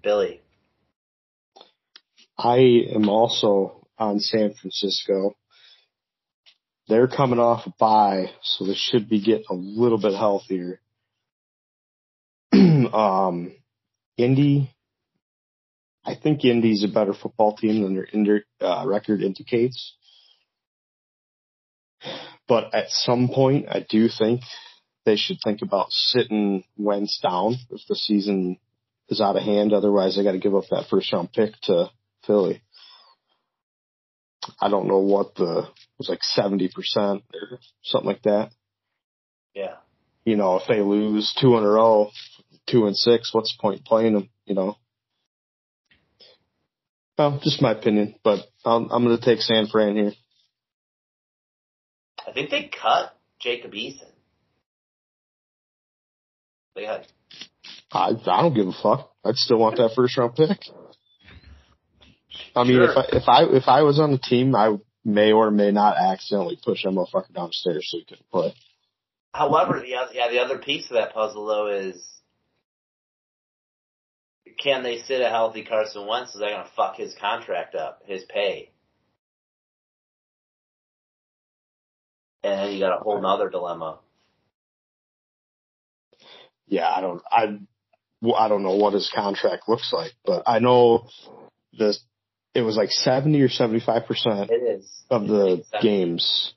Billy. 0.03 0.41
I 2.37 2.57
am 2.95 3.09
also 3.09 3.87
on 3.97 4.19
San 4.19 4.53
Francisco. 4.53 5.35
They're 6.87 7.07
coming 7.07 7.39
off 7.39 7.67
a 7.67 7.73
bye, 7.79 8.31
so 8.41 8.65
they 8.65 8.75
should 8.75 9.07
be 9.07 9.21
getting 9.21 9.45
a 9.49 9.53
little 9.53 9.99
bit 9.99 10.13
healthier. 10.13 10.81
um, 12.53 13.53
Indy, 14.17 14.71
I 16.03 16.15
think 16.15 16.43
Indy's 16.43 16.83
a 16.83 16.87
better 16.87 17.13
football 17.13 17.55
team 17.55 17.83
than 17.83 17.93
their 17.93 18.03
inter, 18.03 18.43
uh, 18.59 18.83
record 18.87 19.21
indicates. 19.21 19.95
But 22.47 22.73
at 22.73 22.89
some 22.89 23.29
point, 23.29 23.67
I 23.69 23.85
do 23.87 24.09
think 24.09 24.41
they 25.05 25.15
should 25.15 25.37
think 25.43 25.61
about 25.61 25.91
sitting 25.91 26.63
Wentz 26.77 27.19
down 27.21 27.55
if 27.69 27.81
the 27.87 27.95
season 27.95 28.57
is 29.09 29.21
out 29.21 29.35
of 29.35 29.43
hand. 29.43 29.73
Otherwise, 29.73 30.15
they 30.15 30.23
got 30.23 30.31
to 30.31 30.39
give 30.39 30.55
up 30.55 30.65
that 30.71 30.87
first 30.89 31.13
round 31.13 31.31
pick 31.31 31.53
to 31.63 31.89
Philly. 32.25 32.61
I 34.59 34.69
don't 34.69 34.87
know 34.87 34.99
what 34.99 35.35
the 35.35 35.59
it 35.59 35.97
was 35.99 36.09
like 36.09 36.23
seventy 36.23 36.69
percent 36.73 37.23
or 37.33 37.59
something 37.83 38.07
like 38.07 38.23
that. 38.23 38.51
Yeah. 39.53 39.75
You 40.25 40.35
know, 40.35 40.57
if 40.57 40.67
they 40.67 40.81
lose 40.81 41.35
two 41.39 41.57
in 41.57 41.63
a 41.63 41.67
row, 41.67 42.09
two 42.67 42.85
and 42.87 42.97
six, 42.97 43.33
what's 43.33 43.55
the 43.55 43.61
point 43.61 43.85
playing 43.85 44.13
them? 44.13 44.29
You 44.45 44.55
know. 44.55 44.77
Well, 47.21 47.39
just 47.43 47.61
my 47.61 47.73
opinion, 47.73 48.15
but 48.23 48.39
I'm, 48.65 48.89
I'm 48.89 49.03
going 49.03 49.15
to 49.15 49.23
take 49.23 49.41
San 49.41 49.67
Fran 49.67 49.95
here. 49.95 50.13
I 52.27 52.31
think 52.31 52.49
they 52.49 52.63
cut 52.81 53.15
Jacob 53.39 53.73
Eason. 53.73 54.09
They 56.75 56.81
got. 56.81 57.05
I 57.91 58.13
I 58.25 58.41
don't 58.41 58.55
give 58.55 58.67
a 58.67 58.71
fuck. 58.71 59.11
I'd 59.23 59.35
still 59.35 59.59
want 59.59 59.77
that 59.77 59.91
first 59.95 60.17
round 60.17 60.33
pick. 60.35 60.57
I 62.55 62.63
mean, 62.63 62.77
Sure. 62.77 62.89
if 62.89 62.97
I 62.97 63.03
if 63.11 63.23
I 63.27 63.43
if 63.57 63.67
I 63.67 63.81
was 63.83 63.99
on 63.99 64.11
the 64.13 64.17
team, 64.17 64.55
I 64.55 64.77
may 65.05 65.31
or 65.31 65.51
may 65.51 65.71
not 65.71 65.97
accidentally 65.97 66.57
push 66.63 66.83
that 66.83 66.89
motherfucker 66.89 67.33
downstairs 67.35 67.87
so 67.91 67.97
he 67.99 68.05
couldn't 68.05 68.29
play. 68.31 68.55
However, 69.33 69.79
the 69.79 69.93
other, 69.95 70.13
yeah, 70.13 70.29
the 70.31 70.39
other 70.39 70.57
piece 70.57 70.85
of 70.89 70.95
that 70.95 71.13
puzzle 71.13 71.45
though 71.45 71.67
is, 71.67 72.03
can 74.61 74.83
they 74.83 74.99
sit 74.99 75.21
a 75.21 75.29
healthy 75.29 75.63
Carson 75.63 76.07
Wentz? 76.07 76.33
Is 76.33 76.39
that 76.39 76.49
going 76.49 76.63
to 76.63 76.71
fuck 76.75 76.95
his 76.95 77.15
contract 77.19 77.75
up, 77.75 78.01
his 78.05 78.23
pay? 78.23 78.71
And 82.43 82.59
then 82.59 82.71
you 82.73 82.79
got 82.79 82.99
a 82.99 83.03
whole 83.03 83.21
nother 83.21 83.49
dilemma. 83.49 83.99
Yeah, 86.67 86.89
I 86.89 87.01
don't 87.01 87.21
I 87.31 87.59
I 88.35 88.47
don't 88.47 88.63
know 88.63 88.75
what 88.75 88.93
his 88.93 89.11
contract 89.13 89.67
looks 89.67 89.91
like, 89.93 90.13
but 90.25 90.43
I 90.47 90.59
know 90.59 91.07
this. 91.77 92.03
it 92.55 92.61
was 92.61 92.77
like 92.77 92.89
seventy 92.89 93.41
or 93.41 93.49
seventy 93.49 93.79
five 93.79 94.05
percent 94.05 94.49
of 95.09 95.27
the 95.27 95.63
games. 95.81 96.53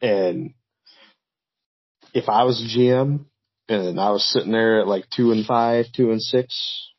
And 0.00 0.54
if 2.12 2.28
I 2.28 2.44
was 2.44 2.60
a 2.60 2.78
GM 2.78 3.24
and 3.68 3.98
I 3.98 4.10
was 4.10 4.30
sitting 4.32 4.52
there 4.52 4.80
at 4.80 4.86
like 4.86 5.08
two 5.10 5.32
and 5.32 5.46
five, 5.46 5.86
two 5.96 6.12
and 6.12 6.22
six, 6.22 6.93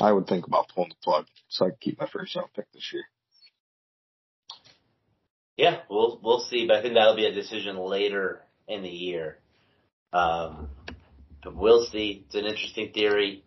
I 0.00 0.12
would 0.12 0.26
think 0.26 0.46
about 0.46 0.68
pulling 0.74 0.90
the 0.90 0.96
plug 1.02 1.26
so 1.48 1.66
I 1.66 1.70
can 1.70 1.78
keep 1.80 2.00
my 2.00 2.08
first 2.08 2.36
round 2.36 2.48
pick 2.54 2.70
this 2.72 2.90
year. 2.92 3.04
Yeah, 5.56 5.80
we'll 5.90 6.20
we'll 6.22 6.40
see, 6.40 6.66
but 6.66 6.76
I 6.76 6.82
think 6.82 6.94
that'll 6.94 7.16
be 7.16 7.26
a 7.26 7.34
decision 7.34 7.76
later 7.76 8.42
in 8.68 8.82
the 8.82 8.88
year. 8.88 9.38
Um, 10.12 10.68
but 11.42 11.56
we'll 11.56 11.84
see. 11.86 12.24
It's 12.26 12.34
an 12.36 12.44
interesting 12.44 12.92
theory. 12.92 13.44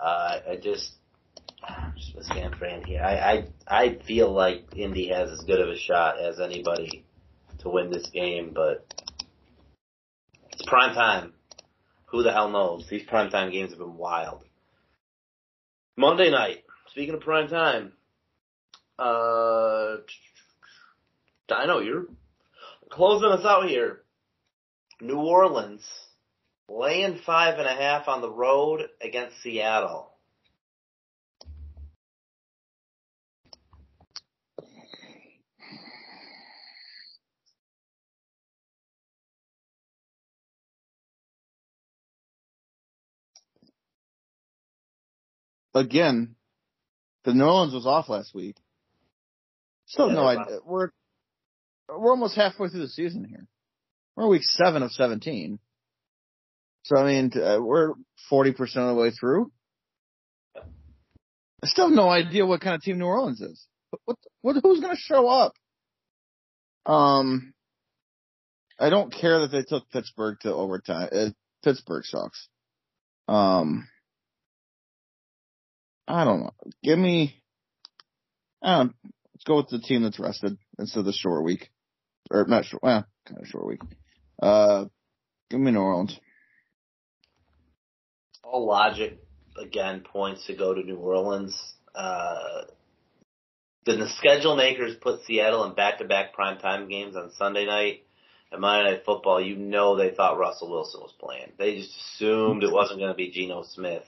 Uh, 0.00 0.38
I 0.50 0.56
just 0.56 0.92
just 1.96 2.14
with 2.14 2.24
San 2.26 2.54
Fran 2.54 2.84
here. 2.84 3.02
I, 3.02 3.14
I 3.14 3.46
I 3.66 3.98
feel 4.06 4.32
like 4.32 4.74
Indy 4.74 5.08
has 5.08 5.30
as 5.30 5.44
good 5.44 5.60
of 5.60 5.68
a 5.68 5.78
shot 5.78 6.18
as 6.18 6.40
anybody 6.40 7.04
to 7.58 7.68
win 7.68 7.90
this 7.90 8.08
game, 8.10 8.52
but 8.54 8.86
it's 10.52 10.66
prime 10.66 10.94
time. 10.94 11.34
Who 12.06 12.22
the 12.22 12.32
hell 12.32 12.50
knows? 12.50 12.86
These 12.90 13.04
prime 13.04 13.30
time 13.30 13.50
games 13.52 13.70
have 13.70 13.78
been 13.78 13.96
wild. 13.96 14.44
Monday 15.96 16.30
night. 16.30 16.64
Speaking 16.90 17.14
of 17.14 17.20
prime 17.20 17.48
time, 17.48 17.92
uh, 18.98 19.96
Dyno, 21.48 21.84
you're 21.84 22.06
closing 22.90 23.28
us 23.30 23.44
out 23.44 23.68
here. 23.68 24.02
New 25.00 25.18
Orleans 25.18 25.82
laying 26.68 27.18
five 27.26 27.58
and 27.58 27.66
a 27.66 27.74
half 27.74 28.08
on 28.08 28.20
the 28.20 28.30
road 28.30 28.82
against 29.02 29.42
Seattle. 29.42 30.11
Again, 45.74 46.36
the 47.24 47.34
New 47.34 47.44
Orleans 47.44 47.74
was 47.74 47.86
off 47.86 48.08
last 48.08 48.34
week. 48.34 48.56
Still 49.86 50.08
Yeah, 50.08 50.14
no 50.14 50.26
idea. 50.26 50.58
We're 50.64 50.90
we're 51.88 52.10
almost 52.10 52.36
halfway 52.36 52.68
through 52.68 52.80
the 52.80 52.88
season 52.88 53.24
here. 53.24 53.46
We're 54.16 54.28
week 54.28 54.42
seven 54.44 54.82
of 54.82 54.92
seventeen. 54.92 55.58
So 56.84 56.96
I 56.96 57.04
mean, 57.04 57.32
uh, 57.40 57.58
we're 57.60 57.92
forty 58.28 58.52
percent 58.52 58.86
of 58.86 58.94
the 58.94 59.00
way 59.00 59.10
through. 59.10 59.50
I 60.56 61.68
still 61.68 61.88
have 61.88 61.96
no 61.96 62.08
idea 62.08 62.44
what 62.44 62.60
kind 62.60 62.74
of 62.74 62.82
team 62.82 62.98
New 62.98 63.06
Orleans 63.06 63.40
is. 63.40 63.66
What, 64.04 64.16
what, 64.40 64.56
who's 64.62 64.80
going 64.80 64.96
to 64.96 65.00
show 65.00 65.28
up? 65.28 65.52
Um, 66.84 67.54
I 68.80 68.90
don't 68.90 69.12
care 69.12 69.40
that 69.40 69.52
they 69.52 69.62
took 69.62 69.88
Pittsburgh 69.90 70.38
to 70.40 70.52
overtime. 70.52 71.08
Uh, 71.12 71.30
Pittsburgh 71.62 72.04
sucks. 72.04 72.48
Um, 73.28 73.86
I 76.12 76.24
don't 76.24 76.40
know. 76.40 76.52
Give 76.82 76.98
me. 76.98 77.42
I 78.62 78.78
don't. 78.78 78.94
Let's 79.34 79.44
go 79.46 79.56
with 79.56 79.68
the 79.70 79.78
team 79.78 80.02
that's 80.02 80.18
rested 80.18 80.58
instead 80.78 81.00
of 81.00 81.06
the 81.06 81.12
short 81.12 81.42
week, 81.42 81.70
or 82.30 82.44
not 82.44 82.66
short. 82.66 82.82
Well, 82.82 83.06
kind 83.26 83.40
of 83.40 83.48
short 83.48 83.66
week. 83.66 83.80
Uh, 84.40 84.84
give 85.50 85.58
me 85.58 85.70
New 85.70 85.80
Orleans. 85.80 86.20
All 88.44 88.66
logic 88.66 89.20
again 89.58 90.00
points 90.00 90.46
to 90.48 90.54
go 90.54 90.74
to 90.74 90.82
New 90.82 90.96
Orleans. 90.96 91.58
Uh, 91.94 92.64
did 93.86 93.98
the 93.98 94.08
schedule 94.10 94.54
makers 94.54 94.94
put 95.00 95.24
Seattle 95.24 95.64
in 95.64 95.74
back-to-back 95.74 96.36
primetime 96.36 96.90
games 96.90 97.16
on 97.16 97.32
Sunday 97.32 97.64
night 97.64 98.04
and 98.52 98.60
Monday 98.60 98.90
Night 98.90 99.02
Football? 99.06 99.40
You 99.40 99.56
know 99.56 99.96
they 99.96 100.10
thought 100.10 100.38
Russell 100.38 100.70
Wilson 100.70 101.00
was 101.00 101.14
playing. 101.18 101.52
They 101.58 101.76
just 101.76 101.96
assumed 101.96 102.64
it 102.64 102.72
wasn't 102.72 103.00
going 103.00 103.12
to 103.12 103.16
be 103.16 103.30
Geno 103.30 103.62
Smith 103.62 104.04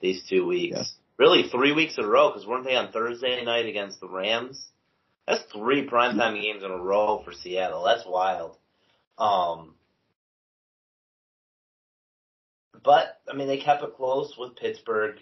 these 0.00 0.22
two 0.28 0.46
weeks. 0.46 0.76
Yes. 0.76 0.94
Really, 1.18 1.48
three 1.48 1.72
weeks 1.72 1.98
in 1.98 2.04
a 2.04 2.08
row 2.08 2.30
because 2.30 2.46
weren't 2.46 2.64
they 2.64 2.74
on 2.74 2.92
Thursday 2.92 3.44
night 3.44 3.66
against 3.66 4.00
the 4.00 4.08
Rams? 4.08 4.68
That's 5.26 5.42
three 5.52 5.86
primetime 5.86 6.40
games 6.40 6.64
in 6.64 6.70
a 6.70 6.76
row 6.76 7.22
for 7.24 7.32
Seattle. 7.32 7.84
That's 7.84 8.06
wild. 8.06 8.56
Um, 9.18 9.74
but 12.82 13.20
I 13.30 13.36
mean, 13.36 13.46
they 13.46 13.58
kept 13.58 13.82
it 13.82 13.96
close 13.96 14.34
with 14.36 14.56
Pittsburgh. 14.56 15.16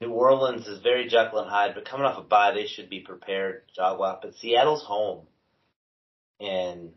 New 0.00 0.10
Orleans 0.10 0.68
is 0.68 0.80
very 0.80 1.08
Jekyll 1.08 1.40
and 1.40 1.50
Hyde, 1.50 1.72
but 1.74 1.88
coming 1.88 2.06
off 2.06 2.18
a 2.18 2.22
bye, 2.22 2.52
they 2.52 2.66
should 2.66 2.88
be 2.88 3.00
prepared. 3.00 3.62
Jogwalk, 3.76 4.20
but 4.22 4.34
Seattle's 4.36 4.84
home, 4.84 5.26
and 6.38 6.92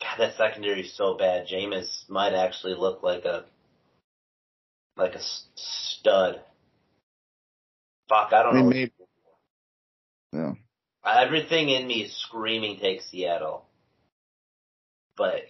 God, 0.00 0.18
that 0.18 0.36
secondary 0.36 0.82
is 0.82 0.96
so 0.96 1.16
bad. 1.16 1.48
Jameis 1.48 2.08
might 2.08 2.34
actually 2.34 2.74
look 2.74 3.02
like 3.02 3.24
a 3.24 3.44
like 4.96 5.14
a 5.14 5.20
stud. 5.56 6.40
Fuck, 8.08 8.32
I 8.32 8.42
don't 8.42 8.52
I 8.52 8.56
mean, 8.56 8.64
know. 8.64 8.70
maybe. 8.70 8.92
Yeah. 10.32 10.52
Everything 11.04 11.68
in 11.68 11.86
me 11.86 12.02
is 12.02 12.16
screaming 12.16 12.78
take 12.78 13.02
Seattle. 13.02 13.66
But 15.16 15.42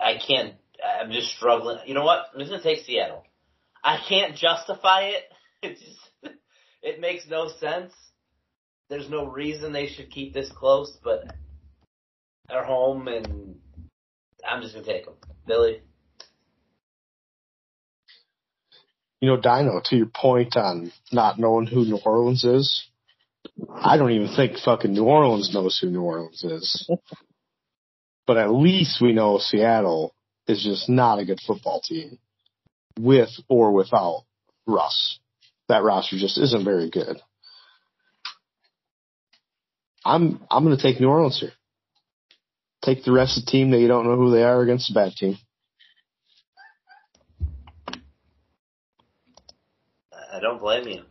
I- 0.00 0.18
can't, 0.26 0.54
I'm 1.00 1.10
just 1.12 1.28
struggling. 1.36 1.78
You 1.86 1.94
know 1.94 2.04
what? 2.04 2.26
I'm 2.32 2.40
just 2.40 2.50
gonna 2.50 2.62
take 2.62 2.84
Seattle. 2.84 3.24
I 3.82 3.98
can't 4.08 4.36
justify 4.36 5.10
it. 5.10 5.24
It 5.62 5.78
just, 5.78 6.36
it 6.82 7.00
makes 7.00 7.28
no 7.28 7.48
sense. 7.60 7.92
There's 8.88 9.10
no 9.10 9.26
reason 9.26 9.74
they 9.74 9.88
should 9.88 10.10
keep 10.10 10.32
this 10.32 10.50
close, 10.50 10.96
but 11.04 11.24
they're 12.48 12.64
home 12.64 13.06
and 13.08 13.56
I'm 14.42 14.62
just 14.62 14.72
gonna 14.72 14.86
take 14.86 15.04
them. 15.04 15.16
Billy? 15.46 15.82
You 19.20 19.28
know, 19.28 19.36
Dyno, 19.36 19.82
to 19.84 19.96
your 19.96 20.06
point 20.06 20.56
on 20.56 20.92
not 21.12 21.38
knowing 21.38 21.66
who 21.66 21.84
New 21.84 21.98
Orleans 22.04 22.44
is, 22.44 22.86
I 23.74 23.96
don't 23.96 24.12
even 24.12 24.34
think 24.34 24.58
fucking 24.58 24.92
New 24.92 25.04
Orleans 25.04 25.52
knows 25.52 25.78
who 25.78 25.90
New 25.90 26.02
Orleans 26.02 26.42
is. 26.42 26.90
but 28.26 28.36
at 28.36 28.50
least 28.50 29.00
we 29.00 29.12
know 29.12 29.38
Seattle 29.38 30.14
is 30.46 30.62
just 30.62 30.88
not 30.88 31.18
a 31.18 31.24
good 31.24 31.40
football 31.46 31.80
team 31.80 32.18
with 32.98 33.30
or 33.48 33.72
without 33.72 34.24
Russ. 34.66 35.18
That 35.68 35.82
roster 35.82 36.16
just 36.16 36.38
isn't 36.38 36.64
very 36.64 36.90
good. 36.90 37.20
I'm 40.04 40.40
I'm 40.50 40.64
going 40.64 40.76
to 40.76 40.82
take 40.82 41.00
New 41.00 41.08
Orleans 41.08 41.40
here. 41.40 41.52
Take 42.82 43.04
the 43.04 43.12
rest 43.12 43.38
of 43.38 43.44
the 43.44 43.50
team 43.50 43.70
that 43.70 43.80
you 43.80 43.88
don't 43.88 44.06
know 44.06 44.16
who 44.16 44.30
they 44.30 44.42
are 44.42 44.62
against 44.62 44.90
a 44.90 44.94
bad 44.94 45.12
team. 45.12 45.36
I 50.40 50.42
don't 50.42 50.58
blame 50.58 50.88
you. 50.88 51.02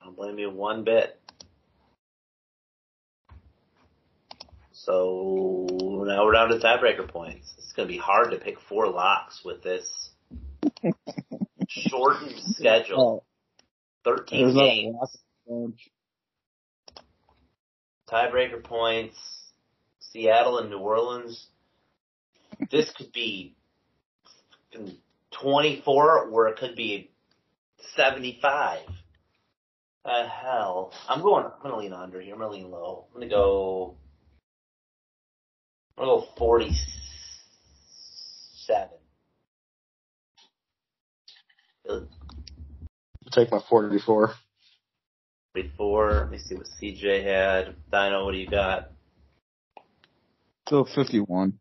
I 0.00 0.06
don't 0.06 0.16
blame 0.16 0.38
you 0.38 0.48
one 0.48 0.82
bit. 0.82 1.20
So 4.72 5.66
now 6.06 6.24
we're 6.24 6.32
down 6.32 6.48
to 6.48 6.56
tiebreaker 6.56 7.06
points. 7.06 7.52
It's 7.58 7.74
going 7.74 7.86
to 7.86 7.92
be 7.92 7.98
hard 7.98 8.30
to 8.30 8.38
pick 8.38 8.58
four 8.66 8.88
locks 8.88 9.42
with 9.44 9.62
this 9.62 9.86
shortened 11.68 12.32
schedule. 12.56 13.22
Oh, 14.06 14.10
13 14.10 14.40
there's 14.40 14.54
not 14.54 14.64
a 14.64 14.68
games. 15.46 15.76
Tiebreaker 18.10 18.64
points. 18.64 19.18
Seattle 20.00 20.56
and 20.56 20.70
New 20.70 20.78
Orleans. 20.78 21.48
This 22.70 22.90
could 22.96 23.12
be 23.12 23.56
24 25.32 26.30
or 26.30 26.48
it 26.48 26.56
could 26.56 26.76
be 26.76 27.10
75. 27.96 28.80
Uh, 30.04 30.28
hell. 30.28 30.92
I'm 31.08 31.22
going, 31.22 31.44
I'm 31.44 31.60
going 31.62 31.72
to 31.74 31.78
lean 31.78 31.92
under 31.92 32.20
here. 32.20 32.34
I'm 32.34 32.40
going 32.40 32.50
to 32.50 32.56
lean 32.56 32.70
low. 32.70 33.06
I'm 33.08 33.14
going 33.20 33.28
to 33.28 33.34
go, 33.34 33.96
I'm 35.96 36.04
going 36.04 36.20
to 36.20 36.26
go 36.26 36.32
47. 36.36 38.88
Billy, 41.84 42.06
Take 43.32 43.50
my 43.50 43.60
44. 43.68 44.32
44. 45.54 46.14
Let 46.14 46.30
me 46.30 46.38
see 46.38 46.54
what 46.54 46.66
CJ 46.80 47.24
had. 47.24 47.74
Dyno, 47.92 48.24
what 48.24 48.32
do 48.32 48.38
you 48.38 48.48
got? 48.48 48.92
So 50.68 50.84
51. 50.84 51.58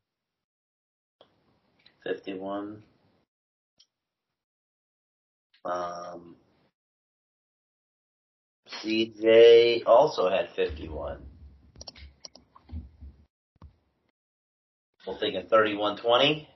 51. 2.03 2.83
Um, 5.67 6.35
CJ 8.81 9.83
also 9.85 10.29
had 10.29 10.49
51. 10.55 11.17
We're 15.05 15.17
thinking 15.19 15.43
31-20. 15.43 16.47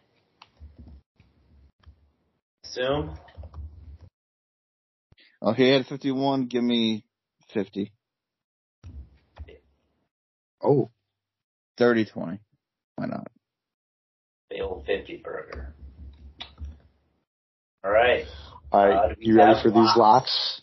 Assume. 2.63 3.17
Oh, 5.41 5.51
he 5.51 5.69
had 5.69 5.85
51. 5.87 6.45
Give 6.45 6.63
me 6.63 7.03
50. 7.49 7.91
Oh, 10.63 10.89
30 11.77 12.05
20. 12.05 12.39
Why 12.95 13.05
not? 13.07 13.27
The 14.49 14.61
old 14.61 14.85
50 14.85 15.17
burger. 15.17 15.73
All 17.83 17.91
right. 17.91 18.27
All 18.71 18.81
Uh, 18.81 18.87
right. 18.87 19.09
do 19.09 19.15
we 19.19 19.25
You 19.27 19.35
ready 19.37 19.53
have 19.53 19.63
for 19.63 19.69
these 19.69 19.75
locks? 19.77 19.97
locks? 19.97 20.61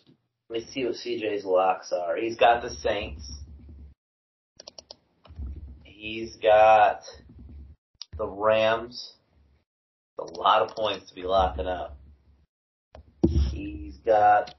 Let 0.51 0.61
me 0.61 0.67
see 0.73 0.85
what 0.87 0.95
CJ's 0.95 1.45
locks 1.45 1.93
are. 1.93 2.17
He's 2.17 2.37
got 2.37 2.63
the 2.63 2.71
Saints. 2.71 3.31
He's 5.85 6.37
got 6.37 7.03
the 8.17 8.27
Rams. 8.27 9.15
A 10.19 10.25
lot 10.25 10.63
of 10.63 10.75
points 10.75 11.09
to 11.11 11.15
be 11.15 11.23
locking 11.23 11.67
up. 11.67 11.97
He's 13.29 13.97
got 13.99 14.55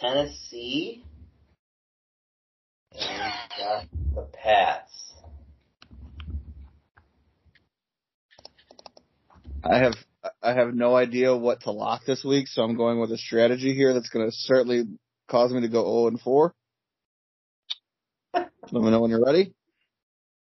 Tennessee. 0.00 1.04
And 2.92 3.00
he's 3.02 3.58
got 3.58 3.84
the 4.14 4.22
Pats. 4.32 5.12
I 9.64 9.78
have 9.78 9.94
I 10.46 10.54
have 10.54 10.74
no 10.74 10.94
idea 10.94 11.34
what 11.34 11.62
to 11.62 11.72
lock 11.72 12.04
this 12.06 12.22
week, 12.22 12.46
so 12.46 12.62
I'm 12.62 12.76
going 12.76 13.00
with 13.00 13.10
a 13.10 13.18
strategy 13.18 13.74
here 13.74 13.92
that's 13.92 14.10
going 14.10 14.26
to 14.26 14.30
certainly 14.30 14.84
cause 15.28 15.52
me 15.52 15.62
to 15.62 15.68
go 15.68 15.82
0 15.82 16.06
and 16.06 16.20
4. 16.20 16.54
Let 18.34 18.48
me 18.72 18.90
know 18.90 19.00
when 19.00 19.10
you're 19.10 19.24
ready. 19.24 19.54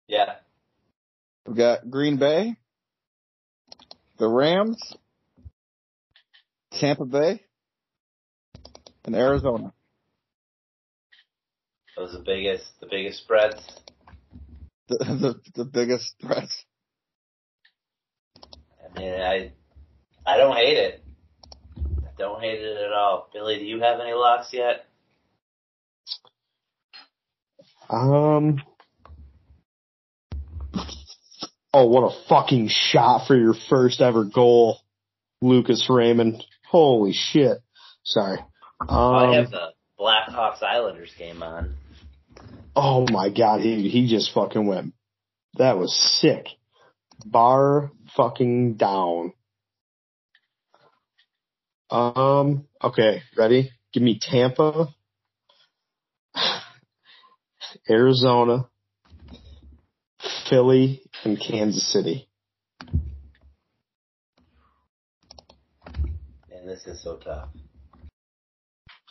Yeah. 0.09 0.34
We've 1.47 1.57
got 1.57 1.88
Green 1.88 2.16
Bay, 2.16 2.57
the 4.18 4.26
Rams, 4.26 4.82
Tampa 6.72 7.05
Bay, 7.05 7.42
and 9.05 9.14
Arizona. 9.14 9.72
Those 11.97 12.14
are 12.14 12.18
the 12.18 12.24
biggest, 12.24 12.64
the 12.80 12.88
biggest 12.90 13.20
spreads. 13.20 13.62
The 14.86 14.99
the, 14.99 15.40
the 15.55 15.64
biggest 15.64 16.12
threats. 16.20 16.66
I 18.84 19.01
mean, 19.01 19.14
I, 19.14 19.53
I 20.27 20.37
don't 20.37 20.57
hate 20.57 20.79
it. 20.79 21.05
I 21.77 22.09
don't 22.18 22.41
hate 22.41 22.61
it 22.61 22.77
at 22.79 22.93
all. 22.93 23.29
Billy, 23.33 23.59
do 23.59 23.64
you 23.64 23.81
have 23.81 24.01
any 24.01 24.12
locks 24.12 24.49
yet? 24.53 24.87
Um. 27.91 28.62
Oh, 31.72 31.87
what 31.87 32.03
a 32.12 32.29
fucking 32.29 32.68
shot 32.70 33.27
for 33.27 33.37
your 33.37 33.55
first 33.68 34.01
ever 34.01 34.25
goal, 34.25 34.79
Lucas 35.43 35.87
Raymond. 35.91 36.43
Holy 36.70 37.12
shit. 37.12 37.59
Sorry. 38.05 38.39
I 38.89 39.25
Um, 39.27 39.33
have 39.35 39.51
the 39.51 39.72
Blackhawks 39.99 40.62
Islanders 40.62 41.12
game 41.18 41.43
on. 41.43 41.75
oh 42.77 43.07
my 43.11 43.29
god, 43.29 43.61
he, 43.61 43.89
he 43.89 44.09
just 44.09 44.33
fucking 44.33 44.66
went. 44.66 44.95
That 45.59 45.77
was 45.79 45.93
sick. 46.20 46.47
Bar 47.27 47.91
fucking 48.16 48.75
down. 48.75 49.33
Um, 51.95 52.66
okay, 52.82 53.22
ready? 53.38 53.70
Give 53.92 54.03
me 54.03 54.18
Tampa, 54.20 54.88
Arizona, 57.88 58.68
Philly, 60.51 61.03
and 61.22 61.38
Kansas 61.40 61.86
City. 61.92 62.28
And 66.51 66.66
this 66.66 66.84
is 66.88 67.01
so 67.01 67.18
tough. 67.18 67.51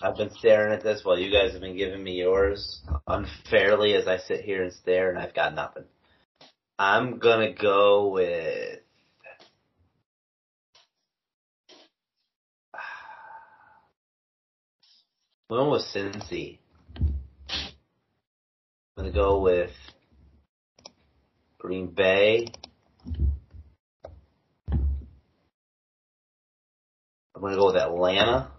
I've 0.02 0.18
been 0.18 0.32
staring 0.32 0.74
at 0.74 0.84
this 0.84 1.06
while 1.06 1.18
you 1.18 1.32
guys 1.32 1.54
have 1.54 1.62
been 1.62 1.78
giving 1.78 2.04
me 2.04 2.16
yours 2.18 2.82
unfairly 3.08 3.94
as 3.94 4.10
I 4.10 4.18
sit 4.18 4.42
here 4.42 4.62
and 4.62 4.74
stare 4.74 5.10
and 5.10 5.18
I've 5.18 5.34
got 5.34 5.56
nothing. 5.56 5.86
I'm 6.78 7.20
gonna 7.20 7.54
go 7.54 8.10
with 8.10 8.83
When 15.54 15.70
with 15.70 15.84
Cincy? 15.94 16.58
I'm 16.98 17.14
gonna 18.98 19.12
go 19.12 19.40
with 19.40 19.70
Green 21.60 21.90
Bay. 21.90 22.48
I'm 27.36 27.40
gonna 27.40 27.56
go 27.56 27.68
with 27.68 27.76
Atlanta. 27.76 28.50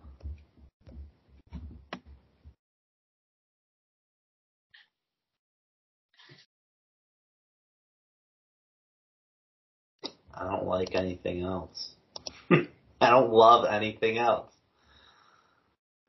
I 10.32 10.45
don't 10.45 10.66
like 10.66 10.95
anything 10.95 11.42
else. 11.42 11.97
I 12.53 13.11
don't 13.11 13.32
love 13.32 13.66
anything 13.68 14.18
else. 14.18 14.53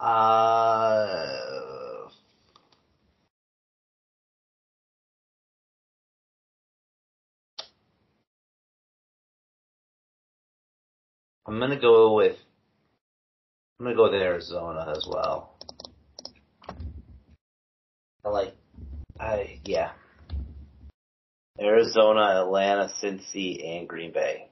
Uh, 0.05 1.25
I'm 11.47 11.59
gonna 11.59 11.79
go 11.81 12.13
with. 12.13 12.37
I'm 13.79 13.87
gonna 13.87 13.95
go 13.95 14.03
with 14.03 14.13
Arizona 14.13 14.93
as 14.95 15.07
well. 15.09 15.55
I 18.23 18.29
like. 18.29 18.55
I 19.19 19.59
yeah. 19.65 19.93
Arizona, 21.59 22.43
Atlanta, 22.43 22.91
Cincy, 23.01 23.67
and 23.67 23.89
Green 23.89 24.11
Bay. 24.11 24.49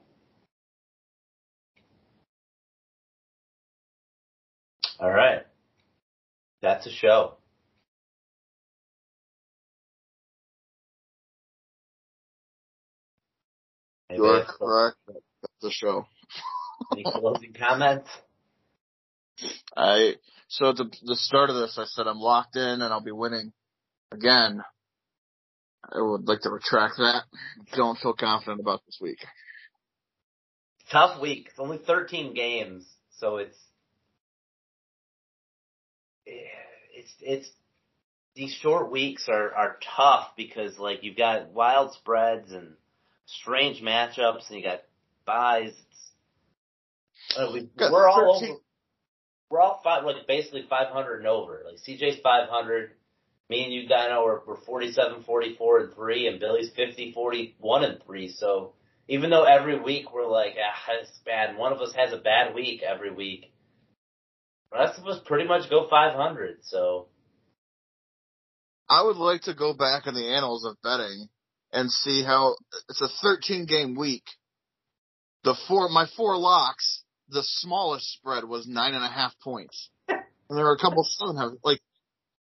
All 5.03 5.11
right. 5.11 5.41
That's 6.61 6.87
a 6.87 6.89
show. 6.89 7.35
You 14.09 14.23
are 14.23 14.45
correct. 14.45 14.95
That's 15.07 15.51
the 15.61 15.71
show. 15.71 16.05
Any 16.93 17.03
closing 17.03 17.51
comments? 17.51 18.07
I 19.75 20.13
so 20.47 20.69
at 20.69 20.77
the 20.77 20.89
the 21.03 21.17
start 21.17 21.49
of 21.49 21.57
this, 21.57 21.77
I 21.77 21.83
said 21.83 22.07
I'm 22.07 22.19
locked 22.19 22.55
in 22.55 22.61
and 22.63 22.83
I'll 22.83 23.03
be 23.03 23.11
winning 23.11 23.51
again. 24.09 24.63
I 25.83 26.01
would 26.01 26.29
like 26.29 26.39
to 26.41 26.49
retract 26.49 26.95
that. 26.99 27.23
Don't 27.75 27.97
feel 27.97 28.13
confident 28.13 28.61
about 28.61 28.79
this 28.85 28.99
week. 29.01 29.19
Tough 30.89 31.21
week. 31.21 31.47
It's 31.49 31.59
only 31.59 31.79
13 31.79 32.33
games, 32.33 32.87
so 33.17 33.35
it's 33.35 33.57
it's 36.25 37.13
it's 37.21 37.49
these 38.35 38.53
short 38.61 38.91
weeks 38.91 39.27
are 39.29 39.53
are 39.53 39.77
tough 39.95 40.31
because 40.35 40.77
like 40.77 41.03
you've 41.03 41.17
got 41.17 41.51
wild 41.51 41.93
spreads 41.93 42.51
and 42.51 42.73
strange 43.25 43.81
matchups, 43.81 44.49
and 44.49 44.57
you 44.57 44.63
got 44.63 44.81
buys. 45.25 45.69
It's, 45.69 47.37
uh, 47.37 47.51
we, 47.53 47.69
Got 47.77 47.91
we're 47.91 48.07
all 48.07 48.39
13 48.39 48.49
over. 48.51 48.59
We're 49.49 49.61
all 49.61 49.81
five, 49.83 50.03
like 50.03 50.27
basically 50.27 50.65
500 50.69 51.17
and 51.17 51.27
over. 51.27 51.63
Like 51.65 51.77
CJ's 51.87 52.19
500. 52.21 52.91
Me 53.49 53.63
and 53.65 53.73
you, 53.73 53.87
Dyno, 53.87 54.25
are 54.25 54.41
we're 54.47 54.55
47, 54.55 55.23
44, 55.23 55.79
and 55.79 55.93
three, 55.93 56.27
and 56.27 56.39
Billy's 56.39 56.71
50, 56.75 57.11
41, 57.11 57.83
and 57.83 58.03
three. 58.03 58.29
So 58.31 58.73
even 59.07 59.29
though 59.29 59.43
every 59.43 59.79
week 59.79 60.13
we're 60.13 60.25
like, 60.25 60.55
ah, 60.57 60.93
it's 61.01 61.11
bad, 61.25 61.57
one 61.57 61.73
of 61.73 61.81
us 61.81 61.93
has 61.93 62.13
a 62.13 62.17
bad 62.17 62.55
week 62.55 62.81
every 62.81 63.11
week, 63.11 63.52
rest 64.73 64.99
of 64.99 65.07
us 65.07 65.19
pretty 65.25 65.47
much 65.47 65.69
go 65.69 65.87
500. 65.89 66.57
So 66.63 67.07
I 68.89 69.03
would 69.03 69.17
like 69.17 69.43
to 69.43 69.53
go 69.53 69.73
back 69.73 70.07
in 70.07 70.13
the 70.13 70.27
annals 70.27 70.65
of 70.65 70.81
betting 70.81 71.29
and 71.71 71.89
see 71.91 72.23
how 72.23 72.55
it's 72.89 73.01
a 73.01 73.07
13 73.21 73.65
game 73.65 73.95
week. 73.95 74.23
The 75.43 75.55
four, 75.67 75.89
my 75.89 76.05
four 76.15 76.37
locks, 76.37 77.03
the 77.29 77.43
smallest 77.43 78.05
spread 78.13 78.43
was 78.45 78.67
nine 78.67 78.93
and 78.93 79.03
a 79.03 79.09
half 79.09 79.33
points. 79.43 79.89
And 80.49 80.57
there 80.57 80.65
were 80.65 80.75
a 80.75 80.77
couple 80.77 81.03
seven 81.03 81.37
have 81.37 81.51
like, 81.63 81.79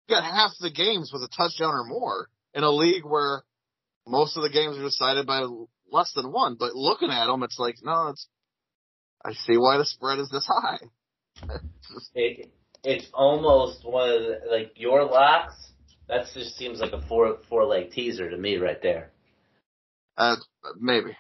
you 0.09 0.17
got 0.17 0.25
half 0.25 0.51
the 0.61 0.71
games 0.71 1.11
with 1.13 1.23
a 1.23 1.29
touchdown 1.35 1.73
or 1.73 1.85
more 1.85 2.29
in 2.53 2.63
a 2.63 2.71
league 2.71 3.05
where 3.05 3.45
most 4.07 4.37
of 4.37 4.43
the 4.43 4.51
games 4.51 4.77
are 4.77 4.83
decided 4.83 5.27
by 5.27 5.47
less 5.91 6.13
than 6.13 6.33
one. 6.33 6.57
But 6.59 6.75
looking 6.75 7.11
at 7.11 7.27
them, 7.27 7.43
it's 7.45 7.59
like, 7.59 7.77
no, 7.83 8.09
it's, 8.09 8.27
I 9.25 9.33
see 9.33 9.57
why 9.57 9.79
the 9.79 9.87
spread 9.87 10.19
is 10.19 10.29
this 10.31 10.47
high. 10.47 10.81
It's 11.43 12.11
it, 12.15 12.51
it's 12.83 13.07
almost 13.13 13.85
one 13.85 14.09
of 14.11 14.21
the, 14.23 14.41
like 14.51 14.73
your 14.77 15.05
locks. 15.05 15.55
That 16.09 16.27
just 16.35 16.57
seems 16.57 16.81
like 16.81 16.93
a 16.93 17.01
four 17.07 17.39
four 17.49 17.65
leg 17.65 17.91
teaser 17.91 18.31
to 18.31 18.37
me 18.37 18.57
right 18.57 18.81
there. 18.83 19.11
uh, 20.17 20.37
maybe, 20.79 21.17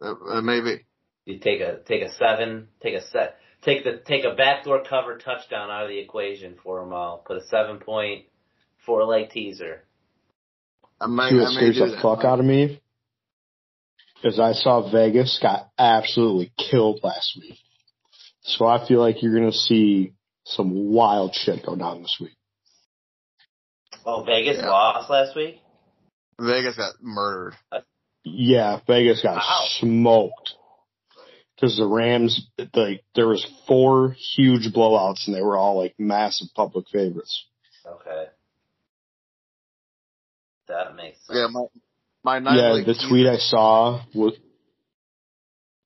uh, 0.00 0.14
uh, 0.30 0.40
maybe. 0.40 0.84
You 1.24 1.38
take 1.38 1.60
a 1.60 1.80
take 1.86 2.02
a 2.02 2.12
seven, 2.12 2.68
take 2.82 2.94
a 2.94 3.02
set, 3.08 3.36
take 3.62 3.84
the 3.84 4.00
take 4.06 4.24
a 4.24 4.34
backdoor 4.34 4.84
cover 4.88 5.18
touchdown 5.18 5.70
out 5.70 5.84
of 5.84 5.88
the 5.88 5.98
equation 5.98 6.54
for 6.62 6.80
them 6.80 6.92
all. 6.92 7.22
Put 7.26 7.38
a 7.38 7.46
seven 7.48 7.78
point 7.78 8.26
four 8.86 9.04
leg 9.04 9.30
teaser. 9.30 9.82
I 11.00 11.06
might, 11.06 11.30
See 11.30 11.36
what 11.36 11.48
I 11.56 11.60
may 11.60 11.72
the 11.72 11.86
that. 11.92 12.02
fuck 12.02 12.24
out 12.24 12.40
of 12.40 12.44
me? 12.46 12.80
Because 14.16 14.40
I 14.40 14.52
saw 14.52 14.90
Vegas 14.90 15.38
got 15.40 15.68
absolutely 15.78 16.52
killed 16.58 17.00
last 17.04 17.38
week. 17.40 17.56
So 18.48 18.66
I 18.66 18.86
feel 18.86 19.00
like 19.00 19.22
you're 19.22 19.34
gonna 19.34 19.52
see 19.52 20.14
some 20.44 20.90
wild 20.90 21.34
shit 21.34 21.64
go 21.64 21.76
down 21.76 22.02
this 22.02 22.16
week. 22.18 22.36
Oh, 24.06 24.22
Vegas 24.24 24.56
Yeah. 24.56 24.70
lost 24.70 25.10
last 25.10 25.36
week. 25.36 25.60
Vegas 26.40 26.76
got 26.76 26.94
murdered. 27.02 27.56
Yeah, 28.24 28.80
Vegas 28.86 29.22
got 29.22 29.36
Wow. 29.36 29.66
smoked. 29.68 30.54
Because 31.54 31.76
the 31.76 31.86
Rams, 31.86 32.48
like, 32.74 33.04
there 33.14 33.26
was 33.28 33.44
four 33.66 34.12
huge 34.12 34.72
blowouts 34.72 35.26
and 35.26 35.34
they 35.34 35.42
were 35.42 35.56
all 35.56 35.76
like 35.76 35.94
massive 35.98 36.48
public 36.54 36.88
favorites. 36.88 37.46
Okay, 37.84 38.28
that 40.68 40.94
makes 40.94 41.18
sense. 41.26 41.38
Yeah, 41.38 41.48
my 42.22 42.38
my 42.40 42.56
yeah, 42.56 42.72
leg 42.72 42.86
the 42.86 42.94
tweet 43.08 43.26
I 43.26 43.38
saw 43.38 44.04
was, 44.14 44.38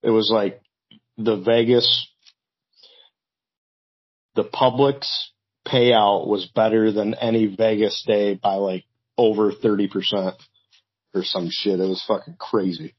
it 0.02 0.10
was 0.10 0.30
like 0.30 0.60
the 1.16 1.36
Vegas, 1.36 2.11
the 4.34 4.44
public's 4.44 5.30
payout 5.66 6.26
was 6.26 6.46
better 6.46 6.90
than 6.92 7.14
any 7.14 7.46
Vegas 7.46 8.02
day 8.06 8.34
by 8.34 8.54
like 8.54 8.84
over 9.16 9.52
30% 9.52 10.34
or 11.14 11.22
some 11.22 11.48
shit. 11.50 11.78
It 11.78 11.88
was 11.88 12.04
fucking 12.06 12.36
crazy. 12.38 12.94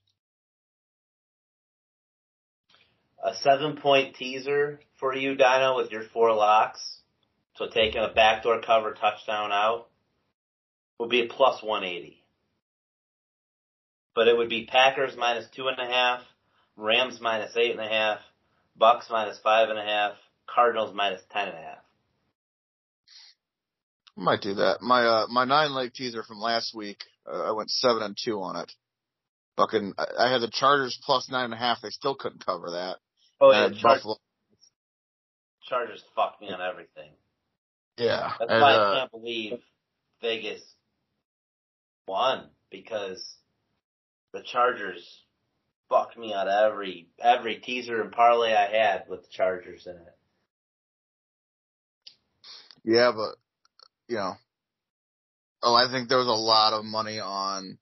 a 3.23 3.33
seven 3.35 3.77
point 3.77 4.15
teaser 4.15 4.79
for 4.99 5.15
you, 5.15 5.35
Dyno, 5.35 5.77
with 5.77 5.91
your 5.91 6.03
four 6.13 6.33
locks. 6.33 6.99
So 7.55 7.67
taking 7.67 8.01
a 8.01 8.13
backdoor 8.13 8.61
cover 8.61 8.93
touchdown 8.93 9.51
out 9.51 9.87
would 10.99 11.09
be 11.09 11.21
a 11.21 11.27
plus 11.27 11.63
180. 11.63 12.19
But 14.15 14.27
it 14.27 14.37
would 14.37 14.49
be 14.49 14.65
Packers 14.65 15.15
minus 15.17 15.45
two 15.55 15.67
and 15.67 15.79
a 15.79 15.91
half, 15.91 16.21
Rams 16.75 17.19
minus 17.21 17.55
eight 17.55 17.71
and 17.71 17.79
a 17.79 17.87
half, 17.87 18.19
Bucs 18.79 19.09
minus 19.09 19.39
five 19.39 19.69
and 19.69 19.79
a 19.79 19.83
half, 19.83 20.13
Cardinals 20.53 20.93
minus 20.93 21.21
ten 21.31 21.47
and 21.49 21.57
a 21.57 21.61
half. 21.61 21.77
I 24.17 24.21
might 24.21 24.41
do 24.41 24.55
that. 24.55 24.81
My 24.81 25.05
uh 25.05 25.27
my 25.29 25.45
nine 25.45 25.71
leg 25.73 25.93
teaser 25.93 26.23
from 26.23 26.39
last 26.39 26.75
week, 26.75 27.03
uh, 27.31 27.49
I 27.49 27.51
went 27.51 27.71
seven 27.71 28.03
and 28.03 28.17
two 28.21 28.41
on 28.41 28.55
it. 28.57 28.71
Fucking, 29.57 29.93
I, 29.97 30.25
I 30.25 30.31
had 30.31 30.41
the 30.41 30.49
Chargers 30.51 30.99
plus 31.03 31.29
nine 31.29 31.45
and 31.45 31.53
a 31.53 31.57
half. 31.57 31.81
They 31.81 31.89
still 31.89 32.15
couldn't 32.15 32.45
cover 32.45 32.71
that. 32.71 32.97
Oh 33.39 33.51
yeah, 33.51 33.69
Char- 33.69 33.95
Buffalo. 33.95 34.15
Chargers 35.67 36.03
fucked 36.15 36.41
me 36.41 36.49
on 36.49 36.61
everything. 36.61 37.11
Yeah, 37.97 38.33
That's 38.39 38.51
and, 38.51 38.61
why 38.61 38.71
I 38.71 38.75
uh, 38.75 38.99
can't 38.99 39.11
believe 39.11 39.59
Vegas 40.21 40.61
won 42.07 42.49
because 42.71 43.23
the 44.33 44.41
Chargers 44.41 45.21
fucked 45.89 46.17
me 46.17 46.33
on 46.33 46.49
every 46.49 47.07
every 47.21 47.57
teaser 47.57 48.01
and 48.01 48.11
parlay 48.11 48.53
I 48.53 48.67
had 48.67 49.03
with 49.07 49.21
the 49.21 49.29
Chargers 49.29 49.85
in 49.85 49.93
it. 49.93 50.12
Yeah, 52.83 53.11
but 53.15 53.35
you 54.07 54.17
know, 54.17 54.33
oh, 55.63 55.75
I 55.75 55.91
think 55.91 56.09
there 56.09 56.19
was 56.19 56.27
a 56.27 56.31
lot 56.31 56.73
of 56.73 56.85
money 56.85 57.19
on. 57.19 57.77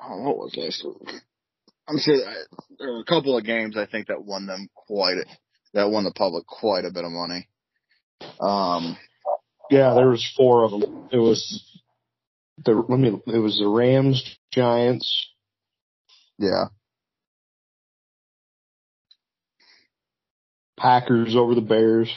Oh, 0.00 0.22
what 0.22 0.36
was 0.36 0.52
this? 0.54 0.84
I'm 1.88 1.98
sure 1.98 2.16
I, 2.16 2.34
there 2.78 2.92
were 2.92 3.00
a 3.00 3.04
couple 3.04 3.36
of 3.36 3.44
games 3.44 3.76
I 3.76 3.86
think 3.86 4.08
that 4.08 4.24
won 4.24 4.46
them 4.46 4.68
quite 4.74 5.16
a, 5.18 5.24
that 5.74 5.90
won 5.90 6.04
the 6.04 6.12
public 6.12 6.46
quite 6.46 6.84
a 6.84 6.92
bit 6.92 7.04
of 7.04 7.12
money. 7.12 7.48
Um, 8.40 8.96
Yeah, 9.70 9.94
there 9.94 10.08
was 10.08 10.28
four 10.36 10.64
of 10.64 10.70
them. 10.72 11.08
It 11.12 11.18
was 11.18 11.80
the, 12.64 12.72
let 12.72 12.98
me, 12.98 13.20
it 13.26 13.38
was 13.38 13.58
the 13.58 13.68
Rams, 13.68 14.22
Giants, 14.52 15.28
yeah, 16.38 16.66
Packers 20.78 21.34
over 21.36 21.54
the 21.54 21.60
Bears, 21.60 22.12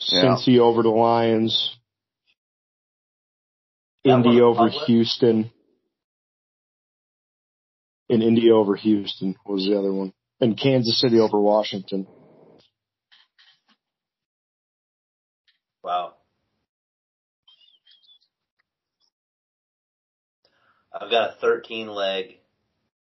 Yeah. 0.00 0.36
Cincy 0.36 0.58
over 0.58 0.82
the 0.82 0.88
Lions, 0.88 1.76
Indy 4.04 4.40
over 4.40 4.70
public? 4.70 4.86
Houston. 4.86 5.50
And 8.08 8.22
Indy 8.22 8.50
over 8.50 8.74
Houston 8.74 9.36
was 9.46 9.66
the 9.66 9.78
other 9.78 9.92
one. 9.92 10.12
And 10.40 10.58
Kansas 10.58 11.00
City 11.00 11.20
over 11.20 11.38
Washington. 11.38 12.06
Wow. 15.84 16.14
I've 20.92 21.10
got 21.10 21.30
a 21.30 21.40
13 21.40 21.88
leg. 21.88 22.38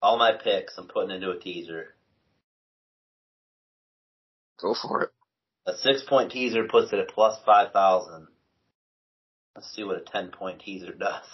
All 0.02 0.18
my 0.18 0.32
picks 0.32 0.76
I'm 0.78 0.88
putting 0.88 1.14
into 1.14 1.30
a 1.30 1.38
teaser. 1.38 1.94
Go 4.60 4.74
for 4.74 5.02
it. 5.04 5.10
A 5.68 5.76
six 5.76 6.02
point 6.02 6.32
teaser 6.32 6.64
puts 6.64 6.94
it 6.94 6.98
at 6.98 7.10
plus 7.10 7.38
5,000. 7.44 8.26
Let's 9.54 9.70
see 9.74 9.84
what 9.84 9.98
a 9.98 10.00
10 10.00 10.30
point 10.30 10.62
teaser 10.62 10.94
does. 10.94 11.24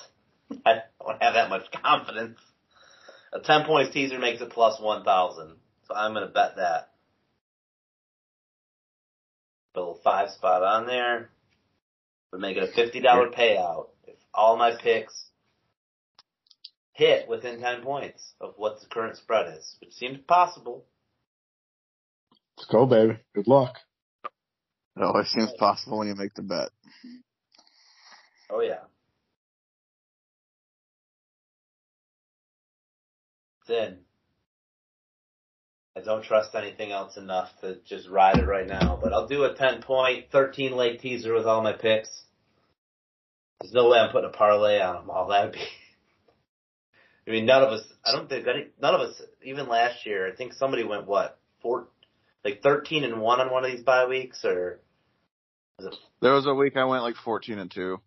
I 0.67 0.81
don't 1.01 1.23
have 1.23 1.35
that 1.35 1.51
much 1.51 1.71
confidence. 1.71 2.41
A 3.33 3.39
10 3.39 3.65
point 3.65 3.93
teaser 3.93 4.19
makes 4.19 4.43
it 4.43 4.51
plus 4.51 4.81
1,000. 4.81 5.55
So 5.87 5.95
I'm 5.95 6.15
going 6.15 6.27
to 6.27 6.33
bet 6.33 6.57
that. 6.57 6.91
Put 9.73 9.81
a 9.81 9.83
little 9.83 10.01
five 10.03 10.31
spot 10.31 10.65
on 10.65 10.87
there. 10.87 11.31
Would 12.33 12.41
make 12.41 12.57
it 12.57 12.69
a 12.69 12.77
$50 12.77 13.35
payout 13.35 13.91
if 14.09 14.17
all 14.35 14.57
my 14.57 14.73
picks 14.83 15.27
hit 16.93 17.29
within 17.29 17.61
10 17.61 17.83
points 17.83 18.33
of 18.41 18.55
what 18.57 18.81
the 18.81 18.87
current 18.87 19.17
spread 19.17 19.55
is, 19.57 19.77
which 19.81 19.93
seems 19.93 20.19
possible. 20.27 20.87
Let's 22.57 22.69
go, 22.69 22.85
baby. 22.85 23.21
Good 23.33 23.47
luck. 23.47 23.77
It 24.97 25.03
always 25.03 25.29
seems 25.29 25.53
possible 25.59 25.99
when 25.99 26.09
you 26.09 26.15
make 26.15 26.35
the 26.35 26.43
bet. 26.43 26.71
Oh 28.51 28.61
yeah. 28.61 28.85
Then 33.67 33.99
I 35.97 36.01
don't 36.01 36.25
trust 36.25 36.55
anything 36.55 36.91
else 36.91 37.17
enough 37.17 37.49
to 37.61 37.77
just 37.87 38.09
ride 38.09 38.39
it 38.39 38.47
right 38.47 38.67
now, 38.67 38.99
but 39.01 39.13
I'll 39.13 39.29
do 39.29 39.45
a 39.45 39.55
10 39.55 39.83
point, 39.83 40.27
13 40.33 40.73
leg 40.73 41.01
teaser 41.01 41.33
with 41.33 41.47
all 41.47 41.63
my 41.63 41.73
picks. 41.73 42.11
There's 43.61 43.73
no 43.73 43.89
way 43.89 43.99
I'm 43.99 44.11
putting 44.11 44.29
a 44.29 44.33
parlay 44.33 44.81
on 44.81 44.97
them 44.97 45.11
all. 45.11 45.29
That'd 45.29 45.53
be, 45.53 45.61
I 47.27 47.31
mean, 47.31 47.47
none 47.47 47.63
of 47.63 47.71
us, 47.71 47.83
I 48.05 48.13
don't 48.13 48.29
think 48.29 48.47
any, 48.47 48.67
none 48.81 48.95
of 48.95 49.01
us, 49.01 49.23
even 49.45 49.69
last 49.69 50.05
year, 50.05 50.31
I 50.31 50.35
think 50.35 50.53
somebody 50.55 50.85
went 50.85 51.07
what, 51.07 51.39
four, 51.63 51.89
like 52.45 52.63
13 52.63 53.05
and 53.05 53.21
1 53.21 53.41
on 53.41 53.51
one 53.51 53.65
of 53.65 53.71
these 53.71 53.83
bye 53.83 54.07
weeks 54.07 54.45
or 54.45 54.81
was 55.79 55.87
it 55.87 55.95
There 56.21 56.33
was 56.33 56.47
a 56.47 56.55
week 56.55 56.77
I 56.77 56.85
went 56.85 57.03
like 57.03 57.17
14 57.17 57.59
and 57.59 57.71
2. 57.71 57.99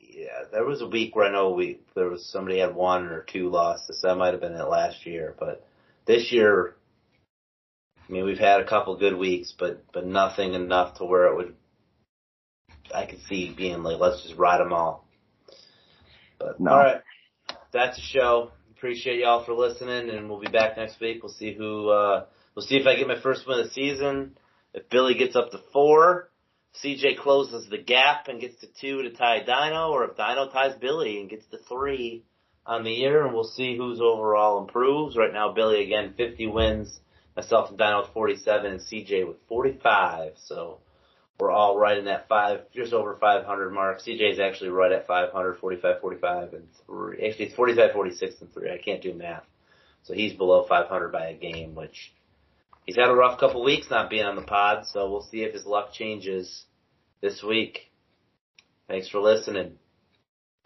Yeah, 0.00 0.44
there 0.52 0.64
was 0.64 0.82
a 0.82 0.86
week 0.88 1.14
where 1.14 1.26
I 1.26 1.32
know 1.32 1.50
we 1.52 1.80
there 1.94 2.08
was 2.08 2.24
somebody 2.30 2.58
had 2.58 2.74
one 2.74 3.06
or 3.06 3.22
two 3.22 3.50
losses. 3.50 4.00
That 4.02 4.16
might 4.16 4.32
have 4.32 4.40
been 4.40 4.54
it 4.54 4.68
last 4.68 5.06
year, 5.06 5.34
but 5.38 5.66
this 6.06 6.32
year, 6.32 6.76
I 8.08 8.12
mean, 8.12 8.24
we've 8.24 8.38
had 8.38 8.60
a 8.60 8.66
couple 8.66 8.96
good 8.96 9.16
weeks, 9.16 9.52
but 9.58 9.84
but 9.92 10.06
nothing 10.06 10.54
enough 10.54 10.98
to 10.98 11.04
where 11.04 11.26
it 11.26 11.36
would. 11.36 11.54
I 12.94 13.06
could 13.06 13.20
see 13.28 13.52
being 13.54 13.82
like, 13.82 14.00
let's 14.00 14.22
just 14.22 14.36
ride 14.36 14.58
them 14.60 14.72
all. 14.72 15.06
But 16.38 16.58
No. 16.58 16.70
all 16.70 16.78
right, 16.78 17.02
that's 17.72 17.96
the 17.96 18.02
show. 18.02 18.50
Appreciate 18.76 19.20
y'all 19.20 19.44
for 19.44 19.54
listening, 19.54 20.08
and 20.10 20.28
we'll 20.30 20.40
be 20.40 20.50
back 20.50 20.76
next 20.76 21.00
week. 21.00 21.22
We'll 21.22 21.32
see 21.32 21.52
who. 21.52 21.90
uh 21.90 22.26
We'll 22.58 22.66
see 22.66 22.78
if 22.78 22.88
I 22.88 22.96
get 22.96 23.06
my 23.06 23.20
first 23.20 23.46
win 23.46 23.60
of 23.60 23.66
the 23.66 23.70
season. 23.70 24.36
If 24.74 24.90
Billy 24.90 25.14
gets 25.14 25.36
up 25.36 25.52
to 25.52 25.60
four, 25.72 26.28
CJ 26.82 27.16
closes 27.18 27.68
the 27.68 27.78
gap 27.78 28.26
and 28.26 28.40
gets 28.40 28.58
to 28.62 28.66
two 28.66 29.02
to 29.02 29.10
tie 29.12 29.44
Dyno, 29.44 29.90
or 29.90 30.02
if 30.02 30.16
Dyno 30.16 30.52
ties 30.52 30.74
Billy 30.80 31.20
and 31.20 31.30
gets 31.30 31.46
to 31.52 31.58
three 31.58 32.24
on 32.66 32.82
the 32.82 32.90
year, 32.90 33.24
and 33.24 33.32
we'll 33.32 33.44
see 33.44 33.76
who's 33.76 34.00
overall 34.00 34.60
improves. 34.60 35.16
Right 35.16 35.32
now, 35.32 35.52
Billy 35.52 35.84
again, 35.84 36.14
50 36.16 36.48
wins, 36.48 36.98
myself 37.36 37.70
and 37.70 37.78
Dyno 37.78 38.02
with 38.02 38.12
47, 38.12 38.72
and 38.72 38.80
CJ 38.80 39.28
with 39.28 39.36
45. 39.48 40.32
So 40.44 40.80
we're 41.38 41.52
all 41.52 41.78
right 41.78 41.96
in 41.96 42.06
that 42.06 42.26
five, 42.26 42.62
just 42.74 42.92
over 42.92 43.14
500 43.20 43.70
mark. 43.70 44.00
CJ's 44.00 44.40
actually 44.40 44.70
right 44.70 44.90
at 44.90 45.06
500, 45.06 45.58
45, 45.60 46.00
45, 46.00 46.54
and 46.54 46.66
three. 46.86 47.24
Actually, 47.24 47.44
it's 47.44 47.54
45, 47.54 47.92
46, 47.92 48.34
and 48.40 48.52
three. 48.52 48.72
I 48.72 48.78
can't 48.78 49.00
do 49.00 49.14
math. 49.14 49.44
So 50.02 50.12
he's 50.12 50.32
below 50.32 50.66
500 50.68 51.12
by 51.12 51.28
a 51.28 51.34
game, 51.34 51.76
which 51.76 52.12
he's 52.88 52.96
had 52.96 53.10
a 53.10 53.14
rough 53.14 53.38
couple 53.38 53.62
weeks 53.62 53.88
not 53.90 54.08
being 54.08 54.24
on 54.24 54.34
the 54.34 54.40
pod. 54.40 54.86
So 54.86 55.10
we'll 55.10 55.28
see 55.30 55.42
if 55.42 55.52
his 55.52 55.66
luck 55.66 55.92
changes 55.92 56.64
this 57.20 57.42
week. 57.42 57.92
Thanks 58.88 59.10
for 59.10 59.20
listening. 59.20 59.74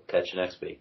Catch 0.07 0.33
you 0.33 0.41
next 0.41 0.61
week. 0.61 0.81